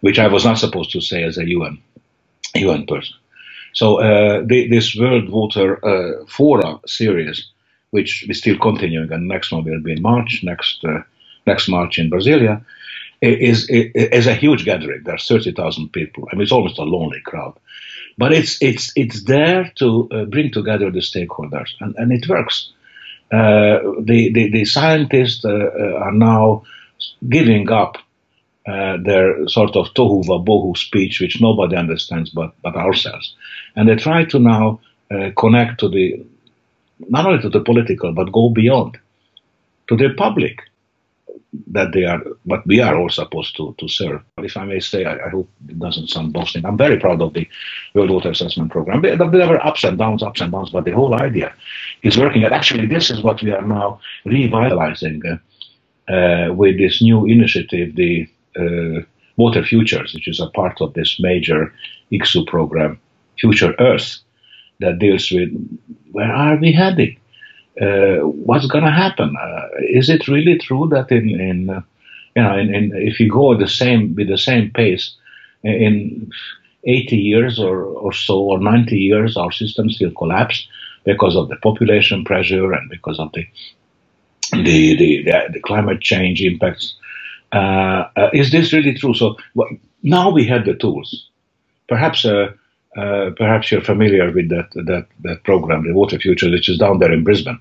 which 0.00 0.18
I 0.18 0.28
was 0.28 0.44
not 0.44 0.58
supposed 0.58 0.92
to 0.92 1.00
say 1.00 1.24
as 1.24 1.36
a 1.38 1.48
UN 1.48 1.78
UN 2.54 2.86
person. 2.86 3.14
So 3.72 4.00
uh, 4.00 4.42
the, 4.44 4.68
this 4.68 4.96
World 4.96 5.28
Water 5.30 5.84
uh, 5.84 6.24
Fora 6.26 6.80
series, 6.86 7.46
which 7.90 8.28
is 8.28 8.38
still 8.38 8.58
continuing, 8.58 9.12
and 9.12 9.28
next 9.28 9.52
one 9.52 9.64
will 9.64 9.80
be 9.80 9.92
in 9.92 10.02
March, 10.02 10.40
next 10.42 10.84
uh, 10.84 11.02
next 11.46 11.68
March 11.68 11.98
in 11.98 12.10
Brasilia, 12.10 12.64
is, 13.20 13.68
is, 13.68 13.90
is 13.94 14.26
a 14.26 14.34
huge 14.34 14.64
gathering. 14.64 15.02
There 15.04 15.14
are 15.14 15.18
30,000 15.18 15.92
people. 15.92 16.28
I 16.30 16.34
mean, 16.34 16.42
it's 16.42 16.52
almost 16.52 16.78
a 16.78 16.82
lonely 16.82 17.20
crowd. 17.20 17.58
But 18.18 18.32
it's 18.32 18.60
it's 18.60 18.92
it's 18.96 19.24
there 19.24 19.72
to 19.76 20.08
uh, 20.10 20.24
bring 20.24 20.50
together 20.50 20.90
the 20.90 21.00
stakeholders, 21.00 21.70
and, 21.80 21.94
and 21.96 22.12
it 22.12 22.28
works. 22.28 22.70
Uh, 23.32 23.78
the, 24.00 24.30
the, 24.32 24.50
the 24.50 24.64
scientists 24.64 25.44
uh 25.44 25.70
are 26.04 26.12
now 26.12 26.64
giving 27.28 27.70
up 27.70 27.96
uh, 28.70 28.96
their 29.08 29.48
sort 29.48 29.74
of 29.76 29.86
tohu 29.94 30.24
vabohu 30.30 30.76
speech, 30.76 31.20
which 31.20 31.40
nobody 31.40 31.76
understands 31.76 32.30
but 32.30 32.50
but 32.62 32.76
ourselves, 32.76 33.34
and 33.76 33.88
they 33.88 33.96
try 33.96 34.24
to 34.24 34.38
now 34.38 34.80
uh, 35.14 35.30
connect 35.42 35.80
to 35.80 35.88
the 35.88 36.24
not 37.08 37.26
only 37.26 37.42
to 37.42 37.48
the 37.48 37.64
political 37.70 38.12
but 38.12 38.32
go 38.32 38.50
beyond 38.50 38.98
to 39.88 39.96
the 39.96 40.10
public 40.24 40.56
that 41.66 41.92
they 41.92 42.04
are, 42.04 42.22
but 42.46 42.64
we 42.66 42.80
are 42.80 42.96
all 42.96 43.08
supposed 43.08 43.56
to, 43.56 43.74
to 43.78 43.88
serve. 43.88 44.22
If 44.38 44.56
I 44.56 44.64
may 44.64 44.80
say, 44.80 45.04
I, 45.04 45.14
I, 45.26 45.28
hope 45.30 45.48
it 45.68 45.78
doesn't 45.78 46.08
sound 46.08 46.32
boasting. 46.32 46.64
I'm 46.64 46.76
very 46.76 46.98
proud 46.98 47.20
of 47.20 47.34
the 47.34 47.48
World 47.94 48.10
Water 48.10 48.30
Assessment 48.30 48.70
Program. 48.70 49.02
There, 49.02 49.16
were 49.18 49.66
ups 49.66 49.82
and 49.84 49.98
downs, 49.98 50.22
ups 50.22 50.40
and 50.40 50.52
downs, 50.52 50.70
but 50.70 50.84
the 50.84 50.92
whole 50.92 51.14
idea 51.20 51.52
is 52.02 52.16
working. 52.16 52.44
And 52.44 52.54
actually, 52.54 52.86
this 52.86 53.10
is 53.10 53.22
what 53.22 53.42
we 53.42 53.50
are 53.50 53.62
now 53.62 54.00
revitalizing 54.24 55.22
uh, 55.26 56.12
uh, 56.12 56.52
with 56.52 56.78
this 56.78 57.02
new 57.02 57.26
initiative, 57.26 57.96
the 57.96 58.28
Water 59.36 59.64
Futures, 59.64 60.14
which 60.14 60.28
is 60.28 60.40
a 60.40 60.50
part 60.50 60.80
of 60.80 60.94
this 60.94 61.18
major 61.20 61.72
ICSU 62.12 62.46
program, 62.46 63.00
Future 63.38 63.74
Earth, 63.78 64.18
that 64.80 64.98
deals 64.98 65.30
with 65.30 65.50
where 66.12 66.32
are 66.32 66.56
we 66.56 66.72
heading? 66.72 67.16
uh, 67.80 68.18
what's 68.18 68.66
going 68.66 68.84
to 68.84 68.90
happen? 68.90 69.34
Uh, 69.36 69.68
is 69.80 70.10
it 70.10 70.28
really 70.28 70.58
true 70.58 70.88
that 70.90 71.10
in, 71.10 71.40
in 71.40 71.70
uh, 71.70 71.80
you 72.36 72.42
know, 72.42 72.58
in, 72.58 72.74
in, 72.74 72.92
if 72.94 73.18
you 73.18 73.30
go 73.30 73.56
the 73.56 73.68
same 73.68 74.14
with 74.14 74.28
the 74.28 74.38
same 74.38 74.70
pace 74.70 75.14
in 75.62 76.30
80 76.84 77.16
years 77.16 77.58
or, 77.58 77.84
or 77.84 78.12
so 78.12 78.40
or 78.40 78.58
90 78.58 78.96
years, 78.96 79.36
our 79.36 79.50
systems 79.50 79.98
will 80.00 80.12
collapse 80.12 80.66
because 81.04 81.36
of 81.36 81.48
the 81.48 81.56
population 81.56 82.24
pressure 82.24 82.72
and 82.72 82.88
because 82.90 83.18
of 83.18 83.32
the 83.32 83.46
the 84.52 84.96
the, 84.96 85.22
the, 85.24 85.48
the 85.54 85.60
climate 85.60 86.00
change 86.00 86.42
impacts. 86.42 86.94
Uh, 87.52 88.04
uh, 88.16 88.30
is 88.32 88.50
this 88.52 88.72
really 88.72 88.94
true? 88.94 89.14
So 89.14 89.36
well, 89.54 89.68
now 90.02 90.30
we 90.30 90.46
have 90.46 90.64
the 90.64 90.74
tools. 90.74 91.28
Perhaps 91.88 92.24
uh, 92.24 92.52
uh, 92.96 93.30
perhaps 93.36 93.70
you're 93.72 93.82
familiar 93.82 94.30
with 94.32 94.48
that 94.50 94.70
that 94.74 95.06
that 95.22 95.44
program, 95.44 95.86
the 95.86 95.94
Water 95.94 96.18
Future, 96.18 96.50
which 96.50 96.68
is 96.68 96.78
down 96.78 96.98
there 96.98 97.12
in 97.12 97.24
Brisbane. 97.24 97.58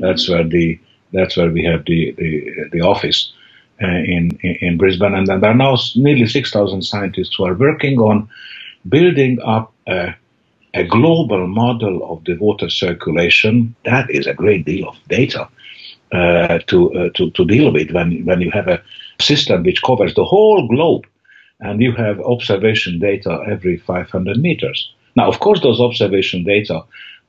That's 0.00 0.28
where 0.28 0.44
the 0.44 0.78
that's 1.12 1.36
where 1.36 1.50
we 1.50 1.64
have 1.64 1.84
the 1.86 2.12
the, 2.18 2.68
the 2.72 2.80
office 2.82 3.32
uh, 3.82 3.86
in, 3.86 4.30
in, 4.42 4.58
Brisbane, 4.78 5.14
and 5.14 5.26
there 5.26 5.44
are 5.44 5.54
now 5.54 5.76
nearly 5.96 6.26
six 6.26 6.52
thousand 6.52 6.82
scientists 6.82 7.34
who 7.36 7.44
are 7.44 7.54
working 7.54 7.98
on 7.98 8.28
building 8.88 9.40
up 9.42 9.72
a, 9.88 10.14
a 10.74 10.84
global 10.84 11.46
model 11.46 12.12
of 12.12 12.24
the 12.24 12.36
water 12.36 12.70
circulation. 12.70 13.74
That 13.84 14.10
is 14.10 14.26
a 14.26 14.34
great 14.34 14.64
deal 14.66 14.88
of 14.88 14.96
data. 15.08 15.48
Uh, 16.12 16.58
to, 16.66 16.92
uh, 16.92 17.08
to 17.14 17.30
to 17.30 17.42
deal 17.46 17.72
with 17.72 17.90
when 17.90 18.22
when 18.26 18.42
you 18.42 18.50
have 18.50 18.68
a 18.68 18.82
system 19.18 19.62
which 19.62 19.80
covers 19.80 20.14
the 20.14 20.24
whole 20.24 20.68
globe 20.68 21.06
and 21.60 21.80
you 21.80 21.92
have 21.92 22.20
observation 22.20 22.98
data 22.98 23.42
every 23.48 23.78
500 23.78 24.36
meters. 24.36 24.92
Now, 25.16 25.28
of 25.28 25.40
course, 25.40 25.60
those 25.62 25.80
observation 25.80 26.44
data 26.44 26.82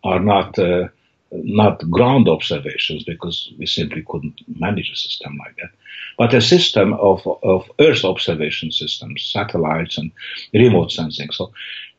are 0.03 0.19
not 0.19 0.59
uh, 0.59 0.89
not 1.31 1.89
ground 1.89 2.27
observations 2.27 3.03
because 3.03 3.51
we 3.57 3.65
simply 3.65 4.03
couldn't 4.07 4.41
manage 4.59 4.91
a 4.91 4.95
system 4.95 5.37
like 5.37 5.55
that, 5.57 5.71
but 6.17 6.33
a 6.33 6.41
system 6.41 6.93
of, 6.93 7.25
of 7.41 7.69
Earth 7.79 8.03
observation 8.03 8.71
systems, 8.71 9.23
satellites 9.23 9.97
and 9.97 10.11
remote 10.53 10.91
sensing. 10.91 11.31
So 11.31 11.51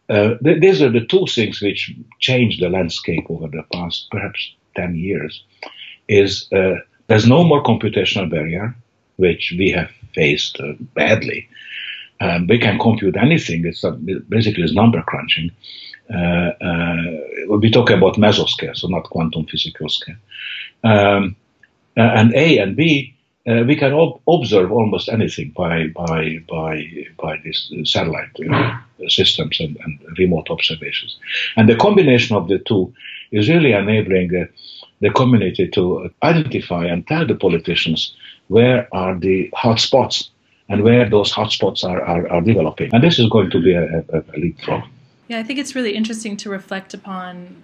uh, 0.09 0.35
th- 0.44 0.61
these 0.61 0.83
are 0.83 0.90
the 0.90 1.07
two 1.07 1.27
things 1.27 1.61
which 1.61 1.92
changed 2.20 2.62
the 2.62 2.68
landscape 2.68 3.27
over 3.29 3.49
the 3.49 3.64
past 3.73 4.09
perhaps 4.11 4.53
10 4.77 4.97
years. 4.97 5.42
Is 6.09 6.51
uh, 6.53 6.77
there's 7.07 7.27
no 7.27 7.45
more 7.45 7.62
computational 7.62 8.31
barrier, 8.31 8.75
which 9.17 9.55
we 9.59 9.71
have 9.71 9.90
faced 10.14 10.61
uh, 10.61 10.75
badly 10.95 11.49
um, 12.21 12.47
we 12.47 12.59
can 12.59 12.79
compute 12.79 13.17
anything. 13.17 13.64
It's 13.67 13.85
basically 14.29 14.62
it's 14.62 14.73
number 14.73 15.03
crunching. 15.03 15.51
Uh, 16.12 16.53
uh, 16.61 17.57
we 17.59 17.71
talk 17.71 17.90
about 17.90 18.14
mesoscale, 18.14 18.77
so 18.77 18.88
not 18.88 19.05
quantum 19.05 19.47
physical 19.47 19.88
scale. 19.88 20.17
Um, 20.83 21.37
uh, 21.97 22.01
and 22.01 22.35
A 22.35 22.59
and 22.59 22.77
B, 22.77 23.14
we 23.47 23.77
can 23.77 23.93
ob- 23.93 24.21
observe 24.29 24.73
almost 24.73 25.09
anything 25.09 25.51
by 25.51 25.88
by 25.88 26.43
by 26.49 27.07
by 27.19 27.38
these 27.45 27.71
satellite 27.85 28.31
systems 29.09 29.61
and, 29.61 29.77
and, 29.85 30.19
remote 30.19 30.49
observations. 30.51 31.19
And 31.57 31.69
the 31.69 31.77
combination 31.77 32.37
of 32.37 32.49
the 32.49 32.59
two 32.59 32.93
is 33.33 33.49
really 33.49 33.73
enabling 33.73 34.49
the 35.00 35.11
community 35.11 35.68
to 35.68 36.11
identify 36.22 36.85
and 36.87 37.07
tell 37.07 37.26
the 37.26 37.35
politicians 37.35 38.14
where 38.48 38.88
are 38.94 39.14
the 39.18 39.50
hot 39.54 39.80
spots 39.80 40.30
and 40.68 40.83
where 40.83 41.09
those 41.09 41.33
hotspots 41.33 41.85
are, 41.85 42.00
are, 42.02 42.28
are 42.30 42.40
developing. 42.40 42.90
And 42.94 43.02
this 43.02 43.18
is 43.18 43.28
going 43.28 43.50
to 43.50 43.61
be 43.61 43.74
a, 43.74 43.98
a, 44.12 44.18
a 44.18 44.38
leapfrog. 44.38 44.85
Yeah, 45.28 45.38
I 45.38 45.42
think 45.42 45.59
it's 45.59 45.74
really 45.74 45.94
interesting 45.94 46.37
to 46.38 46.50
reflect 46.50 46.94
upon. 46.94 47.62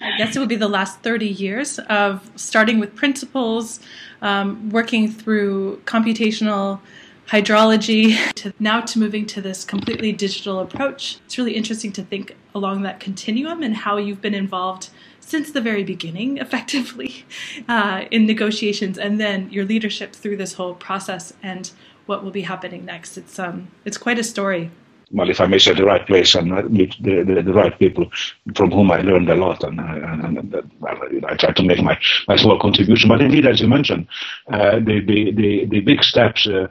I 0.00 0.16
guess 0.18 0.36
it 0.36 0.38
would 0.38 0.48
be 0.48 0.56
the 0.56 0.68
last 0.68 1.00
30 1.00 1.26
years 1.26 1.78
of 1.88 2.30
starting 2.36 2.78
with 2.78 2.94
principles, 2.94 3.80
um, 4.20 4.70
working 4.70 5.10
through 5.10 5.80
computational 5.86 6.80
hydrology, 7.28 8.18
to 8.34 8.52
now 8.58 8.80
to 8.80 8.98
moving 8.98 9.24
to 9.26 9.40
this 9.40 9.64
completely 9.64 10.12
digital 10.12 10.60
approach. 10.60 11.18
It's 11.24 11.38
really 11.38 11.52
interesting 11.52 11.92
to 11.92 12.02
think 12.02 12.36
along 12.54 12.82
that 12.82 13.00
continuum 13.00 13.62
and 13.62 13.74
how 13.74 13.96
you've 13.96 14.20
been 14.20 14.34
involved 14.34 14.90
since 15.22 15.50
the 15.52 15.60
very 15.60 15.84
beginning, 15.84 16.36
effectively, 16.46 17.24
uh, 17.68 18.04
in 18.10 18.26
negotiations, 18.26 18.98
and 18.98 19.20
then 19.20 19.50
your 19.50 19.64
leadership 19.64 20.12
through 20.14 20.36
this 20.36 20.54
whole 20.54 20.74
process 20.74 21.32
and 21.42 21.70
what 22.06 22.22
will 22.22 22.30
be 22.30 22.42
happening 22.42 22.84
next. 22.84 23.16
It's 23.16 23.38
um, 23.38 23.68
it's 23.84 23.96
quite 23.96 24.18
a 24.18 24.24
story. 24.24 24.70
Well, 25.14 25.28
if 25.28 25.40
I 25.42 25.46
may 25.46 25.58
say 25.58 25.74
the 25.74 25.84
right 25.84 26.06
place 26.06 26.34
and 26.34 26.70
meet 26.70 26.96
the, 26.98 27.22
the, 27.22 27.42
the 27.42 27.52
right 27.52 27.78
people 27.78 28.10
from 28.54 28.70
whom 28.70 28.90
I 28.90 29.02
learned 29.02 29.28
a 29.28 29.34
lot, 29.34 29.62
and, 29.62 29.78
and, 29.78 30.38
and 30.38 30.70
well, 30.80 30.96
I 31.28 31.36
try 31.36 31.52
to 31.52 31.62
make 31.62 31.82
my, 31.82 31.98
my 32.28 32.36
small 32.36 32.58
contribution. 32.58 33.10
But 33.10 33.20
indeed, 33.20 33.46
as 33.46 33.60
you 33.60 33.68
mentioned, 33.68 34.06
uh, 34.50 34.76
the, 34.76 35.00
the, 35.06 35.32
the, 35.32 35.66
the 35.66 35.80
big 35.80 36.02
steps 36.02 36.46
uh, 36.46 36.52
uh, 36.52 36.68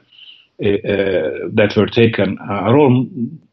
that 0.61 1.73
were 1.75 1.87
taken 1.87 2.37
are 2.39 2.77
all 2.77 3.07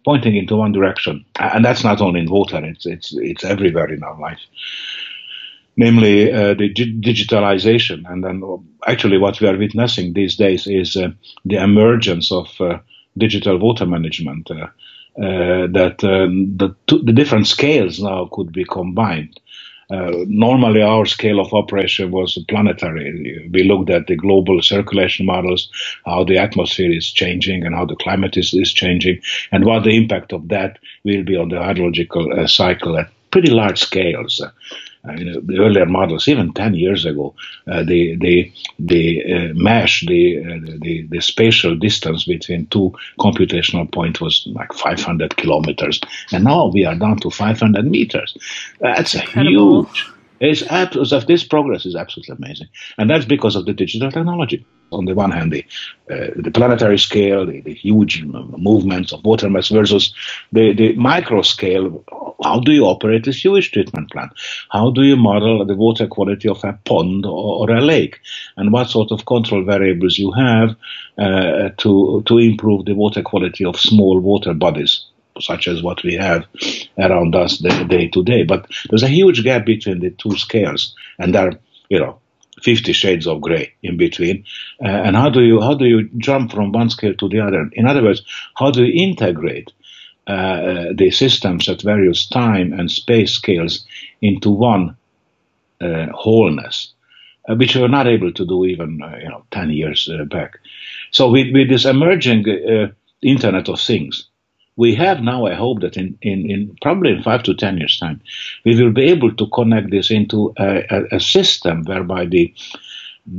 pointing 0.05 0.37
into 0.37 0.57
one 0.57 0.73
direction, 0.73 1.25
and 1.41 1.65
that's 1.65 1.85
not 1.85 2.01
only 2.01 2.21
in 2.21 2.31
water; 2.31 2.65
it's 2.65 2.87
it's 2.87 3.15
it's 3.17 3.45
everywhere 3.45 3.93
in 3.93 4.03
our 4.03 4.19
life 4.19 4.41
namely 5.79 6.31
uh, 6.31 6.55
the 6.55 6.75
digitalization. 6.75 8.03
And 8.11 8.23
then 8.25 8.43
actually 8.87 9.17
what 9.17 9.41
we 9.41 9.47
are 9.47 9.57
witnessing 9.57 10.13
these 10.13 10.37
days 10.37 10.67
is 10.67 10.97
uh, 10.97 11.11
the 11.45 11.63
emergence 11.63 12.31
of 12.33 12.49
uh, 12.61 12.81
digital 13.17 13.59
water 13.59 13.87
management, 13.87 14.51
uh, 14.51 14.67
uh, 15.23 15.67
that 15.69 16.03
um, 16.03 16.57
the, 16.57 16.75
the 16.89 17.13
different 17.13 17.47
scales 17.47 18.01
now 18.01 18.29
could 18.33 18.53
be 18.53 18.65
combined. 18.65 19.41
Uh, 19.91 20.25
normally, 20.27 20.83
our 20.83 21.07
scale 21.07 21.41
of 21.41 21.55
operation 21.55 22.11
was 22.11 22.37
planetary. 22.49 23.49
We 23.53 23.63
looked 23.63 23.89
at 23.89 24.07
the 24.07 24.17
global 24.17 24.61
circulation 24.61 25.25
models, 25.25 25.71
how 26.05 26.25
the 26.25 26.37
atmosphere 26.37 26.93
is 26.93 27.11
changing 27.11 27.65
and 27.65 27.75
how 27.75 27.87
the 27.87 27.97
climate 27.97 28.37
is, 28.37 28.53
is 28.53 28.73
changing, 28.73 29.23
and 29.51 29.65
what 29.65 29.85
the 29.85 29.97
impact 29.97 30.33
of 30.33 30.49
that 30.49 30.79
will 31.05 31.25
be 31.25 31.37
on 31.37 31.49
the 31.49 31.57
hydrological 31.57 32.49
cycle 32.49 32.99
at 32.99 33.11
pretty 33.31 33.51
large 33.51 33.79
scales. 33.79 34.43
I 35.09 35.15
mean, 35.17 35.47
the 35.47 35.59
earlier 35.59 35.87
models, 35.87 36.29
even 36.29 36.53
10 36.53 36.75
years 36.75 37.05
ago, 37.05 37.35
uh, 37.67 37.83
the 37.83 38.17
the 38.17 38.53
the 38.79 39.23
uh, 39.35 39.53
mesh, 39.55 40.05
the, 40.07 40.39
uh, 40.39 40.59
the 40.81 41.07
the 41.11 41.21
spatial 41.21 41.75
distance 41.77 42.25
between 42.25 42.67
two 42.67 42.93
computational 43.19 43.91
points 43.91 44.21
was 44.21 44.47
like 44.53 44.73
500 44.73 45.37
kilometers, 45.37 46.01
and 46.33 46.45
now 46.45 46.67
we 46.67 46.85
are 46.85 46.95
down 46.95 47.19
to 47.21 47.31
500 47.31 47.85
meters. 47.87 48.37
That's 48.81 49.15
Incredible. 49.15 49.85
huge 49.85 50.07
it's 50.41 51.13
of 51.13 51.27
this 51.27 51.45
progress 51.45 51.87
is 51.87 51.97
absolutely 51.97 52.37
amazing, 52.37 52.69
and 52.97 53.11
that's 53.11 53.25
because 53.25 53.57
of 53.57 53.67
the 53.67 53.73
digital 53.73 54.11
technology. 54.11 54.65
On 54.91 55.05
the 55.05 55.15
one 55.15 55.31
hand, 55.31 55.53
the, 55.53 55.65
uh, 56.11 56.33
the 56.35 56.51
planetary 56.51 56.99
scale, 56.99 57.45
the, 57.45 57.61
the, 57.61 57.75
huge 57.75 58.25
movements 58.25 59.13
of 59.13 59.23
water 59.23 59.51
mass 59.51 59.69
versus 59.69 60.15
the, 60.51 60.73
the 60.73 60.95
micro 60.95 61.43
scale. 61.43 62.03
How 62.43 62.61
do 62.61 62.73
you 62.73 62.85
operate 62.85 63.27
a 63.27 63.33
sewage 63.35 63.71
treatment 63.71 64.11
plant? 64.11 64.33
How 64.71 64.91
do 64.91 65.03
you 65.03 65.17
model 65.17 65.63
the 65.67 65.75
water 65.75 66.07
quality 66.07 66.49
of 66.49 66.65
a 66.65 66.73
pond 66.87 67.27
or, 67.27 67.69
or 67.69 67.71
a 67.71 67.83
lake? 67.83 68.19
And 68.57 68.73
what 68.73 68.89
sort 68.89 69.13
of 69.13 69.27
control 69.27 69.63
variables 69.63 70.17
you 70.17 70.33
have 70.33 70.75
uh, 71.19 71.69
to 71.77 72.23
to 72.25 72.39
improve 72.39 72.87
the 72.87 72.95
water 72.95 73.23
quality 73.23 73.67
of 73.67 73.79
small 73.79 74.19
water 74.21 74.55
bodies 74.55 75.05
such 75.41 75.69
as 75.69 75.83
what 75.83 76.03
we 76.03 76.15
have 76.15 76.45
around 76.99 77.35
us 77.35 77.59
day 77.59 78.09
to 78.09 78.23
day. 78.23 78.45
But 78.45 78.67
there's 78.91 79.03
a 79.03 79.09
huge 79.09 79.43
gap 79.45 79.67
between 79.67 80.01
the 80.01 80.11
two 80.11 80.37
scales, 80.37 80.95
and 81.19 81.35
there 81.35 81.49
are, 81.49 81.53
you 81.89 81.99
know, 81.99 82.19
50 82.63 82.93
shades 82.93 83.27
of 83.27 83.41
gray 83.41 83.73
in 83.83 83.97
between. 83.97 84.45
Uh, 84.83 84.89
and 84.89 85.17
how 85.17 85.31
do 85.31 85.43
you 85.43 85.61
how 85.61 85.75
do 85.75 85.85
you 85.85 86.09
jump 86.19 86.53
from 86.53 86.73
one 86.73 86.91
scale 86.91 87.15
to 87.15 87.29
the 87.29 87.41
other? 87.41 87.69
In 87.73 87.87
other 87.87 88.03
words, 88.03 88.23
how 88.57 88.71
do 88.71 88.85
you 88.85 89.09
integrate 89.09 89.73
uh, 90.29 90.93
the 90.95 91.11
systems 91.11 91.69
at 91.69 91.81
various 91.81 92.27
time 92.27 92.73
and 92.73 92.91
space 92.91 93.33
scales 93.33 93.87
into 94.21 94.51
one 94.51 94.95
uh, 95.81 96.07
wholeness, 96.13 96.93
uh, 97.49 97.55
which 97.55 97.75
we 97.75 97.81
were 97.81 97.89
not 97.89 98.07
able 98.07 98.33
to 98.33 98.45
do 98.45 98.67
even 98.67 99.01
uh, 99.03 99.17
you 99.23 99.29
know 99.29 99.45
10 99.53 99.71
years 99.71 100.09
uh, 100.13 100.25
back. 100.25 100.59
So 101.13 101.31
with, 101.31 101.55
with 101.55 101.71
this 101.71 101.87
emerging 101.87 102.45
Internet 103.23 103.69
of 103.69 103.81
Things, 103.81 104.29
we 104.79 104.95
have 104.95 105.21
now 105.21 105.47
a 105.47 105.55
hope 105.57 105.81
that 105.81 105.97
in, 105.97 106.17
in, 106.23 106.49
in, 106.49 106.77
probably 106.81 107.11
in 107.11 107.21
five 107.23 107.43
to 107.43 107.53
ten 107.53 107.77
years 107.79 107.99
time, 107.99 108.21
we 108.65 108.81
will 108.81 108.93
be 108.93 109.03
able 109.03 109.35
to 109.35 109.47
connect 109.49 109.91
this 109.91 110.09
into 110.11 110.55
a, 110.57 110.85
a, 110.89 111.17
a 111.17 111.21
system 111.21 111.83
whereby 111.83 112.25
the 112.25 112.55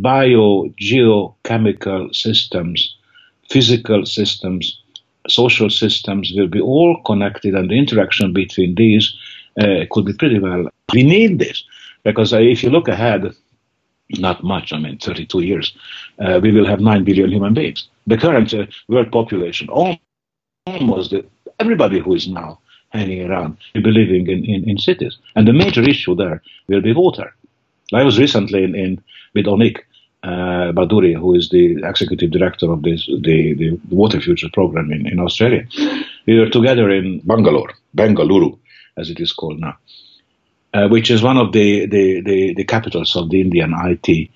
biogeochemical 0.02 2.13
systems, 2.13 2.95
physical 3.49 4.06
systems, 4.06 4.82
social 5.30 5.69
systems 5.69 6.34
will 6.36 6.47
be 6.47 6.60
all 6.60 7.02
connected, 7.06 7.56
and 7.56 7.69
the 7.69 7.80
interaction 7.80 8.34
between 8.34 8.75
these 8.75 9.15
uh, 9.62 9.86
could 9.91 10.06
be 10.06 10.13
pretty 10.13 10.39
well. 10.39 10.67
We 10.93 11.04
need 11.04 11.39
this 11.39 11.63
because 12.04 12.34
uh, 12.34 12.39
if 12.39 12.63
you 12.63 12.69
look 12.69 12.89
ahead, 12.89 13.34
not 14.17 14.43
much, 14.43 14.73
I 14.73 14.80
mean, 14.80 14.97
32 14.97 15.41
years, 15.41 15.73
uh, 16.19 16.39
we 16.43 16.52
will 16.52 16.65
have 16.65 16.82
9 16.82 17.06
billion 17.06 17.32
human 17.32 17.54
beings. 17.54 17.88
The 18.08 18.17
current 18.17 18.54
uh, 18.54 18.65
world 18.89 19.10
population, 19.12 19.69
almost 19.69 20.02
almost 20.69 21.13
everybody 21.60 21.99
who 21.99 22.15
is 22.15 22.27
now 22.27 22.60
hanging 22.89 23.29
around 23.29 23.58
will 23.75 23.91
living 23.91 24.27
in, 24.27 24.45
in, 24.45 24.69
in, 24.69 24.77
cities. 24.77 25.17
And 25.36 25.47
the 25.47 25.53
major 25.53 25.82
issue 25.82 26.15
there 26.15 26.41
will 26.67 26.82
be 26.82 26.93
water. 26.93 27.34
I 27.93 28.03
was 28.03 28.19
recently 28.19 28.63
in, 28.63 28.75
in 28.75 29.03
with 29.34 29.45
Anik 29.45 29.77
uh, 30.23 30.71
Bhaduri, 30.73 31.15
who 31.15 31.36
is 31.36 31.49
the 31.49 31.84
executive 31.84 32.32
director 32.32 32.71
of 32.71 32.84
this 32.84 33.05
the, 33.05 33.53
the 33.53 33.79
Water 33.89 34.19
Futures 34.19 34.51
program 34.51 34.91
in, 34.91 35.08
in 35.08 35.19
Australia. 35.19 35.65
We 36.25 36.39
were 36.39 36.49
together 36.49 36.89
in 36.89 37.19
Bangalore, 37.19 37.73
Bengaluru, 37.95 38.58
as 38.97 39.10
it 39.10 39.19
is 39.19 39.32
called 39.32 39.60
now, 39.60 39.77
uh, 40.73 40.88
which 40.88 41.10
is 41.10 41.23
one 41.23 41.38
of 41.38 41.51
the, 41.53 41.86
the, 41.86 42.21
the, 42.21 42.53
the 42.55 42.63
capitals 42.63 43.15
of 43.15 43.29
the 43.29 43.39
Indian 43.41 43.73
IT 43.75 44.29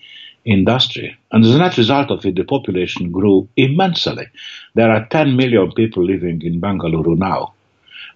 industry. 0.46 1.16
And 1.32 1.44
as 1.44 1.56
a 1.56 1.58
net 1.58 1.78
result 1.78 2.12
of 2.12 2.26
it, 2.26 2.36
the 2.36 2.44
population 2.44 3.12
grew 3.12 3.48
immensely. 3.56 4.28
There 4.76 4.92
are 4.92 5.06
10 5.06 5.36
million 5.36 5.72
people 5.72 6.04
living 6.04 6.42
in 6.42 6.60
Bangalore 6.60 7.16
now, 7.16 7.54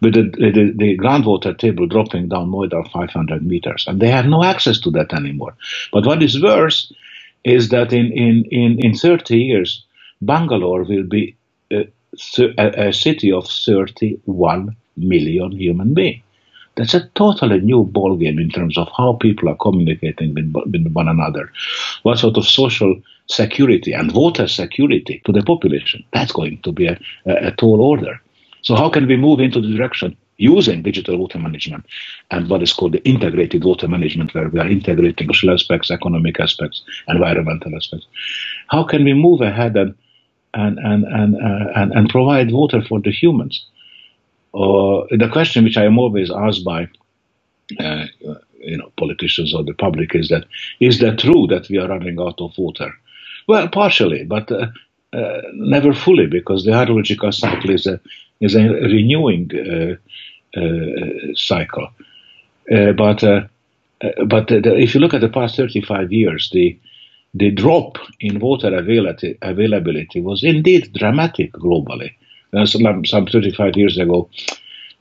with 0.02 0.14
the, 0.14 0.24
the, 0.24 0.74
the, 0.76 0.98
groundwater 0.98 1.58
table 1.58 1.88
dropping 1.88 2.30
down 2.30 2.50
more 2.50 2.68
than 2.68 2.84
500 2.84 3.46
meters. 3.46 3.86
And 3.88 4.00
they 4.00 4.10
have 4.10 4.26
no 4.26 4.44
access 4.44 4.80
to 4.82 4.92
that 4.92 5.14
anymore. 5.14 5.56
But 5.92 6.06
what 6.06 6.22
is 6.22 6.42
worse 6.42 6.92
is 7.44 7.70
that 7.70 7.94
in, 7.94 8.12
in, 8.12 8.46
in, 8.52 8.78
in 8.84 8.94
30 8.94 9.38
years, 9.38 9.84
Bangalore 10.22 10.84
will 10.84 11.04
be 11.04 11.36
a, 11.72 11.88
a, 12.40 12.88
a 12.88 12.94
city 12.94 13.32
of 13.32 13.48
31 13.48 14.76
million 14.98 15.52
human 15.52 15.94
beings. 15.94 16.24
That's 16.78 16.94
a 16.94 17.10
totally 17.16 17.60
new 17.60 17.86
ballgame 17.86 18.40
in 18.40 18.50
terms 18.52 18.78
of 18.78 18.88
how 18.96 19.14
people 19.14 19.50
are 19.50 19.58
communicating 19.58 20.36
with, 20.36 20.94
one 20.94 21.08
another. 21.08 21.52
What 22.04 22.20
sort 22.20 22.38
of 22.38 22.46
social 22.46 23.02
security 23.28 23.94
and 23.94 24.12
water 24.12 24.48
security 24.48 25.22
to 25.26 25.32
the 25.32 25.44
population. 25.44 26.04
That's 26.14 26.32
going 26.32 26.62
to 26.62 26.72
be 26.72 26.88
a, 26.88 27.00
a, 27.26 27.48
a, 27.48 27.52
tall 27.52 27.82
order. 27.82 28.22
So, 28.62 28.76
how 28.76 28.90
can 28.90 29.08
we 29.08 29.18
move 29.18 29.40
into 29.40 29.60
the 29.60 29.76
direction 29.76 30.16
using 30.38 30.84
digital 30.84 31.18
water 31.18 31.40
management 31.40 31.84
and 32.30 32.48
what 32.48 32.62
is 32.62 32.74
called 32.74 32.92
the 32.92 33.04
integrated 33.04 33.64
water 33.64 33.88
management, 33.88 34.34
where 34.36 34.50
we 34.50 34.60
are 34.60 34.68
integrating 34.68 35.28
social 35.30 35.52
aspects, 35.52 35.90
economic 35.90 36.40
aspects, 36.40 36.84
environmental 37.08 37.76
aspects? 37.76 38.06
How 38.68 38.84
can 38.84 39.04
we 39.04 39.14
move 39.14 39.42
ahead 39.42 39.76
and 39.76 39.96
and 40.54 40.78
and 40.80 41.06
and 41.06 41.36
uh, 41.36 41.72
and, 41.76 41.92
and 41.94 42.10
provide 42.10 42.52
water 42.52 42.82
for 42.82 43.02
the 43.02 43.12
humans? 43.12 43.66
Uh, 44.58 45.06
the 45.12 45.30
question 45.32 45.64
which 45.64 45.78
I 45.78 45.86
am 45.86 46.00
always 46.00 46.32
asked 46.32 46.66
by 46.66 46.88
uh, 47.80 48.06
you 48.60 48.78
know 48.78 48.92
politicians 48.98 49.54
or 49.54 49.64
the 49.64 49.74
public 49.74 50.16
is 50.16 50.30
that 50.30 50.46
is 50.80 51.00
that 51.00 51.20
true 51.20 51.46
that 51.48 51.70
we 51.70 51.78
are 51.78 51.88
running 51.88 52.20
out 52.20 52.42
of 52.42 52.58
water? 52.58 52.92
Well, 53.48 53.68
partially, 53.70 54.24
but 54.24 54.52
uh, 54.52 54.68
uh, 55.14 55.42
never 55.54 55.94
fully, 55.94 56.28
because 56.28 56.66
the 56.66 56.72
hydrological 56.72 57.34
cycle 57.34 57.70
is 57.70 57.86
a 57.86 58.00
is 58.42 58.56
a 58.56 58.64
renewing 58.64 59.52
uh, 59.56 60.60
uh, 60.60 61.34
cycle. 61.36 61.90
but 62.70 63.22
but 64.28 64.48
the, 64.48 64.76
if 64.78 64.94
you 64.94 65.00
look 65.00 65.14
at 65.14 65.22
the 65.22 65.30
past 65.30 65.56
35 65.56 66.12
years, 66.12 66.50
the 66.52 66.78
the 67.34 67.52
drop 67.52 67.98
in 68.20 68.40
water 68.40 68.76
availability, 68.76 69.38
availability 69.42 70.20
was 70.22 70.44
indeed 70.44 70.92
dramatic 70.94 71.54
globally. 71.54 72.12
Some, 72.66 73.06
some 73.06 73.26
35 73.26 73.76
years 73.76 73.98
ago, 73.98 74.30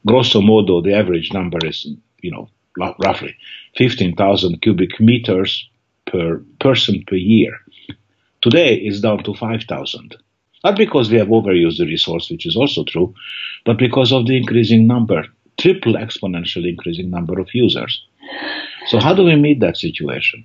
grosso 0.07 0.41
modo, 0.41 0.81
the 0.81 0.95
average 0.95 1.33
number 1.33 1.59
is, 1.65 1.87
you 2.23 2.31
know, 2.31 2.49
roughly 2.79 3.35
15,000 3.77 4.61
cubic 4.63 5.01
meters 5.01 5.69
per 6.07 6.43
person 6.61 7.03
per 7.07 7.17
year. 7.17 7.59
Today 8.43 8.77
is 8.77 9.01
down 9.01 9.25
to 9.25 9.35
5,000. 9.35 10.17
Not 10.65 10.77
because 10.77 11.11
we 11.11 11.19
have 11.19 11.29
overused 11.29 11.79
the 11.79 11.87
resource, 11.87 12.31
which 12.31 12.47
is 12.47 12.57
also 12.57 12.85
true, 12.85 13.15
but 13.65 13.79
because 13.79 14.13
of 14.13 14.27
the 14.27 14.37
increasing 14.37 14.87
number, 14.87 15.25
triple 15.59 15.95
exponential 15.95 16.69
increasing 16.69 17.11
number 17.11 17.39
of 17.39 17.49
users. 17.55 18.03
So 18.89 19.01
how 19.01 19.15
do 19.15 19.25
we 19.25 19.37
meet 19.37 19.61
that 19.61 19.77
situation? 19.77 20.45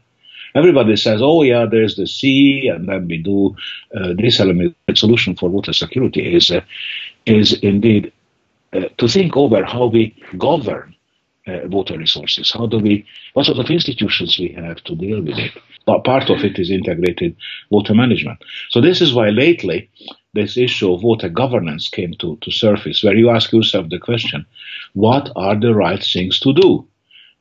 Everybody 0.56 0.96
says, 0.96 1.22
oh 1.22 1.44
yeah, 1.44 1.66
there's 1.66 1.96
the 1.96 2.08
sea, 2.08 2.68
and 2.68 2.88
then 2.88 3.08
we 3.08 3.18
do 3.18 3.56
uh, 3.96 4.14
this 4.18 4.40
element. 4.40 4.76
The 4.88 4.96
solution 4.96 5.36
for 5.36 5.50
water 5.50 5.74
security 5.74 6.36
is, 6.36 6.52
uh, 6.52 6.62
is 7.26 7.54
indeed 7.62 8.12
uh, 8.74 8.86
to 8.98 9.08
think 9.08 9.38
over 9.38 9.64
how 9.64 9.86
we 9.88 10.16
govern 10.38 10.96
uh, 11.48 11.60
water 11.68 11.98
resources. 11.98 12.52
How 12.52 12.68
do 12.68 12.80
we, 12.80 13.06
what 13.34 13.46
sort 13.46 13.60
of 13.60 13.70
institutions 13.70 14.38
we 14.40 14.50
have 14.54 14.84
to 14.84 14.96
deal 14.96 15.22
with 15.22 15.38
it? 15.38 15.52
But 15.86 16.04
part 16.04 16.30
of 16.30 16.44
it 16.44 16.60
is 16.60 16.70
integrated 16.70 17.36
water 17.70 17.96
management. 17.96 18.44
So 18.70 18.82
this 18.82 19.02
is 19.02 19.14
why 19.14 19.30
lately 19.30 19.90
this 20.34 20.56
issue 20.56 20.94
of 20.94 21.04
water 21.04 21.28
governance 21.28 21.90
came 21.90 22.14
to, 22.20 22.38
to 22.42 22.52
surface, 22.52 23.04
where 23.04 23.16
you 23.16 23.30
ask 23.30 23.52
yourself 23.52 23.90
the 23.90 24.00
question, 24.00 24.46
what 24.94 25.32
are 25.36 25.60
the 25.60 25.74
right 25.74 26.04
things 26.04 26.40
to 26.42 26.54
do? 26.54 26.88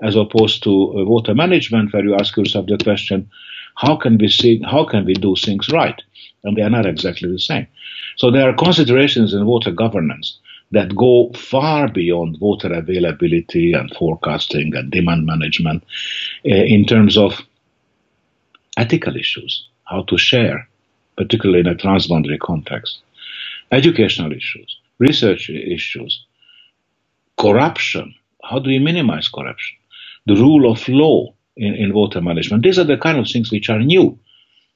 As 0.02 0.16
opposed 0.16 0.62
to 0.64 0.70
uh, 0.70 1.04
water 1.04 1.34
management, 1.34 1.92
where 1.92 2.04
you 2.04 2.14
ask 2.14 2.36
yourself 2.36 2.66
the 2.66 2.78
question, 2.78 3.30
how 3.76 3.96
can 3.96 4.18
we 4.18 4.28
see, 4.28 4.62
how 4.62 4.84
can 4.84 5.04
we 5.04 5.14
do 5.14 5.34
things 5.36 5.68
right? 5.70 6.00
And 6.44 6.56
they 6.56 6.62
are 6.62 6.70
not 6.70 6.86
exactly 6.86 7.30
the 7.30 7.38
same. 7.38 7.66
So 8.16 8.30
there 8.30 8.48
are 8.48 8.54
considerations 8.54 9.34
in 9.34 9.46
water 9.46 9.70
governance 9.70 10.38
that 10.72 10.94
go 10.96 11.30
far 11.34 11.88
beyond 11.88 12.38
water 12.40 12.72
availability 12.72 13.72
and 13.72 13.90
forecasting 13.96 14.74
and 14.74 14.90
demand 14.90 15.26
management 15.26 15.84
uh, 16.46 16.54
in 16.54 16.84
terms 16.86 17.18
of 17.18 17.40
ethical 18.76 19.16
issues, 19.16 19.68
how 19.84 20.02
to 20.04 20.16
share, 20.16 20.68
particularly 21.16 21.60
in 21.60 21.66
a 21.66 21.74
transboundary 21.74 22.38
context, 22.38 23.00
educational 23.72 24.32
issues, 24.32 24.78
research 24.98 25.50
issues, 25.50 26.24
corruption. 27.38 28.14
How 28.44 28.58
do 28.58 28.70
we 28.70 28.78
minimize 28.78 29.28
corruption? 29.28 29.76
The 30.26 30.34
rule 30.34 30.70
of 30.70 30.86
law 30.88 31.34
in, 31.56 31.74
in 31.74 31.94
water 31.94 32.20
management. 32.20 32.62
These 32.62 32.78
are 32.78 32.84
the 32.84 32.96
kind 32.96 33.18
of 33.18 33.28
things 33.28 33.50
which 33.50 33.68
are 33.70 33.78
new, 33.78 34.18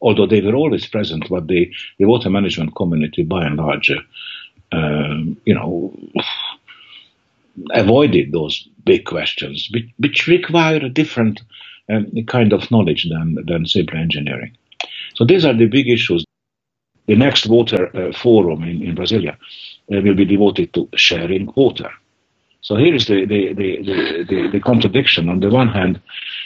although 0.01 0.27
they 0.27 0.41
were 0.41 0.55
always 0.55 0.87
present, 0.87 1.29
but 1.29 1.47
the, 1.49 1.73
the 1.99 2.07
water 2.07 2.31
management 2.31 2.75
community, 2.75 3.23
by 3.23 3.45
and 3.45 3.57
large, 3.57 3.91
uh, 3.91 4.77
um, 4.77 5.37
you 5.45 5.55
know, 5.55 5.97
avoided 7.73 8.33
those 8.33 8.69
big 8.85 9.05
questions, 9.05 9.69
which, 9.73 9.87
which 9.99 10.27
require 10.27 10.77
a 10.77 10.89
different 10.89 11.43
um, 11.89 12.07
kind 12.27 12.53
of 12.53 12.71
knowledge 12.71 13.07
than, 13.09 13.39
than 13.47 13.67
simple 13.67 13.99
engineering. 13.99 14.57
So 15.15 15.25
these 15.25 15.45
are 15.45 15.55
the 15.55 15.67
big 15.67 15.89
issues. 15.89 16.25
The 17.07 17.17
next 17.17 17.47
water 17.47 17.95
uh, 17.95 18.13
forum 18.13 18.63
in, 18.65 18.83
in 18.83 18.97
Brasilia 18.97 19.35
uh, 19.35 19.37
will 19.89 20.15
be 20.15 20.25
devoted 20.25 20.73
to 20.75 20.89
sharing 20.97 21.53
water. 21.55 21.91
So 22.65 22.77
here 22.77 22.95
is 22.95 23.07
the, 23.07 23.27
the, 23.27 23.53
the, 23.53 24.25
the, 24.27 24.49
the 24.55 24.61
contradiction. 24.61 25.29
On 25.29 25.41
the 25.41 25.51
one 25.51 25.69
hand, 25.69 26.01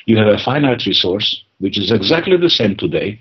you 0.07 0.17
have 0.19 0.27
a 0.27 0.39
finite 0.45 0.85
resource, 0.85 1.43
which 1.59 1.79
is 1.79 1.93
exactly 1.93 2.37
the 2.37 2.51
same 2.51 2.77
today 2.77 3.21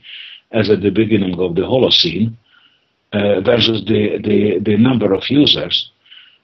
as 0.52 0.70
at 0.72 0.82
the 0.82 0.90
beginning 0.90 1.40
of 1.40 1.54
the 1.54 1.62
Holocene, 1.62 2.36
uh, 3.14 3.40
versus 3.42 3.86
the, 3.86 4.18
the, 4.24 4.60
the 4.60 4.78
number 4.78 5.14
of 5.14 5.30
users 5.30 5.92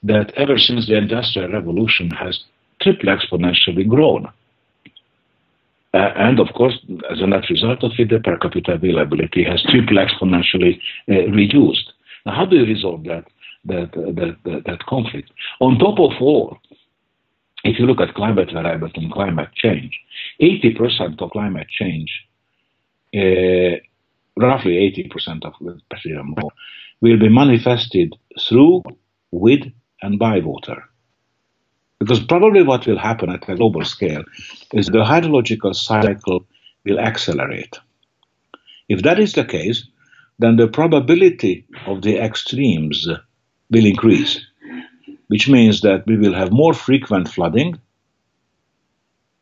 that 0.04 0.32
ever 0.36 0.58
since 0.60 0.88
the 0.88 0.96
Industrial 0.96 1.52
Revolution 1.52 2.12
has 2.12 2.44
triple 2.82 3.10
exponentially 3.10 3.88
grown. 3.88 4.28
Uh, 5.96 6.12
and 6.16 6.40
of 6.40 6.48
course, 6.54 6.78
as 7.12 7.20
a 7.20 7.28
net 7.28 7.50
result 7.50 7.84
of 7.84 7.92
it, 7.98 8.10
the 8.10 8.20
per 8.20 8.38
capita 8.38 8.74
availability 8.74 9.44
has 9.44 9.64
triple 9.64 9.98
exponentially 9.98 10.80
uh, 11.10 11.32
reduced. 11.32 11.94
Now, 12.26 12.36
how 12.36 12.46
do 12.46 12.58
you 12.58 12.66
resolve 12.66 13.04
that, 13.06 13.26
that, 13.66 13.92
that, 13.92 14.38
that, 14.44 14.64
that, 14.66 14.86
conflict? 14.86 15.32
On 15.60 15.78
top 15.78 16.00
of 16.00 16.22
all, 16.22 16.58
if 17.64 17.80
you 17.80 17.86
look 17.86 18.02
at 18.02 18.14
climate 18.14 18.52
variability 18.52 19.02
and 19.04 19.12
climate 19.12 19.50
change, 19.54 20.00
80% 20.42 21.22
of 21.22 21.32
climate 21.32 21.68
change, 21.70 22.26
uh, 23.16 23.80
roughly 24.38 24.94
80% 25.14 25.46
of 25.46 25.54
more, 25.62 26.52
will 27.02 27.20
be 27.20 27.30
manifested 27.30 28.16
through, 28.40 28.84
with, 29.32 29.62
and 30.02 30.20
by 30.20 30.40
water. 30.40 30.84
Because 32.00 32.20
probably 32.20 32.64
what 32.64 32.86
will 32.86 32.98
happen 32.98 33.30
at 33.30 33.48
a 33.48 33.56
global 33.56 33.86
scale 33.86 34.24
is 34.74 34.88
the 34.88 35.06
hydrological 35.06 35.74
cycle 35.74 36.46
will 36.84 37.00
accelerate. 37.00 37.80
If 38.90 39.04
that 39.04 39.20
is 39.20 39.34
the 39.34 39.46
case, 39.46 39.88
then 40.40 40.58
the 40.58 40.68
probability 40.68 41.66
of 41.88 42.02
the 42.02 42.18
extremes 42.18 43.08
will 43.70 43.86
increase, 43.86 44.40
which 45.28 45.50
means 45.50 45.82
that 45.82 46.06
we 46.08 46.18
will 46.18 46.34
have 46.34 46.52
more 46.52 46.74
frequent 46.74 47.28
flooding, 47.30 47.80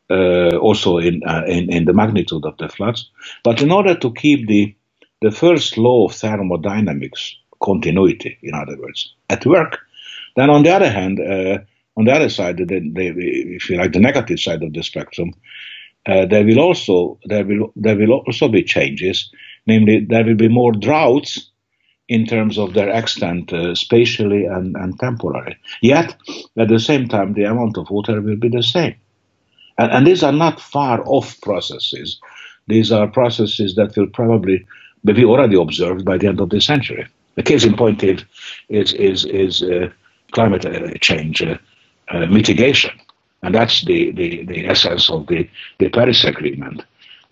uh, 0.09 0.57
also 0.57 0.97
in, 0.97 1.21
uh, 1.25 1.43
in, 1.47 1.71
in 1.71 1.85
the 1.85 1.93
magnitude 1.93 2.45
of 2.45 2.57
the 2.57 2.69
floods. 2.69 3.09
But 3.43 3.61
in 3.61 3.71
order 3.71 3.95
to 3.95 4.13
keep 4.13 4.47
the 4.47 4.75
the 5.21 5.31
first 5.31 5.77
law 5.77 6.07
of 6.07 6.15
thermodynamics, 6.15 7.35
continuity, 7.61 8.39
in 8.41 8.55
other 8.55 8.75
words, 8.79 9.13
at 9.29 9.45
work, 9.45 9.79
then 10.35 10.49
on 10.49 10.63
the 10.63 10.71
other 10.71 10.89
hand, 10.89 11.19
uh, 11.19 11.59
on 11.95 12.05
the 12.05 12.11
other 12.11 12.29
side, 12.29 12.57
the, 12.57 12.65
the, 12.65 13.13
if 13.55 13.69
you 13.69 13.77
like, 13.77 13.93
the 13.93 13.99
negative 13.99 14.39
side 14.39 14.63
of 14.63 14.73
the 14.73 14.81
spectrum, 14.81 15.33
uh, 16.07 16.25
there 16.25 16.43
will 16.43 16.59
also 16.59 17.19
there 17.25 17.45
will 17.45 17.71
there 17.75 17.95
will 17.95 18.13
also 18.13 18.47
be 18.47 18.63
changes. 18.63 19.31
Namely, 19.67 20.05
there 20.09 20.25
will 20.25 20.35
be 20.35 20.47
more 20.47 20.71
droughts 20.71 21.50
in 22.15 22.25
terms 22.25 22.57
of 22.57 22.73
their 22.73 22.89
extent, 22.89 23.53
uh, 23.53 23.73
spatially 23.73 24.43
and, 24.45 24.75
and 24.75 24.99
temporally. 24.99 25.55
Yet, 25.81 26.15
at 26.57 26.67
the 26.67 26.79
same 26.79 27.07
time, 27.07 27.33
the 27.33 27.45
amount 27.45 27.77
of 27.77 27.89
water 27.89 28.19
will 28.19 28.35
be 28.35 28.49
the 28.49 28.63
same. 28.63 28.95
And, 29.77 29.91
and 29.93 30.05
these 30.05 30.21
are 30.21 30.37
not 30.45 30.59
far 30.59 31.01
off 31.05 31.39
processes. 31.41 32.19
These 32.67 32.91
are 32.91 33.07
processes 33.07 33.75
that 33.75 33.95
will 33.95 34.11
probably 34.19 34.57
be 35.05 35.25
already 35.25 35.57
observed 35.65 36.03
by 36.03 36.17
the 36.17 36.27
end 36.27 36.41
of 36.41 36.49
the 36.49 36.59
century. 36.59 37.07
The 37.35 37.43
case 37.43 37.63
in 37.63 37.75
point 37.77 38.03
is 38.03 38.19
is 38.67 38.93
is, 38.93 39.25
is 39.25 39.63
uh, 39.63 39.89
climate 40.31 40.65
uh, 40.65 40.93
change 40.99 41.41
uh, 41.41 41.57
uh, 42.09 42.25
mitigation. 42.25 42.91
And 43.43 43.55
that's 43.55 43.85
the, 43.85 44.11
the, 44.11 44.45
the 44.45 44.67
essence 44.67 45.09
of 45.09 45.27
the, 45.27 45.49
the 45.79 45.89
Paris 45.89 46.23
Agreement. 46.25 46.83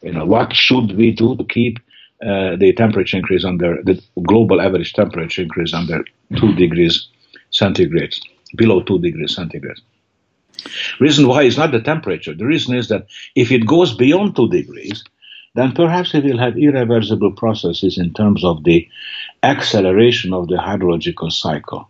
You 0.02 0.13
know, 0.13 0.26
what 0.26 0.56
should 0.56 0.96
we 0.98 1.12
do 1.12 1.36
to 1.36 1.44
keep 1.44 1.80
uh, 2.25 2.55
the 2.55 2.73
temperature 2.73 3.17
increase 3.17 3.45
under 3.45 3.82
the 3.84 4.01
global 4.23 4.62
average 4.62 4.93
temperature 4.93 5.41
increase 5.41 5.73
under 5.73 6.03
two 6.38 6.53
degrees 6.55 7.08
centigrade, 7.51 8.15
below 8.55 8.82
two 8.82 8.99
degrees 8.99 9.36
centigrade? 9.36 9.77
Reason 10.99 11.27
why 11.27 11.43
is 11.43 11.58
not 11.58 11.71
the 11.71 11.82
temperature. 11.82 12.34
The 12.34 12.45
reason 12.45 12.75
is 12.75 12.89
that 12.89 13.08
if 13.36 13.51
it 13.51 13.65
goes 13.65 13.95
beyond 13.95 14.36
two 14.36 14.49
degrees, 14.49 15.03
then 15.55 15.71
perhaps 15.71 16.13
we 16.13 16.19
will 16.19 16.38
have 16.38 16.58
irreversible 16.58 17.32
processes 17.32 17.97
in 17.97 18.13
terms 18.13 18.43
of 18.43 18.63
the 18.65 18.88
acceleration 19.43 20.34
of 20.34 20.47
the 20.47 20.55
hydrological 20.55 21.32
cycle 21.32 21.89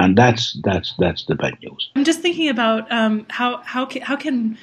and 0.00 0.16
that's 0.16 0.58
that's 0.64 0.94
that's 0.98 1.24
the 1.26 1.34
bad 1.34 1.58
news. 1.62 1.90
I'm 1.94 2.04
just 2.04 2.20
thinking 2.20 2.48
about 2.48 2.90
um, 2.90 3.26
how 3.28 3.58
how 3.58 3.88
how 4.02 4.16
can 4.16 4.56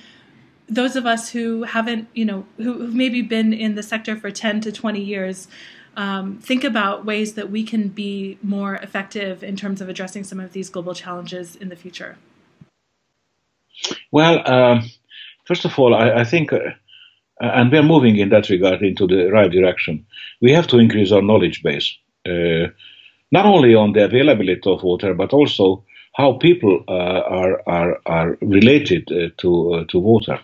those 0.70 0.96
of 0.96 1.06
us 1.06 1.30
who 1.30 1.64
haven't 1.64 2.08
you 2.14 2.26
know 2.26 2.46
who, 2.58 2.88
maybe 2.88 3.22
been 3.22 3.54
in 3.54 3.76
the 3.76 3.84
sector 3.84 4.16
for 4.16 4.32
10 4.32 4.62
to 4.62 4.72
20 4.72 5.00
years 5.00 5.48
um, 5.98 6.38
think 6.38 6.64
about 6.64 7.06
ways 7.06 7.34
that 7.34 7.50
we 7.50 7.64
can 7.64 7.88
be 7.88 8.38
more 8.44 8.76
effective 8.76 9.44
in 9.44 9.56
terms 9.56 9.82
of 9.82 9.90
addressing 9.90 10.24
some 10.24 10.40
of 10.40 10.54
these 10.54 10.70
global 10.70 10.94
challenges 10.94 11.56
in 11.56 11.70
the 11.70 11.76
future. 11.76 12.18
Well, 14.12 14.42
uh, 14.46 14.82
first 15.46 15.66
of 15.66 15.78
all, 15.78 15.96
I, 15.96 16.22
I 16.22 16.24
think. 16.24 16.54
Uh, 16.54 16.60
and 17.40 17.72
we 17.72 17.78
are 17.78 17.84
moving 17.84 18.18
in 18.18 18.30
that 18.30 18.50
regard 18.50 18.82
into 18.82 19.06
the 19.06 19.30
right 19.32 19.52
direction. 19.52 20.06
We 20.42 20.52
have 20.54 20.68
to 20.68 20.80
increase 20.80 21.12
our 21.12 21.22
knowledge 21.22 21.62
base. 21.62 21.96
Uh, 22.28 22.68
not 23.32 23.46
only 23.46 23.76
on 23.76 23.94
the 23.94 24.06
availability 24.06 24.70
of 24.70 24.84
water, 24.84 25.14
but 25.14 25.34
also 25.34 25.84
how 26.14 26.34
people 26.34 26.84
uh, 26.88 26.92
are, 26.92 27.62
are, 27.68 28.02
are 28.08 28.38
related 28.42 29.12
uh, 29.12 29.30
to, 29.38 29.74
uh, 29.74 29.86
to 29.90 30.00
water. 30.00 30.40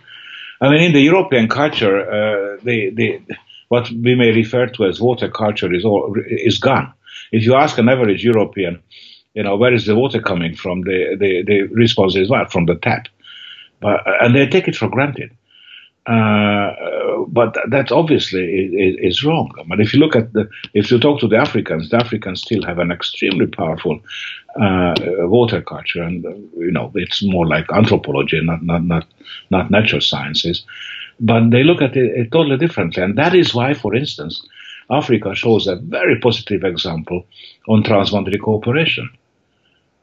I 0.61 0.69
mean, 0.69 0.81
in 0.81 0.93
the 0.93 1.01
European 1.01 1.47
culture, 1.47 2.09
uh, 2.09 2.57
they, 2.63 2.89
they, 2.89 3.21
what 3.69 3.89
we 3.89 4.15
may 4.15 4.31
refer 4.31 4.67
to 4.67 4.85
as 4.85 5.01
water 5.01 5.29
culture 5.29 5.73
is, 5.73 5.83
all, 5.83 6.15
is 6.27 6.57
gone. 6.57 6.93
If 7.31 7.43
you 7.43 7.55
ask 7.55 7.77
an 7.77 7.89
average 7.89 8.23
European, 8.23 8.81
you 9.33 9.43
know, 9.43 9.55
where 9.57 9.73
is 9.73 9.85
the 9.85 9.95
water 9.95 10.21
coming 10.21 10.55
from? 10.55 10.81
The, 10.81 11.17
the, 11.19 11.43
the 11.43 11.61
response 11.73 12.15
is, 12.15 12.29
well, 12.29 12.45
from 12.45 12.65
the 12.65 12.75
tap. 12.75 13.07
But, 13.81 14.01
and 14.21 14.35
they 14.35 14.47
take 14.47 14.67
it 14.67 14.75
for 14.75 14.89
granted. 14.89 15.31
Uh, 16.05 17.23
but 17.27 17.57
that 17.69 17.89
obviously 17.91 18.43
is, 18.43 18.97
is, 18.99 19.23
wrong. 19.23 19.49
But 19.67 19.79
if 19.79 19.93
you 19.93 20.01
look 20.01 20.17
at 20.17 20.33
the, 20.33 20.49
if 20.73 20.91
you 20.91 20.99
talk 20.99 21.21
to 21.21 21.29
the 21.29 21.37
Africans, 21.37 21.89
the 21.89 21.97
Africans 21.97 22.41
still 22.41 22.61
have 22.63 22.79
an 22.79 22.91
extremely 22.91 23.47
powerful 23.47 23.99
uh, 24.59 24.95
water 25.19 25.61
culture, 25.61 26.03
and 26.03 26.25
you 26.57 26.71
know 26.71 26.91
it's 26.95 27.23
more 27.23 27.47
like 27.47 27.71
anthropology, 27.71 28.41
not 28.43 28.63
not 28.63 28.83
not 28.83 29.05
not 29.49 29.71
natural 29.71 30.01
sciences. 30.01 30.65
But 31.21 31.51
they 31.51 31.63
look 31.63 31.81
at 31.81 31.95
it, 31.95 32.11
it 32.17 32.31
totally 32.33 32.57
differently, 32.57 33.01
and 33.01 33.17
that 33.17 33.33
is 33.33 33.55
why, 33.55 33.73
for 33.73 33.95
instance, 33.95 34.45
Africa 34.89 35.33
shows 35.33 35.67
a 35.67 35.77
very 35.77 36.19
positive 36.19 36.65
example 36.65 37.25
on 37.69 37.81
transboundary 37.81 38.41
cooperation. 38.41 39.09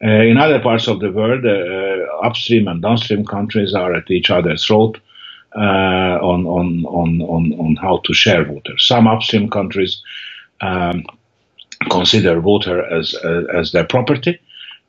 Uh, 0.03 0.23
in 0.23 0.39
other 0.39 0.61
parts 0.61 0.89
of 0.89 1.01
the 1.01 1.13
world, 1.13 1.45
uh, 1.45 2.27
upstream 2.27 2.69
and 2.69 2.81
downstream 2.81 3.27
countries 3.27 3.75
are 3.75 3.93
at 3.93 4.11
each 4.11 4.31
other's 4.31 4.65
throat 4.65 4.99
on, 5.59 6.47
on, 6.47 6.85
on, 6.87 7.23
on, 7.23 7.53
on 7.59 7.77
how 7.77 7.99
to 8.05 8.15
share 8.15 8.45
water. 8.45 8.77
Some 8.79 9.07
upstream 9.07 9.51
countries 9.51 10.03
um, 10.61 11.05
consider 11.91 12.41
water 12.41 12.85
as, 12.85 13.15
uh, 13.25 13.45
as 13.55 13.73
their 13.73 13.85
property. 13.85 14.39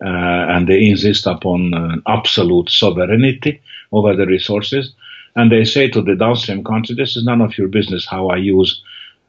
Uh, 0.03 0.49
and 0.49 0.67
they 0.67 0.87
insist 0.89 1.27
upon 1.27 1.73
uh, 1.73 1.95
absolute 2.07 2.69
sovereignty 2.69 3.61
over 3.91 4.15
the 4.15 4.25
resources. 4.25 4.93
And 5.35 5.51
they 5.51 5.63
say 5.63 5.89
to 5.89 6.01
the 6.01 6.15
downstream 6.15 6.63
country, 6.63 6.95
this 6.95 7.15
is 7.15 7.23
none 7.23 7.39
of 7.41 7.57
your 7.57 7.67
business 7.67 8.05
how 8.05 8.29
I 8.29 8.37
use 8.37 8.81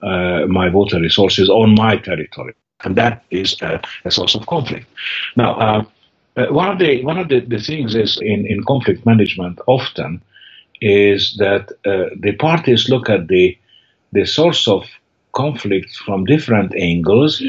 uh, 0.03 0.47
my 0.49 0.71
water 0.71 0.99
resources 0.99 1.49
on 1.51 1.75
my 1.75 1.97
territory. 1.97 2.55
And 2.85 2.97
that 2.97 3.23
is 3.31 3.57
a 3.63 4.11
source 4.11 4.35
of 4.35 4.47
conflict. 4.47 4.87
Now, 5.37 5.85
uh, 6.37 6.47
one 6.51 6.71
of 6.71 6.79
the 6.79 7.05
one 7.05 7.19
of 7.19 7.29
the, 7.29 7.41
the 7.41 7.61
things 7.61 7.95
is 7.95 8.19
in, 8.21 8.47
in 8.47 8.65
conflict 8.65 9.05
management 9.05 9.61
often 9.67 10.23
is 10.83 11.37
that 11.39 11.71
uh, 11.87 12.11
the 12.21 12.33
parties 12.39 12.89
look 12.89 13.09
at 13.09 13.29
the 13.29 13.57
the 14.13 14.27
source 14.27 14.69
of 14.69 14.85
conflict 15.33 15.97
from 15.97 16.25
different 16.27 16.75
angles 16.77 17.43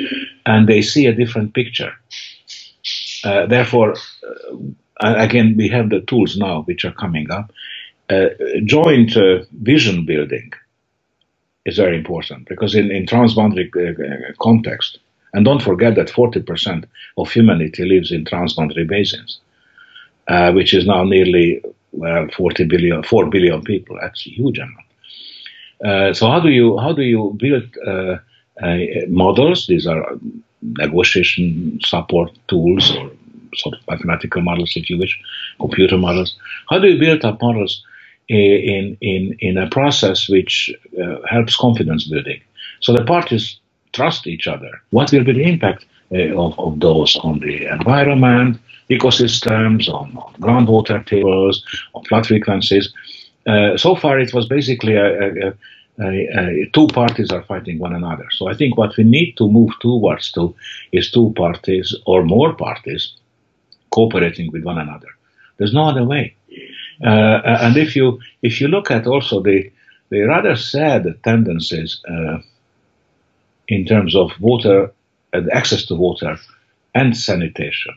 and 0.46 0.68
they 0.68 0.82
see 0.82 1.08
a 1.08 1.14
different 1.14 1.54
picture. 1.54 1.92
Uh, 3.26 3.46
therefore, 3.48 3.96
uh, 5.02 5.16
again, 5.18 5.56
we 5.58 5.68
have 5.70 5.90
the 5.90 6.02
tools 6.02 6.38
now 6.38 6.62
which 6.64 6.86
are 6.86 6.94
coming 6.94 7.30
up. 7.32 7.52
Uh, 8.10 8.28
joint 8.66 9.18
uh, 9.18 9.40
vision 9.62 10.06
building 10.06 10.52
is 11.66 11.78
very 11.78 11.98
important 11.98 12.48
because 12.48 12.76
in, 12.76 12.92
in 12.92 13.06
transboundary 13.06 13.68
uh, 13.76 14.34
context, 14.42 15.00
and 15.34 15.46
don't 15.46 15.62
forget 15.64 15.96
that 15.96 16.08
40% 16.10 16.86
of 17.18 17.32
humanity 17.32 17.86
lives 17.86 18.12
in 18.12 18.26
transboundary 18.26 18.88
basins, 18.88 19.40
which 20.54 20.74
is 20.74 20.86
now 20.86 21.04
nearly 21.04 21.62
well, 21.94 22.28
40 22.36 22.66
billion, 22.66 23.04
4 23.04 23.30
billion 23.30 23.62
people. 23.62 23.98
That's 24.02 24.26
a 24.28 24.30
huge 24.30 24.60
amount. 24.60 24.86
Uh, 25.84 26.14
so 26.14 26.30
how 26.30 26.40
do 26.40 26.50
you 26.50 26.78
how 26.78 26.94
do 26.94 27.02
you 27.02 27.36
build 27.38 27.64
uh, 27.86 28.18
uh, 28.62 28.78
models? 29.08 29.68
These 29.68 29.86
are 29.86 30.06
negotiation 30.62 31.80
support 31.84 32.32
tools 32.48 32.96
or 32.96 33.12
sort 33.56 33.76
of 33.76 33.82
mathematical 33.90 34.42
models, 34.42 34.74
if 34.76 34.90
you 34.90 34.98
wish, 34.98 35.20
computer 35.60 35.98
models. 35.98 36.38
How 36.70 36.80
do 36.80 36.88
you 36.88 37.00
build 37.00 37.26
up 37.26 37.42
models 37.42 37.84
in 38.30 38.98
in 39.02 39.36
in 39.40 39.58
a 39.58 39.70
process 39.70 40.30
which 40.30 40.74
uh, 41.02 41.18
helps 41.28 41.56
confidence 41.58 42.06
building? 42.06 42.42
So 42.80 42.94
the 42.94 43.04
parties 43.04 43.60
trust 43.92 44.26
each 44.28 44.48
other. 44.48 44.72
What 44.92 45.12
will 45.12 45.24
be 45.24 45.34
the 45.34 45.44
impact 45.44 45.86
uh, 46.12 46.36
of, 46.38 46.58
of 46.60 46.80
those 46.80 47.16
on 47.18 47.40
the 47.40 47.66
environment, 47.66 48.60
ecosystems, 48.90 49.88
on, 49.88 50.18
on 50.18 50.34
groundwater 50.36 51.06
tables, 51.06 51.64
on 51.94 52.04
flood 52.06 52.26
frequencies? 52.28 52.94
Uh, 53.46 53.78
so 53.78 53.96
far, 53.96 54.20
it 54.20 54.34
was 54.34 54.48
basically 54.48 54.96
a, 54.96 55.48
a, 55.48 55.54
a, 56.00 56.70
two 56.74 56.88
parties 56.88 57.32
are 57.32 57.44
fighting 57.44 57.80
one 57.80 57.94
another. 57.94 58.28
So 58.32 58.48
I 58.48 58.54
think 58.54 58.78
what 58.78 58.96
we 58.98 59.04
need 59.04 59.38
to 59.38 59.50
move 59.50 59.72
towards 59.80 60.32
to 60.34 60.56
is 60.92 61.12
two 61.12 61.34
parties 61.36 61.96
or 62.06 62.24
more 62.24 62.54
parties 62.54 63.14
cooperating 63.92 64.52
with 64.52 64.64
one 64.64 64.80
another. 64.80 65.10
There's 65.58 65.74
no 65.74 65.88
other 65.88 66.04
way. 66.04 66.36
Uh, 67.04 67.42
and 67.66 67.78
if 67.78 67.96
you 67.96 68.20
if 68.42 68.62
you 68.62 68.68
look 68.68 68.92
at 68.92 69.08
also 69.08 69.42
the 69.42 69.72
the 70.10 70.22
rather 70.22 70.56
sad 70.56 71.06
tendencies 71.24 72.02
uh, 72.08 72.38
in 73.68 73.86
terms 73.86 74.16
of 74.16 74.32
water 74.40 74.92
and 75.34 75.52
access 75.52 75.86
to 75.86 75.96
water 75.96 76.38
and 76.94 77.18
sanitation, 77.18 77.94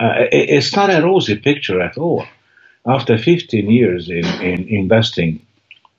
uh, 0.00 0.14
it's 0.32 0.76
not 0.76 0.90
a 0.94 1.02
rosy 1.02 1.36
picture 1.36 1.80
at 1.82 1.98
all 1.98 2.26
after 2.86 3.18
15 3.18 3.70
years 3.70 4.10
in, 4.10 4.24
in 4.42 4.68
investing 4.68 5.46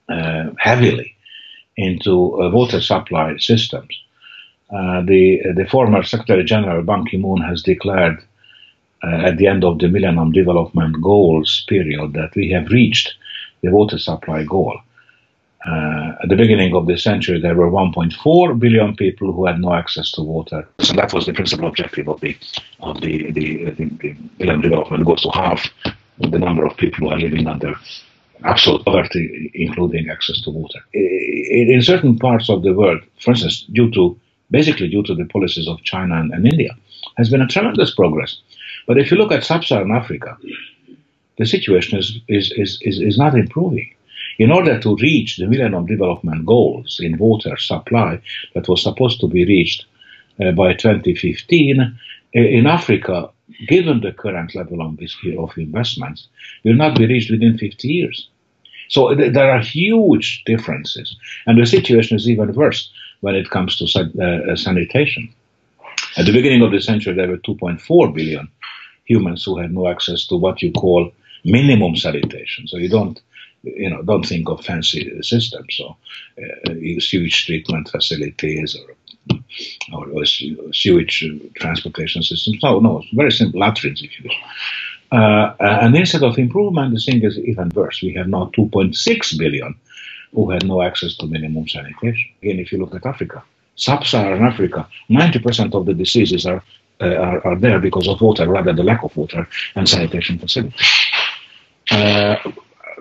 uh, 0.09 0.51
heavily 0.59 1.15
into 1.77 2.41
uh, 2.41 2.49
water 2.51 2.81
supply 2.81 3.37
systems, 3.37 4.03
the, 5.05 5.39
the 5.55 5.65
former 5.69 6.03
Secretary 6.03 6.43
General 6.45 6.83
Ban 6.83 7.05
Ki 7.05 7.17
moon 7.17 7.41
has 7.41 7.63
declared 7.63 8.19
at 9.03 9.37
the 9.37 9.47
end 9.47 9.63
of 9.63 9.79
the 9.79 9.87
Millennium 9.89 10.31
Development 10.33 11.01
Goals 11.01 11.65
period 11.69 12.13
that 12.13 12.35
we 12.35 12.51
have 12.51 12.69
reached 12.69 13.15
the 13.63 13.71
water 13.71 13.99
supply 13.99 14.43
goal. 14.43 14.79
Uh, 15.65 16.13
at 16.23 16.29
the 16.29 16.35
beginning 16.35 16.73
of 16.73 16.87
the 16.87 16.97
century, 16.97 17.39
there 17.39 17.55
were 17.55 17.69
1.4 17.69 18.59
billion 18.59 18.95
people 18.95 19.33
who 19.33 19.45
had 19.45 19.59
no 19.59 19.73
access 19.73 20.11
to 20.13 20.21
water. 20.21 20.65
So 20.79 20.93
that 20.93 21.13
was 21.13 21.25
the 21.25 21.33
principal 21.33 21.67
objective 21.67 22.07
of 22.07 22.21
the 22.21 22.37
of 22.79 23.01
the 23.01 23.31
the, 23.31 23.65
the, 23.71 23.85
the 23.85 24.15
Millennium 24.39 24.61
Development 24.61 25.05
Goals 25.05 25.21
to 25.23 25.29
halve 25.31 25.63
the 26.19 26.39
number 26.39 26.65
of 26.65 26.77
people 26.77 26.99
who 27.07 27.13
are 27.13 27.19
living 27.19 27.47
under 27.47 27.75
absolute 28.45 28.85
poverty, 28.85 29.51
including 29.53 30.09
access 30.09 30.41
to 30.41 30.49
water. 30.49 30.79
In 30.93 31.81
certain 31.81 32.17
parts 32.17 32.49
of 32.49 32.63
the 32.63 32.73
world, 32.73 33.01
for 33.19 33.31
instance, 33.31 33.65
due 33.73 33.91
to 33.91 34.17
basically 34.51 34.87
due 34.87 35.03
to 35.03 35.13
the 35.13 35.25
policies 35.25 35.67
of 35.67 35.83
China 35.83 36.19
and, 36.19 36.31
and 36.33 36.47
India, 36.47 36.75
has 37.17 37.29
been 37.29 37.41
a 37.41 37.47
tremendous 37.47 37.93
progress. 37.93 38.37
But 38.87 38.97
if 38.97 39.11
you 39.11 39.17
look 39.17 39.31
at 39.31 39.43
sub-Saharan 39.43 39.91
Africa, 39.91 40.37
the 41.37 41.45
situation 41.45 41.99
is, 41.99 42.19
is, 42.27 42.51
is, 42.53 42.79
is, 42.81 42.99
is 42.99 43.17
not 43.17 43.35
improving. 43.35 43.93
In 44.39 44.51
order 44.51 44.79
to 44.79 44.95
reach 44.95 45.37
the 45.37 45.47
Millennium 45.47 45.85
Development 45.85 46.45
Goals 46.45 46.99
in 47.03 47.17
water 47.17 47.57
supply 47.57 48.21
that 48.55 48.69
was 48.69 48.81
supposed 48.81 49.19
to 49.19 49.27
be 49.27 49.45
reached 49.45 49.85
uh, 50.39 50.51
by 50.51 50.73
2015, 50.73 51.99
in 52.33 52.65
Africa, 52.65 53.29
given 53.67 53.99
the 53.99 54.13
current 54.13 54.55
level 54.55 54.81
of 54.81 55.57
investments, 55.57 56.27
will 56.63 56.75
not 56.75 56.97
be 56.97 57.05
reached 57.05 57.31
within 57.31 57.57
50 57.57 57.87
years. 57.87 58.29
So 58.87 59.13
there 59.13 59.51
are 59.51 59.59
huge 59.61 60.43
differences, 60.45 61.15
and 61.45 61.59
the 61.59 61.65
situation 61.65 62.15
is 62.15 62.29
even 62.29 62.53
worse 62.53 62.89
when 63.21 63.35
it 63.35 63.49
comes 63.49 63.77
to 63.77 63.85
uh, 63.85 64.55
sanitation. 64.55 65.29
At 66.17 66.25
the 66.25 66.33
beginning 66.33 66.61
of 66.61 66.71
the 66.71 66.81
century, 66.81 67.13
there 67.13 67.27
were 67.27 67.37
2.4 67.37 68.13
billion 68.15 68.47
humans 69.05 69.43
who 69.43 69.57
had 69.57 69.73
no 69.73 69.87
access 69.87 70.25
to 70.27 70.37
what 70.37 70.61
you 70.61 70.71
call 70.71 71.11
minimum 71.43 71.95
sanitation. 71.95 72.67
So 72.67 72.77
you 72.77 72.89
don't, 72.89 73.21
you 73.63 73.89
know, 73.89 74.01
don't 74.01 74.25
think 74.25 74.49
of 74.49 74.63
fancy 74.63 75.21
systems, 75.21 75.75
so 75.75 75.97
uh, 76.41 76.73
sewage 76.99 77.45
treatment 77.45 77.89
facilities 77.89 78.75
or 78.75 78.95
or, 79.93 80.09
or 80.09 80.25
sewage 80.25 81.23
transportation 81.55 82.23
systems. 82.23 82.59
No, 82.63 82.79
no, 82.79 82.99
it's 82.99 83.13
very 83.13 83.31
simple 83.31 83.59
latrines, 83.59 84.01
if 84.01 84.17
you 84.19 84.25
wish. 84.25 84.37
Uh, 85.11 85.53
and 85.59 85.95
instead 85.95 86.23
of 86.23 86.37
improvement, 86.37 86.93
the 86.93 86.99
thing 86.99 87.23
is 87.23 87.37
even 87.39 87.69
worse. 87.69 88.01
We 88.01 88.13
have 88.13 88.27
now 88.27 88.51
2.6 88.55 89.37
billion 89.37 89.75
who 90.33 90.51
had 90.51 90.65
no 90.65 90.81
access 90.81 91.15
to 91.17 91.25
minimum 91.25 91.67
sanitation. 91.67 92.29
Again, 92.41 92.59
if 92.59 92.71
you 92.71 92.77
look 92.77 92.93
at 92.93 93.05
Africa, 93.05 93.43
sub-Saharan 93.75 94.43
Africa, 94.43 94.87
90% 95.09 95.73
of 95.73 95.85
the 95.85 95.93
diseases 95.93 96.45
are, 96.45 96.63
uh, 97.01 97.15
are, 97.15 97.47
are, 97.47 97.55
there 97.55 97.79
because 97.79 98.07
of 98.07 98.21
water, 98.21 98.47
rather 98.47 98.73
the 98.73 98.83
lack 98.83 99.03
of 99.03 99.15
water 99.17 99.47
and 99.75 99.89
sanitation 99.89 100.37
facilities. 100.37 100.93
Uh, 101.89 102.35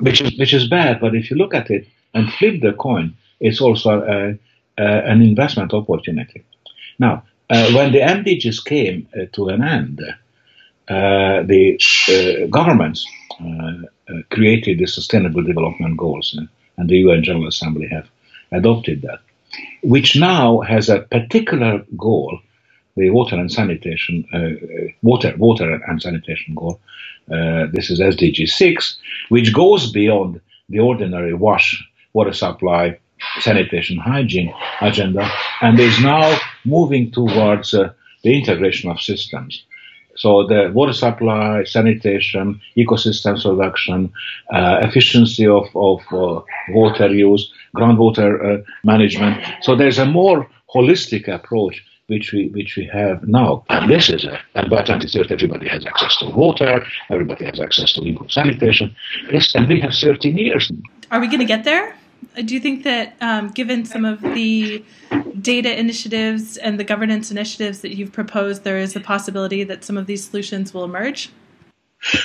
which 0.00 0.20
is 0.20 0.38
which 0.38 0.54
is 0.54 0.68
bad, 0.68 1.00
but 1.00 1.14
if 1.14 1.30
you 1.30 1.36
look 1.36 1.54
at 1.54 1.70
it 1.70 1.86
and 2.14 2.32
flip 2.34 2.60
the 2.60 2.72
coin, 2.72 3.14
it's 3.40 3.60
also 3.60 4.02
a, 4.02 4.38
uh, 4.80 4.82
an 5.12 5.22
investment 5.22 5.72
opportunity. 5.74 6.44
Now, 6.98 7.24
uh, 7.50 7.72
when 7.72 7.92
the 7.92 8.00
MDGs 8.00 8.64
came 8.64 9.08
uh, 9.14 9.26
to 9.32 9.48
an 9.48 9.62
end, 9.62 10.02
the 10.86 12.48
governments 12.50 13.06
created 14.30 14.78
the 14.78 14.86
Sustainable 14.86 15.42
Development 15.42 15.96
Goals, 15.96 16.38
and 16.76 16.88
the 16.88 16.98
UN 16.98 17.22
General 17.22 17.48
Assembly 17.48 17.88
have 17.88 18.08
adopted 18.52 19.02
that, 19.02 19.20
which 19.82 20.16
now 20.16 20.60
has 20.60 20.88
a 20.88 21.00
particular 21.00 21.84
goal 21.96 22.40
the 22.98 23.10
water 23.10 23.36
and 23.36 23.50
sanitation, 23.52 24.24
uh, 24.34 24.88
water, 25.02 25.34
water 25.38 25.80
and 25.88 26.02
sanitation 26.02 26.54
goal. 26.54 26.80
Uh, 27.32 27.66
this 27.72 27.90
is 27.90 28.00
SDG 28.00 28.48
6, 28.48 28.98
which 29.30 29.54
goes 29.54 29.92
beyond 29.92 30.40
the 30.68 30.80
ordinary 30.80 31.34
wash, 31.34 31.82
water 32.14 32.32
supply, 32.32 32.98
sanitation 33.40 33.96
hygiene 33.98 34.52
agenda 34.80 35.28
and 35.62 35.78
is 35.80 36.00
now 36.00 36.38
moving 36.64 37.10
towards 37.10 37.74
uh, 37.74 37.92
the 38.22 38.34
integration 38.34 38.90
of 38.90 39.00
systems. 39.00 39.64
So 40.16 40.46
the 40.46 40.70
water 40.74 40.92
supply, 40.92 41.62
sanitation, 41.64 42.60
ecosystems 42.76 43.42
production, 43.44 44.12
uh, 44.52 44.80
efficiency 44.82 45.46
of, 45.46 45.66
of 45.76 46.00
uh, 46.12 46.42
water 46.70 47.08
use, 47.08 47.52
groundwater 47.76 48.60
uh, 48.60 48.62
management. 48.82 49.44
So 49.62 49.76
there's 49.76 49.98
a 49.98 50.06
more 50.06 50.48
holistic 50.74 51.28
approach 51.28 51.84
which 52.08 52.32
we 52.32 52.48
which 52.48 52.76
we 52.76 52.84
have 52.92 53.26
now. 53.28 53.64
And 53.68 53.88
this 53.88 54.10
is 54.10 54.24
a, 54.24 54.40
and 54.54 54.68
by 54.68 54.82
2030 54.82 55.32
everybody 55.32 55.68
has 55.68 55.86
access 55.86 56.16
to 56.18 56.26
water, 56.30 56.84
everybody 57.10 57.44
has 57.44 57.60
access 57.60 57.92
to 57.94 58.02
improved 58.02 58.32
sanitation. 58.32 58.94
Yes, 59.30 59.54
and 59.54 59.68
we 59.68 59.80
have 59.80 59.94
13 59.94 60.36
years. 60.36 60.72
Are 61.10 61.20
we 61.20 61.26
going 61.26 61.40
to 61.40 61.46
get 61.46 61.64
there? 61.64 61.94
do 62.44 62.54
you 62.54 62.60
think 62.60 62.84
that 62.84 63.14
um, 63.20 63.48
given 63.50 63.84
some 63.84 64.04
of 64.04 64.20
the 64.20 64.84
data 65.40 65.78
initiatives 65.78 66.56
and 66.56 66.78
the 66.78 66.84
governance 66.84 67.30
initiatives 67.30 67.80
that 67.80 67.96
you've 67.96 68.12
proposed, 68.12 68.64
there 68.64 68.78
is 68.78 68.94
a 68.96 69.00
possibility 69.00 69.64
that 69.64 69.84
some 69.84 69.96
of 69.96 70.06
these 70.06 70.24
solutions 70.24 70.74
will 70.74 70.84
emerge? 70.84 71.30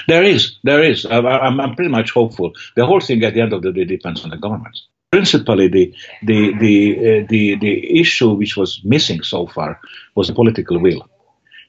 There 0.08 0.24
is, 0.24 0.58
there 0.64 0.84
is. 0.84 1.06
I'm, 1.06 1.60
I'm 1.60 1.76
pretty 1.76 1.90
much 1.90 2.12
hopeful. 2.12 2.54
The 2.76 2.86
whole 2.86 3.00
thing 3.00 3.24
at 3.24 3.34
the 3.34 3.42
end 3.42 3.54
of 3.54 3.64
the 3.64 3.72
day 3.72 3.86
depends 3.86 4.24
on 4.24 4.30
the 4.30 4.38
governments. 4.38 4.88
Principally, 5.14 5.68
the 5.68 5.86
the 6.24 6.40
the 6.64 6.76
uh, 6.98 7.26
the 7.30 7.44
the 7.66 8.00
issue 8.02 8.32
which 8.42 8.58
was 8.58 8.82
missing 8.84 9.22
so 9.22 9.46
far 9.56 9.80
was 10.16 10.28
the 10.28 10.34
political 10.34 10.80
will. 10.80 11.02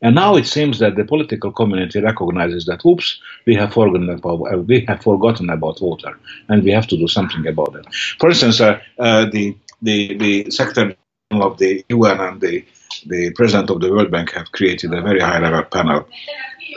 And 0.01 0.15
now 0.15 0.37
it 0.37 0.47
seems 0.47 0.79
that 0.79 0.97
the 0.97 1.05
political 1.05 1.51
community 1.53 2.01
recognizes 2.01 2.65
that, 2.67 2.85
oops, 2.85 3.21
we 3.47 3.55
have 3.55 3.73
forgotten 3.73 4.09
about, 4.11 4.41
uh, 4.53 4.59
we 4.59 4.85
have 4.89 5.03
forgotten 5.03 5.51
about 5.51 5.81
water, 5.81 6.19
and 6.49 6.63
we 6.65 6.73
have 6.73 6.87
to 6.89 6.97
do 6.97 7.09
something 7.09 7.47
about 7.47 7.75
it. 7.77 7.87
For 8.19 8.29
instance, 8.31 8.61
uh, 8.61 8.81
uh, 8.99 9.27
the, 9.27 9.57
the, 9.83 10.17
the 10.25 10.51
Secretary 10.51 10.97
of 11.31 11.59
the 11.59 11.85
UN 11.89 12.21
and 12.21 12.41
the, 12.41 12.65
the 13.07 13.31
President 13.33 13.71
of 13.71 13.81
the 13.81 13.91
World 13.91 14.11
Bank 14.11 14.33
have 14.33 14.53
created 14.53 14.93
a 14.93 15.01
very 15.01 15.21
high 15.21 15.39
level 15.39 15.65
panel 15.65 16.07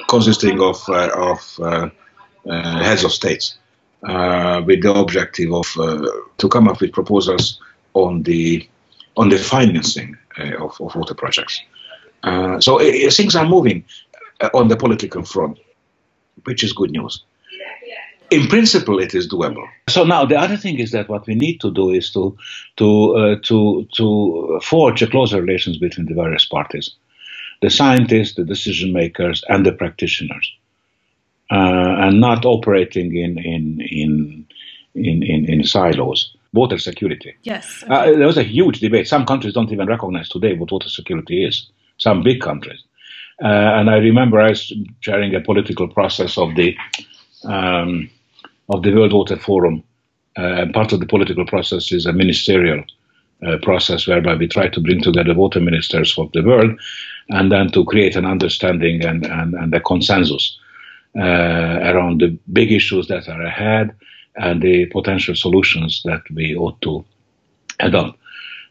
consisting 0.07 0.61
of, 0.61 0.77
uh, 0.89 1.09
of 1.15 1.59
uh, 1.61 1.89
heads 2.83 3.03
of 3.03 3.11
states 3.11 3.57
with 4.01 4.81
the 4.81 4.93
objective 4.95 5.53
of 5.53 5.67
to 6.37 6.49
come 6.49 6.67
up 6.67 6.81
with 6.81 6.91
proposals 6.91 7.59
on 7.93 8.23
the, 8.23 8.67
on 9.15 9.29
the 9.29 9.37
financing 9.37 10.17
of, 10.59 10.79
of 10.79 10.95
water 10.95 11.15
projects. 11.15 11.61
Uh, 12.23 12.59
so 12.59 12.79
uh, 12.79 13.11
things 13.11 13.35
are 13.35 13.45
moving 13.45 13.83
uh, 14.41 14.49
on 14.53 14.67
the 14.67 14.75
political 14.75 15.23
front, 15.23 15.57
which 16.43 16.63
is 16.63 16.73
good 16.73 16.91
news. 16.91 17.23
In 18.29 18.47
principle, 18.47 18.99
it 18.99 19.15
is 19.15 19.29
doable. 19.29 19.65
So 19.87 20.03
now 20.03 20.25
the 20.25 20.35
other 20.35 20.57
thing 20.57 20.79
is 20.79 20.91
that 20.91 21.07
what 21.07 21.25
we 21.27 21.35
need 21.35 21.61
to 21.61 21.71
do 21.71 21.91
is 21.91 22.11
to 22.11 22.35
to 22.75 23.15
uh, 23.15 23.35
to 23.43 23.87
to 23.95 24.59
forge 24.61 25.01
a 25.01 25.07
closer 25.07 25.41
relations 25.41 25.77
between 25.77 26.07
the 26.07 26.13
various 26.13 26.45
parties, 26.45 26.91
the 27.61 27.69
scientists, 27.69 28.35
the 28.35 28.43
decision 28.43 28.91
makers, 28.91 29.45
and 29.47 29.65
the 29.65 29.71
practitioners, 29.71 30.51
uh, 30.51 30.66
and 31.49 32.19
not 32.19 32.45
operating 32.45 33.15
in 33.15 33.37
in 33.37 33.81
in 33.81 34.45
in, 34.95 35.23
in, 35.23 35.45
in 35.45 35.63
silos 35.63 36.33
water 36.53 36.77
security. 36.77 37.35
Yes. 37.43 37.83
Okay. 37.83 37.93
Uh, 37.93 38.17
there 38.17 38.25
was 38.25 38.37
a 38.37 38.43
huge 38.43 38.79
debate. 38.79 39.07
Some 39.07 39.25
countries 39.25 39.53
don't 39.53 39.71
even 39.71 39.87
recognize 39.87 40.29
today 40.29 40.53
what 40.53 40.71
water 40.71 40.89
security 40.89 41.45
is 41.45 41.69
some 41.97 42.23
big 42.23 42.41
countries. 42.41 42.83
and 43.39 43.89
I 43.89 43.97
remember 43.97 44.39
I 44.39 44.49
was 44.49 44.73
chairing 45.01 45.35
a 45.35 45.41
political 45.41 45.87
process 45.87 46.37
of 46.37 46.55
the 46.55 46.75
um, 47.43 48.09
of 48.69 48.83
the 48.83 48.93
World 48.93 49.13
Water 49.13 49.37
Forum. 49.37 49.83
Uh, 50.35 50.65
part 50.73 50.93
of 50.93 50.99
the 50.99 51.05
political 51.05 51.45
process 51.45 51.91
is 51.91 52.05
a 52.05 52.13
ministerial 52.13 52.83
uh, 53.45 53.57
process 53.61 54.07
whereby 54.07 54.35
we 54.35 54.47
try 54.47 54.67
to 54.67 54.81
bring 54.81 55.01
together 55.01 55.33
water 55.33 55.59
ministers 55.59 56.17
of 56.17 56.31
the 56.31 56.43
world 56.43 56.79
and 57.29 57.51
then 57.51 57.71
to 57.71 57.85
create 57.85 58.15
an 58.15 58.25
understanding 58.25 59.03
and, 59.03 59.25
and, 59.25 59.53
and 59.53 59.73
a 59.73 59.79
consensus 59.79 60.43
uh, 60.45 60.66
Uh, 61.17 61.79
around 61.81 62.21
the 62.21 62.37
big 62.53 62.71
issues 62.71 63.07
that 63.07 63.27
are 63.27 63.41
ahead 63.41 63.89
and 64.35 64.61
the 64.61 64.85
potential 64.85 65.33
solutions 65.33 66.03
that 66.05 66.21
we 66.31 66.55
ought 66.55 66.79
to 66.81 67.03
adopt. 67.79 68.19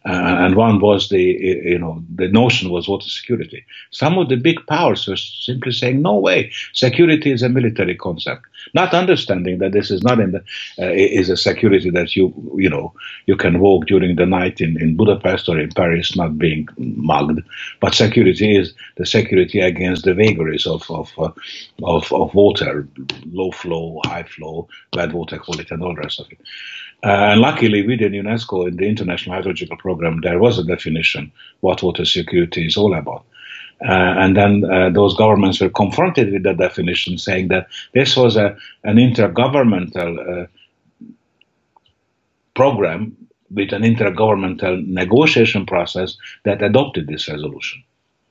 Uh, 0.07 0.37
and 0.45 0.55
one 0.55 0.79
was 0.79 1.09
the, 1.09 1.21
you 1.21 1.79
know, 1.79 2.01
the 2.15 2.29
notion 2.29 2.71
was 2.71 2.87
water 2.87 3.09
security. 3.09 3.65
Some 3.91 4.19
of 4.19 4.29
the 4.29 4.37
big 4.37 4.65
powers 4.69 5.09
were 5.09 5.17
simply 5.17 5.73
saying, 5.73 6.01
no 6.01 6.17
way, 6.17 6.53
security 6.75 7.33
is 7.33 7.43
a 7.43 7.49
military 7.49 7.97
concept. 7.97 8.43
Not 8.73 8.95
understanding 8.95 9.59
that 9.59 9.73
this 9.73 9.91
is 9.91 10.05
not 10.05 10.21
in 10.21 10.31
the, 10.31 10.39
uh, 10.79 10.93
is 10.93 11.29
a 11.29 11.37
security 11.37 11.91
that 11.91 12.15
you, 12.15 12.33
you 12.57 12.71
know, 12.71 12.95
you 13.27 13.37
can 13.37 13.59
walk 13.59 13.87
during 13.87 14.15
the 14.15 14.27
night 14.27 14.61
in, 14.61 14.81
in 14.81 14.97
Budapest 14.97 15.49
or 15.49 15.59
in 15.59 15.71
Paris 15.71 16.17
not 16.17 16.39
being 16.39 16.69
mugged. 16.79 17.43
But 17.81 17.95
security 17.95 18.57
is 18.57 18.75
the 18.97 19.07
security 19.07 19.59
against 19.59 20.05
the 20.05 20.15
vagaries 20.15 20.67
of, 20.67 20.89
of, 20.89 21.11
uh, 21.19 21.31
of, 21.83 22.13
of 22.13 22.33
water, 22.33 22.87
low 23.33 23.51
flow, 23.51 24.01
high 24.05 24.23
flow, 24.23 24.69
bad 24.93 25.13
water 25.13 25.39
quality, 25.39 25.69
and 25.71 25.83
all 25.83 25.95
the 25.97 26.03
rest 26.03 26.21
of 26.21 26.31
it. 26.31 26.39
Uh, 27.05 27.31
and 27.33 27.41
luckily, 27.41 27.87
within 27.87 28.13
UNESCO, 28.13 28.67
in 28.69 28.77
the 28.77 28.87
International 28.87 29.41
Hydrological 29.41 29.79
Program, 29.79 30.21
there 30.23 30.39
was 30.39 30.59
a 30.59 30.65
definition 30.65 31.31
what 31.61 31.83
water 31.83 32.05
security 32.05 32.67
is 32.67 32.77
all 32.77 32.95
about. 32.95 33.25
Uh, 33.83 34.15
and 34.19 34.37
then 34.37 34.65
uh, 34.65 34.89
those 34.91 35.15
governments 35.17 35.61
were 35.61 35.69
confronted 35.69 36.33
with 36.33 36.43
that 36.45 36.57
definition, 36.57 37.19
saying 37.19 37.49
that 37.49 37.67
this 37.93 38.17
was 38.17 38.37
a, 38.37 38.57
an 38.85 38.97
intergovernmental 38.97 40.45
uh, 40.45 40.47
program 42.55 43.15
with 43.51 43.73
an 43.73 43.83
intergovernmental 43.83 44.87
negotiation 44.87 45.67
process 45.67 46.17
that 46.45 46.63
adopted 46.63 47.07
this 47.07 47.29
resolution. 47.29 47.83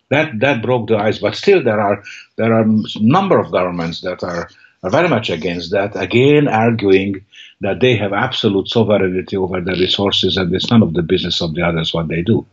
That 0.09 0.39
that 0.39 0.61
broke 0.61 0.87
the 0.87 0.97
ice, 0.97 1.19
but 1.19 1.35
still 1.35 1.63
there 1.63 1.79
are 1.79 2.03
there 2.37 2.53
are 2.53 2.61
a 2.61 2.83
number 2.99 3.39
of 3.39 3.51
governments 3.51 4.01
that 4.01 4.23
are, 4.23 4.49
are 4.85 4.91
very 4.91 5.09
much 5.09 5.31
against 5.31 5.71
that, 5.71 5.95
again 5.95 6.47
arguing 6.47 7.25
that 7.61 7.79
they 7.79 7.95
have 7.95 8.13
absolute 8.13 8.67
sovereignty 8.67 9.35
over 9.35 9.59
the 9.59 9.71
resources 9.71 10.37
and 10.37 10.53
it's 10.53 10.69
none 10.69 10.83
of 10.83 10.93
the 10.93 11.01
business 11.01 11.41
of 11.41 11.55
the 11.55 11.61
others 11.63 11.91
what 11.91 12.07
they 12.07 12.21
do. 12.21 12.45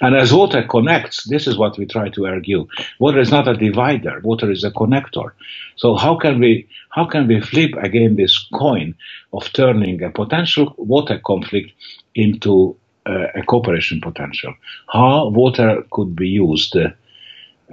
And 0.00 0.16
as 0.16 0.32
water 0.32 0.62
connects, 0.62 1.24
this 1.24 1.46
is 1.46 1.58
what 1.58 1.76
we 1.76 1.84
try 1.84 2.08
to 2.10 2.26
argue. 2.26 2.66
Water 2.98 3.18
is 3.18 3.30
not 3.30 3.48
a 3.48 3.54
divider, 3.54 4.20
water 4.22 4.50
is 4.50 4.64
a 4.64 4.70
connector. 4.70 5.32
So 5.76 5.94
how 5.94 6.16
can 6.16 6.38
we 6.38 6.66
how 6.88 7.04
can 7.04 7.26
we 7.26 7.40
flip 7.40 7.72
again 7.74 8.16
this 8.16 8.38
coin 8.54 8.94
of 9.34 9.52
turning 9.52 10.02
a 10.02 10.10
potential 10.10 10.74
water 10.78 11.20
conflict 11.26 11.72
into 12.14 12.76
uh, 13.04 13.26
a 13.34 13.42
cooperation 13.42 14.00
potential? 14.00 14.54
How 14.90 15.28
water 15.28 15.84
could 15.90 16.16
be 16.16 16.28
used 16.28 16.76
uh, 16.76 16.90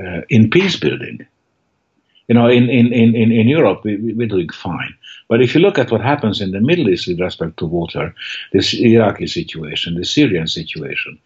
uh, 0.03 0.21
in 0.29 0.49
peace 0.49 0.77
building? 0.77 1.27
You 2.31 2.35
know, 2.35 2.47
in, 2.47 2.69
in, 2.69 2.93
in, 2.93 3.13
in 3.13 3.49
Europe, 3.49 3.81
we, 3.83 4.13
we're 4.13 4.25
doing 4.25 4.47
fine. 4.47 4.95
But 5.27 5.41
if 5.41 5.53
you 5.53 5.59
look 5.59 5.77
at 5.77 5.91
what 5.91 5.99
happens 5.99 6.39
in 6.39 6.51
the 6.51 6.61
Middle 6.61 6.87
East 6.87 7.05
with 7.05 7.19
respect 7.19 7.57
to 7.57 7.65
water, 7.65 8.15
this 8.53 8.73
Iraqi 8.73 9.27
situation, 9.27 9.95
the 9.95 10.05
Syrian 10.05 10.47
situation, 10.47 11.19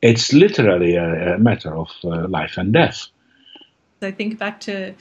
it's 0.00 0.32
literally 0.32 0.96
a, 0.96 1.34
a 1.34 1.38
matter 1.38 1.76
of 1.76 1.90
uh, 2.04 2.26
life 2.28 2.56
and 2.56 2.72
death. 2.72 3.08
I 4.00 4.12
think 4.12 4.38
back 4.38 4.58
to 4.60 4.94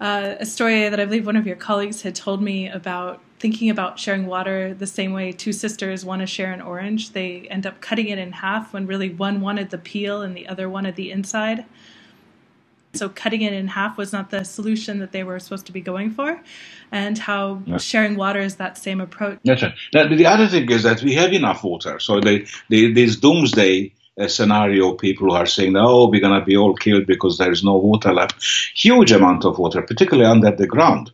uh, 0.00 0.36
a 0.40 0.46
story 0.46 0.88
that 0.88 0.98
I 0.98 1.04
believe 1.04 1.26
one 1.26 1.36
of 1.36 1.46
your 1.46 1.56
colleagues 1.56 2.00
had 2.00 2.14
told 2.14 2.40
me 2.40 2.66
about 2.66 3.20
thinking 3.38 3.68
about 3.68 3.98
sharing 3.98 4.24
water 4.24 4.72
the 4.72 4.86
same 4.86 5.12
way 5.12 5.30
two 5.30 5.52
sisters 5.52 6.06
want 6.06 6.20
to 6.22 6.26
share 6.26 6.54
an 6.54 6.62
orange. 6.62 7.12
They 7.12 7.46
end 7.50 7.66
up 7.66 7.82
cutting 7.82 8.08
it 8.08 8.18
in 8.18 8.32
half 8.32 8.72
when 8.72 8.86
really 8.86 9.10
one 9.10 9.42
wanted 9.42 9.68
the 9.68 9.76
peel 9.76 10.22
and 10.22 10.34
the 10.34 10.48
other 10.48 10.70
wanted 10.70 10.96
the 10.96 11.10
inside. 11.10 11.66
So 12.96 13.08
cutting 13.08 13.42
it 13.42 13.52
in 13.52 13.68
half 13.68 13.96
was 13.96 14.12
not 14.12 14.30
the 14.30 14.44
solution 14.44 14.98
that 14.98 15.12
they 15.12 15.24
were 15.24 15.38
supposed 15.38 15.66
to 15.66 15.72
be 15.72 15.80
going 15.80 16.10
for, 16.10 16.40
and 16.92 17.18
how 17.18 17.62
yeah. 17.66 17.78
sharing 17.78 18.16
water 18.16 18.40
is 18.40 18.56
that 18.56 18.78
same 18.78 19.00
approach. 19.00 19.38
That's 19.44 19.62
right. 19.62 19.74
Now, 19.94 20.08
the 20.08 20.26
other 20.26 20.48
thing 20.48 20.70
is 20.70 20.82
that 20.82 21.02
we 21.02 21.14
have 21.14 21.32
enough 21.32 21.62
water. 21.64 21.98
So 22.00 22.20
they, 22.20 22.46
they, 22.70 22.92
this 22.92 23.16
doomsday 23.16 23.92
uh, 24.18 24.28
scenario, 24.28 24.94
people 24.94 25.32
are 25.32 25.46
saying, 25.46 25.76
oh, 25.76 26.08
we're 26.08 26.20
going 26.20 26.38
to 26.38 26.44
be 26.44 26.56
all 26.56 26.74
killed 26.74 27.06
because 27.06 27.38
there 27.38 27.52
is 27.52 27.62
no 27.62 27.76
water 27.76 28.12
left. 28.12 28.42
Huge 28.74 29.12
amount 29.12 29.44
of 29.44 29.58
water, 29.58 29.82
particularly 29.82 30.30
under 30.30 30.50
the 30.50 30.66
ground. 30.66 31.12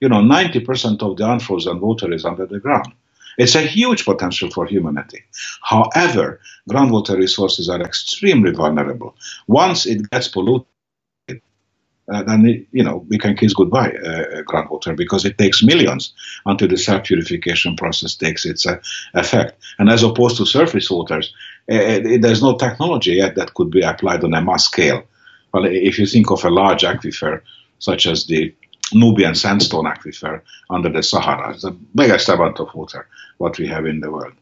You 0.00 0.08
know, 0.08 0.20
90% 0.20 1.02
of 1.02 1.16
the 1.16 1.28
unfrozen 1.28 1.80
water 1.80 2.12
is 2.12 2.24
under 2.24 2.46
the 2.46 2.60
ground. 2.60 2.92
It's 3.38 3.54
a 3.54 3.60
huge 3.60 4.04
potential 4.04 4.50
for 4.50 4.66
humanity. 4.66 5.24
However, 5.62 6.40
groundwater 6.70 7.16
resources 7.16 7.68
are 7.68 7.82
extremely 7.82 8.52
vulnerable. 8.52 9.14
Once 9.46 9.84
it 9.86 10.08
gets 10.10 10.28
polluted, 10.28 10.66
uh, 12.12 12.22
then 12.22 12.66
you 12.72 12.84
know 12.84 13.04
we 13.08 13.18
can 13.18 13.36
kiss 13.36 13.52
goodbye 13.52 13.90
uh, 13.90 14.42
groundwater 14.42 14.96
because 14.96 15.24
it 15.24 15.38
takes 15.38 15.62
millions 15.62 16.12
until 16.44 16.68
the 16.68 16.76
self 16.76 17.04
purification 17.04 17.76
process 17.76 18.14
takes 18.14 18.46
its 18.46 18.66
uh, 18.66 18.78
effect. 19.14 19.60
And 19.78 19.88
as 19.88 20.02
opposed 20.02 20.36
to 20.38 20.46
surface 20.46 20.90
waters, 20.90 21.34
uh, 21.70 21.74
uh, 21.74 22.00
there's 22.20 22.42
no 22.42 22.56
technology 22.56 23.14
yet 23.14 23.34
that 23.36 23.54
could 23.54 23.70
be 23.70 23.82
applied 23.82 24.24
on 24.24 24.34
a 24.34 24.40
mass 24.40 24.66
scale. 24.66 25.02
Well, 25.52 25.64
if 25.64 25.98
you 25.98 26.06
think 26.06 26.30
of 26.30 26.44
a 26.44 26.50
large 26.50 26.82
aquifer 26.82 27.40
such 27.78 28.06
as 28.06 28.26
the 28.26 28.54
Nubian 28.92 29.34
sandstone 29.34 29.86
aquifer 29.86 30.42
under 30.70 30.88
the 30.88 31.02
Sahara, 31.02 31.52
it's 31.52 31.62
the 31.62 31.72
biggest 31.72 32.28
amount 32.28 32.60
of 32.60 32.72
water 32.74 33.06
what 33.38 33.58
we 33.58 33.66
have 33.66 33.86
in 33.86 34.00
the 34.00 34.10
world 34.10 34.32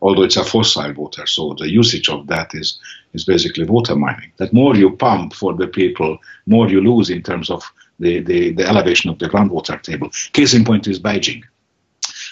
although 0.00 0.22
it's 0.22 0.36
a 0.36 0.44
fossil 0.44 0.92
water, 0.94 1.26
so 1.26 1.54
the 1.58 1.68
usage 1.68 2.08
of 2.08 2.26
that 2.28 2.54
is, 2.54 2.78
is 3.14 3.24
basically 3.24 3.64
water 3.64 3.96
mining. 3.96 4.32
That 4.36 4.52
more 4.52 4.76
you 4.76 4.96
pump 4.96 5.34
for 5.34 5.54
the 5.54 5.66
people, 5.66 6.18
more 6.46 6.68
you 6.68 6.80
lose 6.80 7.10
in 7.10 7.22
terms 7.22 7.50
of 7.50 7.62
the, 7.98 8.20
the, 8.20 8.52
the 8.52 8.68
elevation 8.68 9.10
of 9.10 9.18
the 9.18 9.28
groundwater 9.28 9.80
table. 9.82 10.10
Case 10.32 10.54
in 10.54 10.64
point 10.64 10.86
is 10.86 11.00
Beijing. 11.00 11.42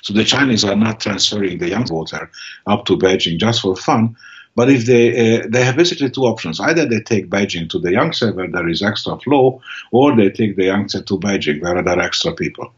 So 0.02 0.12
the 0.12 0.24
Chinese 0.24 0.64
are 0.64 0.76
not 0.76 1.00
transferring 1.00 1.58
the 1.58 1.68
young 1.68 1.86
water 1.90 2.30
up 2.66 2.84
to 2.86 2.96
Beijing 2.96 3.38
just 3.38 3.62
for 3.62 3.74
fun, 3.74 4.16
but 4.54 4.70
if 4.70 4.86
they 4.86 5.10
uh, 5.10 5.46
they 5.48 5.64
have 5.64 5.76
basically 5.76 6.10
two 6.10 6.22
options: 6.22 6.60
either 6.60 6.86
they 6.86 7.00
take 7.00 7.28
Beijing 7.28 7.68
to 7.70 7.78
the 7.78 7.92
Yangtze 7.92 8.30
where 8.30 8.48
there 8.48 8.68
is 8.68 8.82
extra 8.82 9.18
flow, 9.18 9.60
or 9.92 10.16
they 10.16 10.30
take 10.30 10.56
the 10.56 10.66
Yangtze 10.66 11.02
to 11.02 11.18
Beijing 11.18 11.60
where 11.60 11.82
there 11.82 11.98
are 11.98 12.00
extra 12.00 12.32
people. 12.32 12.72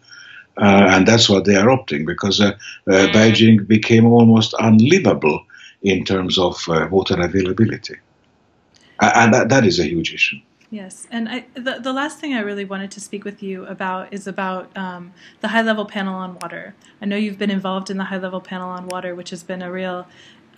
Uh, 0.60 0.86
and 0.90 1.06
that's 1.06 1.28
what 1.28 1.44
they 1.44 1.54
are 1.54 1.66
opting 1.66 2.04
because 2.04 2.40
uh, 2.40 2.46
uh, 2.88 3.06
Beijing 3.12 3.66
became 3.66 4.06
almost 4.06 4.54
unlivable 4.58 5.44
in 5.82 6.04
terms 6.04 6.36
of 6.38 6.60
water 6.90 7.20
availability. 7.20 7.96
And 9.00 9.32
that, 9.32 9.48
that 9.50 9.64
is 9.64 9.78
a 9.78 9.84
huge 9.84 10.12
issue. 10.12 10.38
Yes, 10.70 11.06
and 11.10 11.30
I, 11.30 11.46
the 11.54 11.78
the 11.80 11.94
last 11.94 12.18
thing 12.18 12.34
I 12.34 12.40
really 12.40 12.66
wanted 12.66 12.90
to 12.90 13.00
speak 13.00 13.24
with 13.24 13.42
you 13.42 13.64
about 13.64 14.12
is 14.12 14.26
about 14.26 14.76
um, 14.76 15.14
the 15.40 15.48
high 15.48 15.62
level 15.62 15.86
panel 15.86 16.14
on 16.14 16.34
water. 16.42 16.74
I 17.00 17.06
know 17.06 17.16
you've 17.16 17.38
been 17.38 17.50
involved 17.50 17.88
in 17.88 17.96
the 17.96 18.04
high 18.04 18.18
level 18.18 18.42
panel 18.42 18.68
on 18.68 18.86
water, 18.86 19.14
which 19.14 19.30
has 19.30 19.42
been 19.42 19.62
a 19.62 19.72
real 19.72 20.06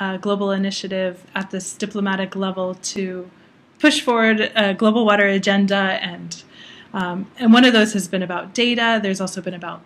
uh, 0.01 0.17
global 0.17 0.51
initiative 0.51 1.25
at 1.37 1.53
this 1.53 1.75
diplomatic 1.75 2.35
level 2.35 2.75
to 2.75 3.31
push 3.79 4.01
forward 4.01 4.51
a 4.57 4.75
global 4.75 5.07
water 5.07 5.27
agenda, 5.27 5.77
and 6.03 6.43
um, 6.93 7.31
and 7.39 7.53
one 7.53 7.65
of 7.65 7.73
those 7.73 7.93
has 7.93 8.09
been 8.09 8.23
about 8.23 8.53
data. 8.53 8.99
There's 9.01 9.21
also 9.21 9.41
been 9.41 9.55
about 9.55 9.81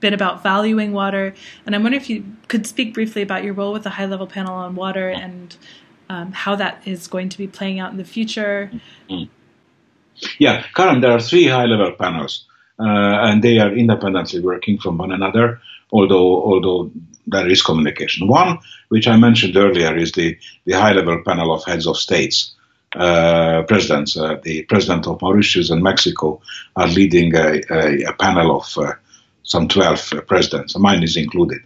been 0.00 0.14
about 0.14 0.42
valuing 0.42 0.92
water. 0.92 1.34
And 1.66 1.74
I'm 1.74 1.82
wondering 1.82 2.02
if 2.02 2.10
you 2.10 2.24
could 2.48 2.66
speak 2.66 2.94
briefly 2.94 3.22
about 3.22 3.44
your 3.44 3.54
role 3.54 3.72
with 3.72 3.84
the 3.84 3.90
high 3.90 4.06
level 4.06 4.26
panel 4.26 4.54
on 4.54 4.74
water 4.74 5.08
and 5.08 5.56
um, 6.08 6.32
how 6.32 6.56
that 6.56 6.82
is 6.84 7.06
going 7.06 7.28
to 7.28 7.38
be 7.38 7.46
playing 7.46 7.78
out 7.78 7.92
in 7.92 7.96
the 7.96 8.04
future. 8.04 8.70
Mm-hmm. 9.08 9.30
Yeah, 10.38 10.64
Karen, 10.74 11.00
there 11.00 11.12
are 11.12 11.20
three 11.20 11.46
high 11.46 11.64
level 11.64 11.92
panels, 11.92 12.44
uh, 12.78 12.84
and 13.28 13.42
they 13.42 13.58
are 13.58 13.72
independently 13.72 14.40
working 14.40 14.78
from 14.78 14.98
one 14.98 15.12
another, 15.12 15.60
although, 15.92 16.42
although 16.42 16.90
there 17.26 17.48
is 17.48 17.62
communication. 17.62 18.28
One, 18.28 18.58
which 18.88 19.06
I 19.08 19.16
mentioned 19.16 19.56
earlier, 19.56 19.96
is 19.96 20.12
the, 20.12 20.36
the 20.66 20.72
high 20.72 20.92
level 20.92 21.22
panel 21.24 21.54
of 21.54 21.64
heads 21.64 21.86
of 21.86 21.96
states. 21.96 22.54
Uh, 22.94 23.62
presidents, 23.68 24.16
uh, 24.16 24.40
the 24.42 24.62
president 24.64 25.06
of 25.06 25.22
Mauritius 25.22 25.70
and 25.70 25.80
Mexico 25.80 26.42
are 26.74 26.88
leading 26.88 27.34
a, 27.36 27.62
a, 27.70 28.02
a 28.02 28.12
panel 28.14 28.56
of 28.56 28.78
uh, 28.78 28.94
some 29.50 29.66
12 29.66 30.12
uh, 30.12 30.20
presidents, 30.22 30.78
mine 30.78 31.02
is 31.02 31.16
included. 31.16 31.60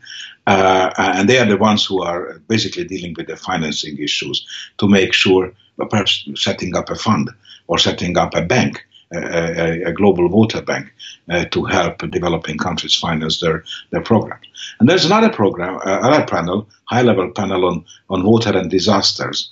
Uh, 0.47 0.91
and 0.97 1.28
they 1.28 1.39
are 1.39 1.47
the 1.47 1.57
ones 1.57 1.85
who 1.85 2.03
are 2.03 2.39
basically 2.49 2.85
dealing 2.85 3.14
with 3.16 3.26
the 3.26 3.37
financing 3.37 3.97
issues 3.99 4.47
to 4.78 4.89
make 4.89 5.12
sure, 5.12 5.53
perhaps 5.91 6.26
setting 6.35 6.74
up 6.76 6.89
a 6.89 6.95
fund 6.95 7.30
or 7.66 7.78
setting 7.78 8.16
up 8.16 8.35
a 8.35 8.43
bank, 8.43 8.85
a, 9.12 9.82
a 9.82 9.93
global 9.93 10.28
water 10.28 10.62
bank, 10.62 10.93
uh, 11.28 11.45
to 11.47 11.64
help 11.64 11.99
developing 12.11 12.57
countries 12.57 12.95
finance 12.95 13.41
their, 13.41 13.64
their 13.91 14.03
programs. 14.03 14.47
And 14.80 14.89
there's 14.89 15.05
another 15.05 15.30
program, 15.30 15.76
uh, 15.76 15.99
another 16.03 16.26
panel, 16.26 16.66
high 16.87 17.03
level 17.03 17.30
panel 17.30 17.66
on, 17.66 17.85
on 18.09 18.24
water 18.24 18.57
and 18.57 18.70
disasters. 18.70 19.51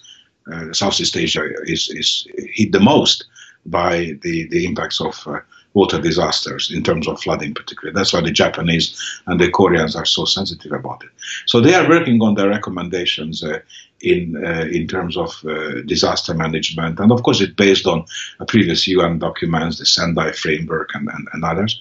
Uh, 0.51 0.72
Southeast 0.72 1.16
Asia 1.16 1.45
is, 1.64 1.91
is 1.91 2.26
hit 2.55 2.72
the 2.72 2.80
most 2.80 3.26
by 3.66 4.16
the, 4.22 4.49
the 4.49 4.64
impacts 4.66 5.01
of 5.01 5.22
uh, 5.26 5.41
water 5.75 6.01
disasters 6.01 6.70
in 6.70 6.83
terms 6.83 7.09
of 7.09 7.20
flooding, 7.20 7.55
particularly. 7.55 7.95
That's 7.95 8.12
why 8.12 8.20
the 8.20 8.31
Japanese 8.31 9.01
and 9.27 9.41
the 9.41 9.51
Koreans 9.51 9.97
are 9.97 10.05
so 10.05 10.25
sensitive 10.25 10.73
about 10.73 11.03
it. 11.03 11.11
So 11.47 11.61
they 11.61 11.75
are 11.75 11.89
working 11.89 12.20
on 12.23 12.35
their 12.35 12.49
recommendations 12.49 13.43
uh, 13.43 13.61
in 14.01 14.45
uh, 14.45 14.66
in 14.70 14.87
terms 14.89 15.16
of 15.16 15.31
uh, 15.45 15.83
disaster 15.83 16.35
management, 16.35 16.99
and 16.99 17.12
of 17.12 17.23
course, 17.23 17.41
it's 17.41 17.55
based 17.55 17.87
on 17.87 18.05
previous 18.49 18.87
UN 18.89 19.18
documents, 19.18 19.79
the 19.79 19.87
Sendai 19.87 20.33
framework, 20.33 20.91
and 20.95 21.09
and, 21.09 21.29
and 21.33 21.45
others. 21.45 21.81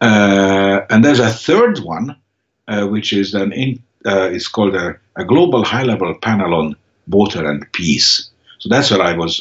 Uh, 0.00 0.80
and 0.90 1.04
there's 1.04 1.20
a 1.20 1.30
third 1.30 1.78
one, 1.80 2.16
uh, 2.66 2.86
which 2.86 3.12
is 3.12 3.34
an 3.34 3.52
in, 3.52 3.82
uh, 4.04 4.28
it's 4.32 4.48
called 4.48 4.74
a, 4.74 4.96
a 5.14 5.24
global 5.24 5.62
high-level 5.62 6.14
panel 6.22 6.54
on 6.54 6.74
water 7.06 7.46
and 7.48 7.70
peace. 7.72 8.30
So 8.58 8.68
that's 8.68 8.90
where 8.90 9.02
I 9.02 9.12
was 9.12 9.40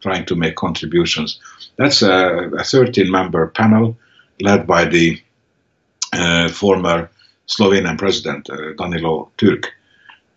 trying 0.00 0.26
to 0.26 0.36
make 0.36 0.54
contributions. 0.54 1.40
That's 1.76 2.02
a, 2.02 2.50
a 2.58 2.64
13 2.64 3.10
member 3.10 3.48
panel 3.48 3.96
led 4.40 4.66
by 4.66 4.86
the 4.86 5.20
uh, 6.12 6.48
former 6.48 7.10
Slovenian 7.46 7.98
president, 7.98 8.48
uh, 8.50 8.72
Danilo 8.76 9.30
Türk. 9.36 9.66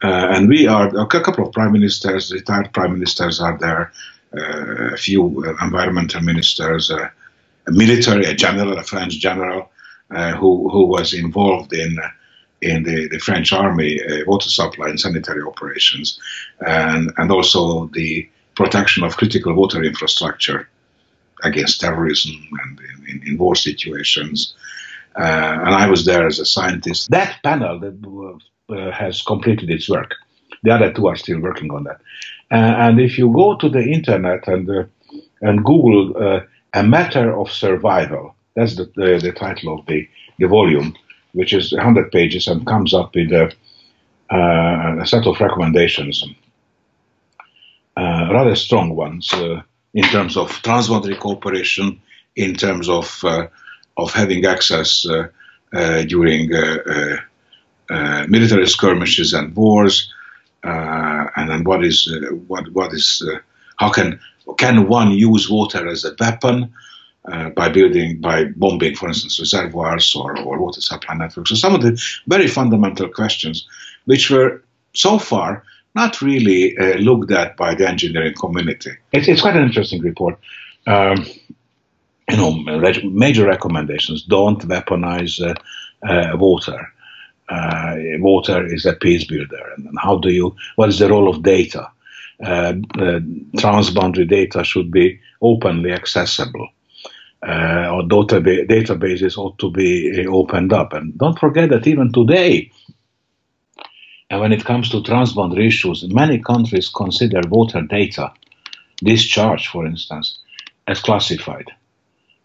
Uh, 0.04 0.08
and 0.08 0.48
we 0.48 0.68
are, 0.68 0.88
a 0.98 1.08
couple 1.08 1.46
of 1.46 1.54
prime 1.54 1.74
ministers, 1.74 2.32
retired 2.32 2.72
prime 2.74 2.94
ministers 2.94 3.42
are 3.42 3.58
there, 3.58 3.92
uh, 4.38 4.94
a 4.94 4.98
few 4.98 5.44
environmental 5.62 6.22
ministers, 6.22 6.92
uh, 6.92 7.10
a 7.68 7.72
military, 7.72 8.26
a 8.26 8.34
general, 8.34 8.78
a 8.78 8.84
French 8.84 9.20
general, 9.20 9.70
uh, 10.12 10.34
who, 10.34 10.70
who 10.70 10.86
was 10.86 11.14
involved 11.14 11.74
in 11.74 11.98
in 12.62 12.84
the, 12.84 13.08
the 13.08 13.20
French 13.20 13.54
army 13.54 14.02
uh, 14.04 14.26
water 14.28 14.50
supply 14.50 14.90
and 14.90 15.00
sanitary 15.00 15.42
operations, 15.44 16.20
and, 16.60 17.10
and 17.16 17.32
also 17.32 17.86
the 17.94 18.28
protection 18.56 19.04
of 19.04 19.16
critical 19.16 19.54
water 19.54 19.82
infrastructure 19.82 20.68
against 21.44 21.82
terrorism 21.82 22.36
and 22.64 22.80
in, 23.08 23.28
in, 23.28 23.38
war 23.38 23.56
situations. 23.56 24.54
Uh, 25.18 25.58
and 25.66 25.76
I 25.76 25.90
was 25.90 26.06
there 26.06 26.28
as 26.28 26.40
a 26.40 26.46
scientist. 26.46 27.10
That 27.10 27.42
panel 27.44 27.80
that 27.80 28.40
uh, 28.70 28.92
has 28.92 29.22
completed 29.22 29.70
its 29.70 29.90
work. 29.90 30.14
The 30.64 30.72
other 30.72 30.94
two 30.94 31.08
are 31.08 31.16
still 31.16 31.40
working 31.40 31.72
on 31.72 31.86
that. 31.86 32.02
Uh, 32.52 32.76
and 32.86 33.00
if 33.00 33.18
you 33.18 33.32
go 33.32 33.56
to 33.58 33.70
the 33.70 33.82
internet 33.82 34.48
and 34.48 34.70
uh, 34.70 34.84
and 35.42 35.64
Google 35.64 36.16
uh, 36.18 36.42
a 36.74 36.84
matter 36.84 37.36
of 37.38 37.52
survival, 37.52 38.36
that's 38.56 38.76
the, 38.76 38.86
the, 38.96 39.20
the, 39.22 39.32
title 39.32 39.80
of 39.80 39.86
the, 39.86 40.08
the 40.38 40.48
volume, 40.48 40.94
which 41.32 41.54
is 41.54 41.72
100 41.72 42.12
pages 42.12 42.48
and 42.48 42.68
comes 42.68 42.94
up 42.94 43.16
with 43.16 43.32
a, 43.32 43.52
uh, 44.32 44.98
a 45.02 45.06
set 45.08 45.26
of 45.26 45.40
recommendations, 45.40 46.24
rather 47.98 48.56
strong 48.56 48.96
ones 48.96 49.34
in 49.94 50.04
terms 50.04 50.38
of 50.38 50.50
transboundary 50.62 51.20
cooperation, 51.20 52.00
in 52.36 52.56
terms 52.56 52.90
of 52.90 53.24
uh, 53.24 53.48
of 53.98 54.14
having 54.14 54.46
access 54.46 55.06
uh, 55.06 55.28
uh, 55.74 56.04
during 56.04 56.50
military 58.30 58.68
skirmishes 58.68 59.34
and 59.34 59.56
wars, 59.56 60.14
and 60.64 61.50
then 61.50 61.64
what 61.64 61.84
is 61.84 62.14
what 62.48 62.72
what 62.74 62.94
is 62.94 63.24
how 63.78 63.90
can 63.90 64.20
can 64.58 64.88
one 64.88 65.12
use 65.12 65.50
water 65.50 65.88
as 65.88 66.06
a 66.06 66.16
weapon? 66.20 66.74
Uh, 67.26 67.50
by 67.50 67.68
building, 67.70 68.20
by 68.22 68.46
bombing, 68.56 68.96
for 68.96 69.08
instance, 69.08 69.40
reservoirs 69.40 70.16
or, 70.16 70.40
or 70.40 70.58
water 70.58 70.82
supply 70.82 71.14
networks. 71.14 71.50
So 71.50 71.56
some 71.56 71.76
of 71.76 71.82
the 71.82 72.02
very 72.28 72.48
fundamental 72.48 73.10
questions, 73.10 73.68
which 74.06 74.32
were 74.32 74.64
so 74.94 75.20
far 75.20 75.64
not 75.96 76.22
really 76.22 76.78
uh, 76.78 76.98
looked 76.98 77.32
at 77.32 77.58
by 77.58 77.76
the 77.76 77.88
engineering 77.88 78.36
community. 78.36 78.92
It's, 79.12 79.28
it's 79.28 79.42
quite 79.42 79.56
an 79.56 79.64
interesting 79.64 80.02
report. 80.02 80.38
Um, 80.88 81.26
you 82.30 82.38
know, 82.38 82.52
major 83.10 83.46
recommendations: 83.46 84.24
don't 84.24 84.62
weaponize 84.68 85.42
uh, 85.42 85.56
uh, 86.08 86.38
water. 86.38 86.94
Uh, 87.50 87.96
water 88.20 88.64
is 88.66 88.86
a 88.86 88.94
peace 88.94 89.24
builder, 89.24 89.74
and, 89.76 89.90
how 90.00 90.18
do 90.18 90.30
you? 90.30 90.56
What 90.76 90.90
is 90.90 91.00
the 91.00 91.10
role 91.10 91.28
of 91.28 91.42
data? 91.42 91.90
Uh, 92.42 92.74
uh, 92.98 93.20
transboundary 93.58 94.30
data 94.30 94.64
should 94.64 94.92
be 94.92 95.20
openly 95.42 95.92
accessible. 95.92 96.70
or 97.42 98.04
database, 98.04 98.68
databases 98.68 99.38
ought 99.38 99.58
to 99.58 99.70
be 99.72 100.26
opened 100.28 100.72
up. 100.72 100.94
And 100.94 101.18
don't 101.18 101.40
forget 101.40 101.70
that 101.70 101.88
even 101.88 102.14
today, 102.14 102.72
and 104.30 104.42
when 104.42 104.52
it 104.52 104.66
comes 104.66 104.90
to 104.90 105.02
transboundary 105.02 105.68
issues, 105.68 106.08
many 106.08 106.40
countries 106.40 106.90
consider 106.90 107.42
water 107.50 107.82
data, 107.82 108.32
discharge, 109.04 109.68
for 109.68 109.86
instance, 109.86 110.40
as 110.88 111.00
classified. 111.02 111.72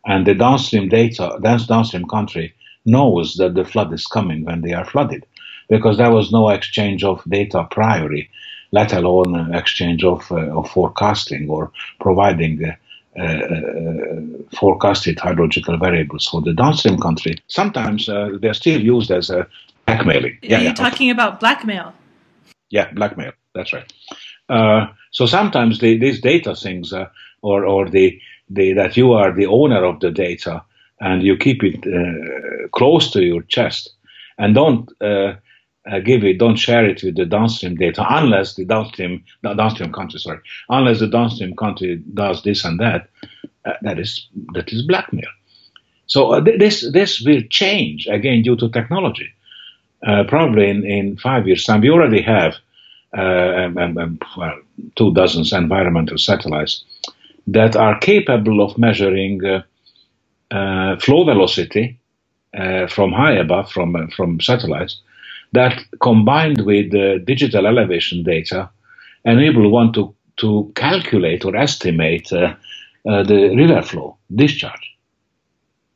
And 0.07 0.26
the 0.26 0.35
downstream 0.35 0.89
data, 0.89 1.39
that 1.41 1.66
downstream 1.66 2.07
country 2.07 2.55
knows 2.85 3.35
that 3.37 3.55
the 3.55 3.64
flood 3.64 3.93
is 3.93 4.07
coming 4.07 4.45
when 4.45 4.62
they 4.62 4.72
are 4.72 4.85
flooded, 4.85 5.26
because 5.68 5.99
there 5.99 6.11
was 6.12 6.32
no 6.32 6.49
exchange 6.51 7.05
of 7.05 7.22
data 7.28 7.66
priori, 7.70 8.30
let 8.72 8.93
alone 8.93 9.55
exchange 9.55 10.05
of, 10.05 10.30
uh, 10.30 10.59
of 10.59 10.70
forecasting 10.70 11.49
or 11.49 11.70
providing 12.01 12.64
uh, 12.64 13.20
uh, 13.20 14.20
forecasted 14.59 15.16
hydrological 15.18 15.78
variables 15.78 16.26
for 16.26 16.41
the 16.43 16.53
downstream 16.53 16.99
country. 16.99 17.37
Sometimes 17.47 18.09
uh, 18.09 18.30
they're 18.41 18.55
still 18.55 18.80
used 18.80 19.11
as 19.11 19.30
a 19.30 19.47
blackmailing. 19.87 20.39
Yeah, 20.43 20.57
Are 20.57 20.61
you 20.61 20.66
yeah, 20.68 20.74
talking 20.74 21.11
okay. 21.11 21.11
about 21.11 21.41
blackmail? 21.41 21.95
Yeah, 22.70 22.91
blackmail. 22.93 23.32
That's 23.55 23.72
right. 23.72 23.93
Uh, 24.49 24.87
so 25.12 25.26
sometimes 25.26 25.78
the, 25.78 25.99
these 25.99 26.20
data 26.20 26.55
things, 26.55 26.93
uh, 26.93 27.09
or 27.43 27.64
or 27.64 27.89
the, 27.89 28.18
the 28.51 28.72
that 28.74 28.97
you 28.97 29.12
are 29.12 29.32
the 29.32 29.47
owner 29.47 29.85
of 29.85 30.01
the 30.01 30.11
data 30.11 30.62
and 31.01 31.22
you 31.22 31.37
keep 31.37 31.62
it 31.62 31.87
uh, 31.87 32.68
close 32.68 33.11
to 33.12 33.22
your 33.22 33.43
chest 33.43 33.91
and 34.39 34.55
don't 34.55 34.91
uh, 35.01 35.35
uh, 35.91 35.99
give 36.01 36.24
it, 36.24 36.39
don't 36.39 36.57
share 36.57 36.87
it 36.87 37.03
with 37.03 37.16
the 37.16 37.26
downstream 37.26 37.76
data 37.76 38.05
unless 38.09 38.55
the 38.55 38.64
downstream 38.64 39.22
downstream 39.43 39.93
country, 39.93 40.18
sorry, 40.18 40.41
unless 40.68 41.01
the 41.01 41.07
downstream 41.07 41.55
country 41.57 42.03
does 42.14 42.43
this 42.43 42.64
and 42.64 42.80
that. 42.80 43.09
Uh, 43.64 43.72
that 43.82 43.99
is 43.99 44.28
that 44.53 44.70
is 44.72 44.82
blackmail. 44.82 45.30
So 46.07 46.41
th- 46.43 46.59
this 46.59 46.91
this 46.93 47.22
will 47.22 47.43
change 47.49 48.07
again 48.07 48.43
due 48.43 48.57
to 48.57 48.68
technology 48.68 49.30
uh, 50.07 50.25
probably 50.25 50.69
in, 50.69 50.85
in 50.85 51.17
five 51.17 51.47
years' 51.47 51.65
time, 51.65 51.81
we 51.81 51.91
already 51.91 52.23
have 52.23 52.55
uh, 53.17 53.21
um, 53.67 53.79
um, 53.79 53.99
um, 53.99 54.19
well, 54.37 54.59
two 54.97 55.15
dozens 55.15 55.53
environmental 55.53 56.19
satellites 56.19 56.85
that 57.47 57.77
are 57.77 57.99
capable 58.01 58.61
of 58.61 58.77
measuring 58.77 59.45
uh, 59.45 59.63
uh 60.51 60.97
flow 60.99 61.25
velocity 61.25 61.99
uh, 62.59 62.87
from 62.89 63.13
high 63.13 63.35
above, 63.35 63.71
from, 63.71 63.95
uh, 63.95 64.07
from 64.17 64.41
satellites, 64.41 65.01
that 65.53 65.81
combined 66.01 66.63
with 66.63 66.91
digital 67.25 67.67
elevation 67.67 68.25
data 68.25 68.69
enable 69.25 69.71
one 69.71 69.93
to, 69.93 70.15
to 70.37 70.73
calculate 70.75 71.45
or 71.45 71.55
estimate 71.57 72.29
the 73.05 73.55
river 73.57 73.83
flow 73.83 74.17
discharge. 74.35 74.94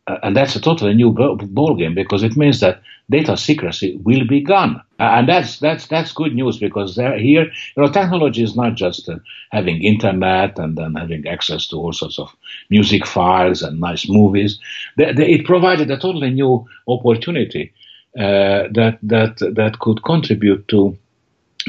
Uh, 0.08 0.18
and 0.22 0.34
that's 0.34 0.56
a 0.56 0.60
totally 0.60 0.94
new 0.94 1.10
ball 1.12 1.74
game 1.74 1.94
because 1.94 2.22
it 2.22 2.34
means 2.34 2.60
that 2.60 2.80
data 3.10 3.36
secrecy 3.36 3.98
will 4.04 4.26
be 4.26 4.40
gone, 4.40 4.80
and 4.98 5.28
that's 5.28 5.58
that's 5.58 5.86
that's 5.88 6.12
good 6.12 6.34
news 6.34 6.58
because 6.58 6.96
here, 6.96 7.44
you 7.44 7.50
know, 7.76 7.88
technology 7.88 8.42
is 8.42 8.56
not 8.56 8.74
just 8.74 9.06
uh, 9.08 9.18
having 9.52 9.82
internet 9.82 10.58
and 10.58 10.78
then 10.78 10.94
having 10.94 11.28
access 11.28 11.66
to 11.66 11.76
all 11.76 11.92
sorts 11.92 12.18
of 12.18 12.34
music 12.70 13.06
files 13.06 13.60
and 13.62 13.80
nice 13.80 14.08
movies. 14.08 14.58
They, 14.96 15.12
they, 15.12 15.28
it 15.28 15.44
provided 15.44 15.90
a 15.90 15.98
totally 15.98 16.30
new 16.30 16.66
opportunity 16.86 17.72
uh, 18.18 18.72
that 18.72 18.98
that 19.02 19.36
that 19.56 19.78
could 19.80 20.02
contribute 20.04 20.66
to 20.68 20.96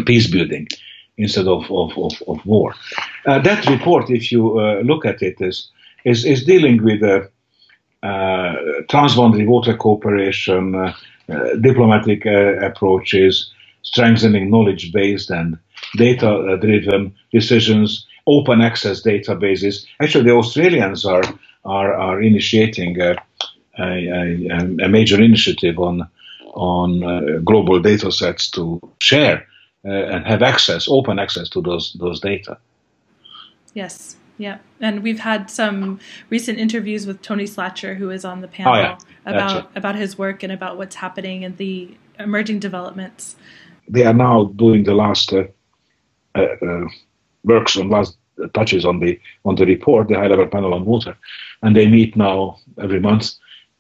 peace 0.06 0.32
building 0.32 0.68
instead 1.18 1.48
of 1.48 1.70
of, 1.70 1.92
of, 1.98 2.14
of 2.28 2.46
war. 2.46 2.74
Uh, 3.26 3.40
that 3.40 3.66
report, 3.68 4.10
if 4.10 4.32
you 4.32 4.60
uh, 4.60 4.80
look 4.86 5.06
at 5.06 5.22
it, 5.22 5.42
is 5.42 5.70
is, 6.06 6.24
is 6.24 6.46
dealing 6.46 6.82
with 6.82 7.04
transboundary 8.04 9.48
water 9.48 9.76
cooperation, 9.76 10.76
uh, 10.76 10.94
uh, 11.30 11.56
diplomatic 11.62 12.26
approaches, 12.26 13.52
strengthening 13.84 14.50
knowledge 14.50 14.92
based 14.92 15.30
and 15.30 15.58
data 15.96 16.58
driven 16.62 17.14
decisions, 17.32 18.06
open 18.28 18.62
access 18.62 19.02
databases. 19.02 19.86
Actually, 20.00 20.26
the 20.26 20.32
Australians 20.32 21.06
are, 21.06 21.24
are, 21.66 21.94
are 21.94 22.22
initiating 22.22 23.00
a, 23.02 23.16
a, 23.80 24.48
a, 24.84 24.90
major 24.90 25.22
initiative 25.22 25.80
on, 25.80 26.08
on 26.54 27.04
uh, 27.04 27.40
global 27.44 27.80
data 27.80 28.12
sets 28.12 28.50
to 28.52 28.80
share 29.00 29.48
uh, 29.86 29.90
and 29.90 30.26
have 30.26 30.42
access, 30.42 30.88
open 30.90 31.20
access 31.20 31.50
to 31.50 31.62
those, 31.62 31.94
those 32.00 32.20
data. 32.20 32.58
Yes. 33.74 34.19
Yeah, 34.40 34.60
and 34.80 35.04
we've 35.04 35.20
had 35.20 35.52
some 35.52 36.00
recent 36.30 36.60
interviews 36.60 37.06
with 37.06 37.22
Tony 37.22 37.44
Slatyer, 37.44 37.98
who 37.98 38.10
is 38.10 38.24
on 38.24 38.40
the 38.40 38.48
panel, 38.48 38.74
oh, 38.74 38.80
yeah. 38.80 38.98
about 39.26 39.70
about 39.76 39.96
his 39.96 40.18
work 40.18 40.44
and 40.44 40.52
about 40.52 40.78
what's 40.78 40.96
happening 40.96 41.44
and 41.44 41.58
the 41.58 41.96
emerging 42.18 42.60
developments. 42.60 43.36
They 43.90 44.06
are 44.06 44.14
now 44.14 44.46
doing 44.56 44.86
the 44.86 44.94
last 44.94 45.34
uh, 45.34 45.44
uh, 46.36 46.42
uh 46.42 46.88
works 47.44 47.76
on 47.76 47.90
last 47.90 48.18
touches 48.54 48.86
on 48.86 49.02
the 49.02 49.20
on 49.44 49.56
the 49.56 49.66
report, 49.66 50.08
the 50.08 50.16
high 50.16 50.28
level 50.28 50.48
panel 50.48 50.74
on 50.74 50.86
water, 50.86 51.18
and 51.62 51.76
they 51.76 51.88
meet 51.88 52.16
now 52.16 52.58
every 52.82 53.02
month. 53.02 53.32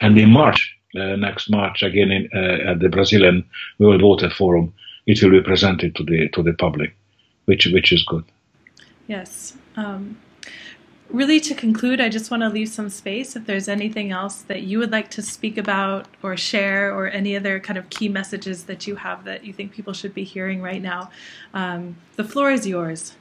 And 0.02 0.18
in 0.18 0.30
March, 0.30 0.76
uh, 0.96 1.16
next 1.16 1.50
March, 1.50 1.84
again 1.84 2.12
in, 2.12 2.30
uh, 2.34 2.72
at 2.72 2.80
the 2.80 2.90
Brazilian 2.90 3.46
World 3.80 4.02
Water 4.02 4.30
Forum, 4.30 4.74
it 5.06 5.24
will 5.24 5.32
be 5.32 5.42
presented 5.42 5.96
to 5.96 6.04
the 6.04 6.28
to 6.34 6.44
the 6.44 6.52
public, 6.52 6.94
which 7.46 7.66
which 7.68 7.94
is 7.94 8.04
good. 8.04 8.26
Yes. 9.08 9.56
Um, 9.78 10.18
really, 11.10 11.40
to 11.40 11.56
conclude, 11.56 12.00
I 12.00 12.10
just 12.10 12.30
want 12.30 12.44
to 12.44 12.50
leave 12.50 12.70
some 12.70 12.90
space 12.90 13.36
if 13.36 13.46
there's 13.46 13.68
anything 13.68 14.12
else 14.12 14.44
that 14.44 14.62
you 14.64 14.80
would 14.80 14.92
like 14.92 15.10
to 15.12 15.22
speak 15.22 15.58
about 15.58 16.08
or 16.22 16.38
share, 16.38 16.94
or 16.94 17.08
any 17.08 17.36
other 17.36 17.60
kind 17.60 17.78
of 17.78 17.90
key 17.90 18.10
messages 18.10 18.66
that 18.66 18.86
you 18.88 18.96
have 18.96 19.26
that 19.26 19.44
you 19.44 19.54
think 19.54 19.72
people 19.72 19.94
should 19.94 20.14
be 20.14 20.24
hearing 20.24 20.62
right 20.62 20.82
now. 20.82 21.10
Um, 21.54 21.98
the 22.16 22.24
floor 22.24 22.52
is 22.52 22.68
yours. 22.68 23.14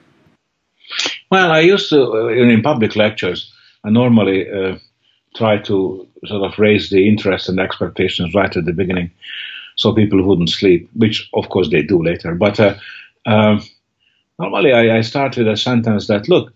Well, 1.31 1.51
I 1.51 1.61
used 1.61 1.91
to, 1.91 2.03
uh, 2.03 2.27
in 2.29 2.63
public 2.63 2.97
lectures, 2.97 3.53
I 3.85 3.91
normally 3.91 4.51
uh, 4.51 4.79
try 5.37 5.59
to 5.59 6.07
sort 6.27 6.43
of 6.43 6.59
raise 6.59 6.91
the 6.91 7.09
interest 7.09 7.49
and 7.49 7.61
expectations 7.61 8.35
right 8.35 8.55
at 8.57 8.65
the 8.65 8.73
beginning 8.73 9.11
so 9.77 9.95
people 9.95 10.23
wouldn't 10.23 10.51
sleep, 10.51 10.91
which 10.95 11.29
of 11.35 11.49
course 11.49 11.71
they 11.71 11.83
do 11.83 12.03
later. 12.03 12.35
But 12.35 12.59
uh, 12.59 12.75
uh, 13.27 13.61
normally 14.39 14.73
I, 14.73 14.99
I 14.99 15.01
start 15.03 15.37
with 15.37 15.49
a 15.49 15.57
sentence 15.57 16.09
that 16.09 16.29
look, 16.29 16.53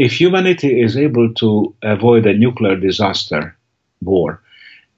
if 0.00 0.18
humanity 0.18 0.80
is 0.80 0.96
able 0.96 1.28
to 1.34 1.74
avoid 1.82 2.26
a 2.26 2.32
nuclear 2.32 2.74
disaster, 2.74 3.54
war, 4.00 4.40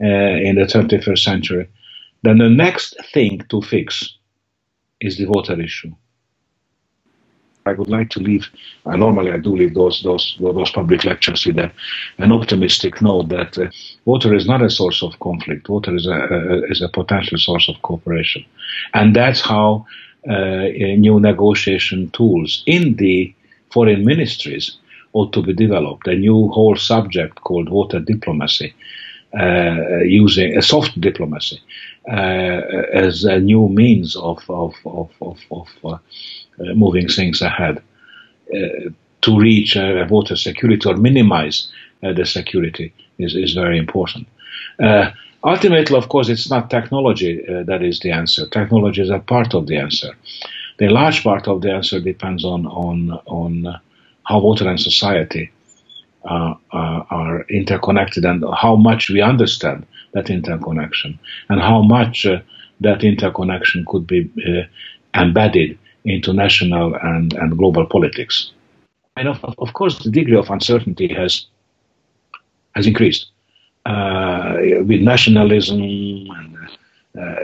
uh, 0.01 0.07
in 0.49 0.55
the 0.55 0.63
21st 0.63 1.19
century, 1.19 1.69
then 2.23 2.39
the 2.39 2.49
next 2.49 2.97
thing 3.13 3.43
to 3.49 3.61
fix 3.63 4.17
is 5.01 5.19
the 5.19 5.27
water 5.27 5.61
issue. 5.61 5.93
I 7.67 7.73
would 7.73 7.89
like 7.89 8.11
to 8.11 8.21
leave. 8.21 8.47
Uh, 8.87 8.97
normally, 8.97 9.33
I 9.33 9.39
do 9.39 9.57
leave 9.57 9.75
those 9.75 10.03
those 10.03 10.37
those 10.41 10.71
public 10.71 11.05
lectures 11.05 11.47
with 11.47 11.59
a, 11.59 11.71
an 12.19 12.31
optimistic 12.33 13.03
note 13.03 13.29
that 13.29 13.59
uh, 13.59 13.71
water 14.05 14.35
is 14.35 14.47
not 14.47 14.63
a 14.63 14.71
source 14.71 15.03
of 15.03 15.19
conflict. 15.19 15.69
Water 15.69 15.95
is 15.97 16.07
a, 16.07 16.19
a, 16.39 16.63
is 16.73 16.81
a 16.83 16.89
potential 16.89 17.39
source 17.39 17.69
of 17.69 17.83
cooperation, 17.83 18.45
and 18.95 19.17
that's 19.17 19.41
how 19.41 19.87
uh, 20.29 20.67
new 21.07 21.19
negotiation 21.21 22.11
tools 22.11 22.63
in 22.67 22.97
the 22.97 23.35
foreign 23.71 24.05
ministries 24.05 24.79
ought 25.13 25.33
to 25.33 25.43
be 25.43 25.53
developed. 25.53 26.07
A 26.07 26.15
new 26.15 26.49
whole 26.49 26.77
subject 26.77 27.41
called 27.43 27.69
water 27.69 28.01
diplomacy, 28.01 28.75
uh, 29.39 29.99
using 30.05 30.57
a 30.57 30.63
soft 30.63 31.01
diplomacy 31.01 31.61
uh, 32.09 32.61
as 32.93 33.25
a 33.25 33.39
new 33.39 33.69
means 33.69 34.17
of 34.17 34.43
of 34.49 34.75
of 34.85 35.11
of, 35.21 35.39
of 35.51 35.69
uh, 35.85 35.89
uh, 36.61 36.75
moving 36.75 37.09
things 37.09 37.41
ahead 37.41 37.83
uh, 38.55 38.91
to 39.23 39.39
reach 39.39 39.77
uh, 39.77 40.07
water 40.11 40.37
security 40.37 40.89
or 40.89 40.97
minimize 40.97 41.69
the 42.03 42.27
security 42.27 42.93
is, 43.19 43.37
is 43.37 43.55
very 43.55 43.79
important. 43.79 44.27
ultimately, 45.45 45.97
of 45.97 46.09
course, 46.09 46.29
it's 46.29 46.51
not 46.51 46.69
technology 46.69 47.41
that 47.47 47.81
is 47.81 48.01
the 48.01 48.11
answer. 48.11 48.45
Technology 48.49 49.01
is 49.01 49.11
a 49.11 49.21
part 49.21 49.55
of 49.55 49.69
the 49.69 49.77
answer. 49.77 50.13
The 50.79 50.89
large 50.89 51.23
part 51.23 51.47
of 51.47 51.63
the 51.63 51.71
answer 51.73 52.01
depends 52.01 52.45
on 52.45 52.67
on 52.67 53.13
on 53.27 53.81
how 54.25 54.41
water 54.41 54.69
and 54.69 54.81
society 54.81 55.51
uh, 56.25 56.55
uh, 56.73 57.03
are 57.11 57.43
interconnected 57.49 58.25
and 58.25 58.45
how 58.57 58.77
much 58.77 59.11
we 59.11 59.21
understand 59.21 59.85
that 60.13 60.31
interconnection 60.31 61.19
and 61.49 61.61
how 61.61 61.83
much 61.83 62.27
uh, 62.27 62.39
that 62.81 63.03
interconnection 63.03 63.85
could 63.89 64.07
be 64.07 64.31
embedded 65.15 65.79
into 66.05 66.33
national 66.33 66.95
and, 66.95 67.33
and 67.35 67.59
global 67.59 67.87
politics. 67.87 68.53
And 69.17 69.29
of, 69.29 69.45
of 69.59 69.73
course, 69.73 69.99
the 70.03 70.11
degree 70.11 70.37
of 70.37 70.51
uncertainty 70.51 71.13
has 71.15 71.47
has 72.75 72.87
increased 72.87 73.27
uh, 73.85 74.55
with 74.87 75.01
nationalism 75.01 75.81
and 75.81 76.57
uh, 77.19 77.37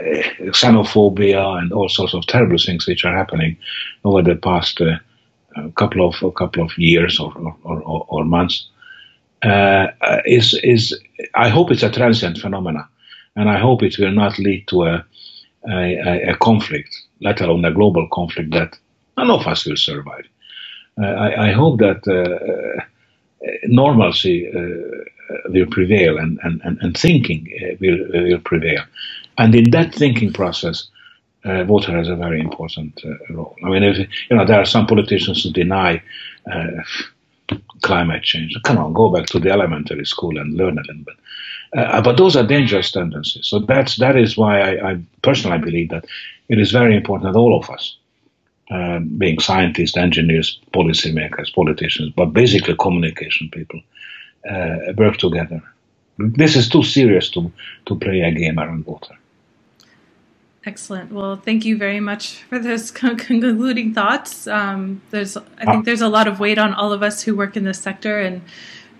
xenophobia 0.51 1.59
and 1.59 1.71
all 1.71 1.89
sorts 1.89 2.13
of 2.13 2.25
terrible 2.25 2.57
things 2.57 2.87
which 2.87 3.05
are 3.05 3.15
happening 3.15 3.55
over 4.03 4.23
the 4.23 4.35
past 4.35 4.81
uh, 5.59 5.69
couple 5.71 6.07
of 6.07 6.15
a 6.23 6.31
couple 6.31 6.63
of 6.63 6.77
years 6.77 7.19
or 7.19 7.33
or, 7.63 7.81
or, 7.81 8.05
or 8.07 8.25
months. 8.25 8.67
Uh, 9.41 9.87
is 10.25 10.53
is 10.63 10.99
I 11.33 11.49
hope 11.49 11.71
it's 11.71 11.83
a 11.83 11.91
transient 11.91 12.37
phenomena, 12.37 12.87
and 13.35 13.49
I 13.49 13.57
hope 13.57 13.83
it 13.83 13.97
will 13.97 14.11
not 14.11 14.39
lead 14.39 14.67
to 14.67 14.83
a 14.83 15.05
a, 15.67 16.29
a 16.29 16.35
conflict 16.37 16.95
let 17.21 17.41
alone 17.41 17.65
a 17.65 17.71
global 17.71 18.07
conflict 18.11 18.51
that 18.51 18.77
none 19.17 19.29
of 19.29 19.45
us 19.47 19.65
will 19.65 19.75
survive. 19.75 20.25
Uh, 20.97 21.05
I, 21.05 21.49
I, 21.49 21.51
hope 21.51 21.79
that 21.79 22.07
uh 22.07 22.81
normalcy 23.67 24.47
uh, 24.49 25.49
will 25.49 25.67
prevail 25.67 26.17
and, 26.17 26.39
and, 26.43 26.59
and, 26.63 26.77
and 26.81 26.97
thinking 26.97 27.47
uh, 27.61 27.75
will, 27.79 27.97
will 28.11 28.39
prevail. 28.39 28.83
And 29.37 29.55
in 29.55 29.71
that 29.71 29.95
thinking 29.95 30.33
process, 30.33 30.87
uh, 31.45 31.63
water 31.67 31.95
has 31.95 32.09
a 32.09 32.15
very 32.15 32.39
important 32.39 33.01
role. 33.29 33.55
I 33.63 33.69
mean, 33.69 33.83
if, 33.83 33.97
you 33.97 34.35
know, 34.35 34.45
there 34.45 34.59
are 34.59 34.65
some 34.65 34.87
politicians 34.87 35.43
who 35.43 35.51
deny 35.51 36.01
climate 37.81 38.23
change. 38.23 38.55
Come 38.63 38.77
on, 38.77 38.93
go 38.93 39.09
back 39.09 39.25
to 39.27 39.39
the 39.39 39.51
elementary 39.51 40.05
school 40.05 40.37
and 40.37 40.55
learn 40.55 40.77
a 40.77 40.81
little 40.81 41.03
bit. 41.03 41.15
Uh, 41.75 42.01
but 42.01 42.17
those 42.17 42.35
are 42.35 42.45
dangerous 42.45 42.91
tendencies. 42.91 43.45
So 43.47 43.59
that's 43.59 43.97
that 43.97 44.15
is 44.15 44.37
why 44.37 44.61
I, 44.61 44.91
I 44.91 44.99
personally 45.21 45.59
believe 45.59 45.89
that 45.89 46.05
it 46.47 46.59
is 46.59 46.71
very 46.71 46.95
important 46.95 47.31
that 47.31 47.39
all 47.39 47.57
of 47.57 47.69
us, 47.69 47.97
uh, 48.71 48.99
being 48.99 49.39
scientists, 49.39 49.97
engineers, 49.97 50.59
policymakers, 50.73 51.53
politicians, 51.53 52.11
but 52.15 52.27
basically 52.27 52.75
communication 52.75 53.49
people, 53.51 53.81
uh, 54.49 54.77
work 54.97 55.17
together. 55.17 55.61
This 56.17 56.55
is 56.55 56.67
too 56.69 56.83
serious 56.83 57.29
to, 57.31 57.51
to 57.85 57.95
play 57.95 58.21
a 58.21 58.31
game 58.31 58.59
around 58.59 58.85
water. 58.85 59.15
Excellent. 60.65 61.11
Well, 61.11 61.37
thank 61.37 61.63
you 61.63 61.77
very 61.77 61.99
much 61.99 62.43
for 62.43 62.59
those 62.59 62.91
concluding 63.01 63.93
thoughts. 63.93 64.45
Um, 64.47 65.01
there's, 65.09 65.37
I 65.37 65.65
think, 65.65 65.85
there's 65.85 66.01
a 66.01 66.09
lot 66.09 66.27
of 66.27 66.39
weight 66.39 66.57
on 66.57 66.73
all 66.73 66.91
of 66.91 67.01
us 67.01 67.21
who 67.21 67.35
work 67.35 67.55
in 67.55 67.63
this 67.63 67.79
sector, 67.79 68.19
and 68.19 68.41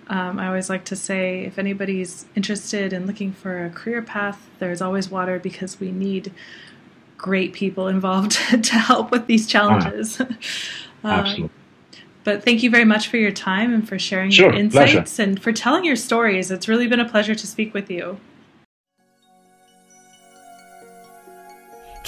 um, 0.08 0.40
I 0.40 0.48
always 0.48 0.70
like 0.70 0.86
to 0.86 0.96
say, 0.96 1.42
if 1.42 1.60
anybody's 1.60 2.26
interested 2.36 2.94
in 2.94 3.06
looking 3.06 3.34
for 3.34 3.66
a 3.66 3.70
career 3.70 4.02
path, 4.02 4.50
there's 4.60 4.82
always 4.82 5.12
water 5.12 5.38
because 5.38 5.80
we 5.80 5.92
need 5.92 6.32
great 7.18 7.54
people 7.54 7.88
involved 7.88 8.32
to 8.64 8.76
help 8.76 9.12
with 9.12 9.28
these 9.28 9.46
challenges. 9.46 10.20
Ah, 10.22 10.28
absolutely. 11.04 11.44
Um, 11.44 11.50
but 12.24 12.44
thank 12.44 12.64
you 12.64 12.70
very 12.70 12.86
much 12.86 13.08
for 13.08 13.18
your 13.18 13.32
time 13.32 13.74
and 13.74 13.88
for 13.88 13.98
sharing 13.98 14.32
sure, 14.32 14.48
your 14.48 14.56
insights 14.56 15.16
pleasure. 15.16 15.30
and 15.30 15.42
for 15.42 15.52
telling 15.52 15.86
your 15.86 15.96
stories. 15.96 16.52
It's 16.52 16.68
really 16.68 16.88
been 16.88 17.00
a 17.00 17.08
pleasure 17.08 17.36
to 17.36 17.48
speak 17.48 17.74
with 17.74 17.90
you. 17.90 18.20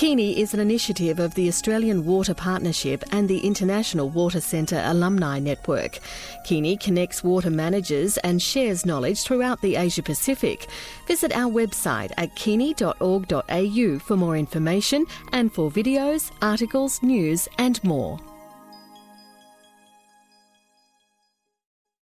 Kini 0.02 0.40
is 0.42 0.56
an 0.56 0.60
initiative 0.60 1.20
of 1.20 1.36
the 1.36 1.48
Australian 1.48 2.04
Water 2.04 2.34
Partnership 2.34 3.04
and 3.12 3.30
the 3.30 3.38
International 3.38 4.10
Water 4.10 4.42
Centre 4.42 4.82
Alumni 4.84 5.38
Network. 5.38 6.00
Kini 6.44 6.76
connects 6.76 7.24
water 7.24 7.52
managers 7.52 8.18
and 8.18 8.42
shares 8.42 8.84
knowledge 8.84 9.22
throughout 9.22 9.62
the 9.62 9.76
Asia 9.76 10.02
Pacific. 10.02 10.66
Visit 11.06 11.32
our 11.36 11.52
website 11.52 12.12
at 12.18 12.36
kini.org.au 12.36 14.00
for 14.00 14.18
more 14.18 14.36
information 14.36 15.06
and 15.34 15.54
for 15.54 15.70
videos, 15.70 16.32
articles, 16.42 17.04
news, 17.04 17.48
and 17.60 17.84
more. 17.84 18.20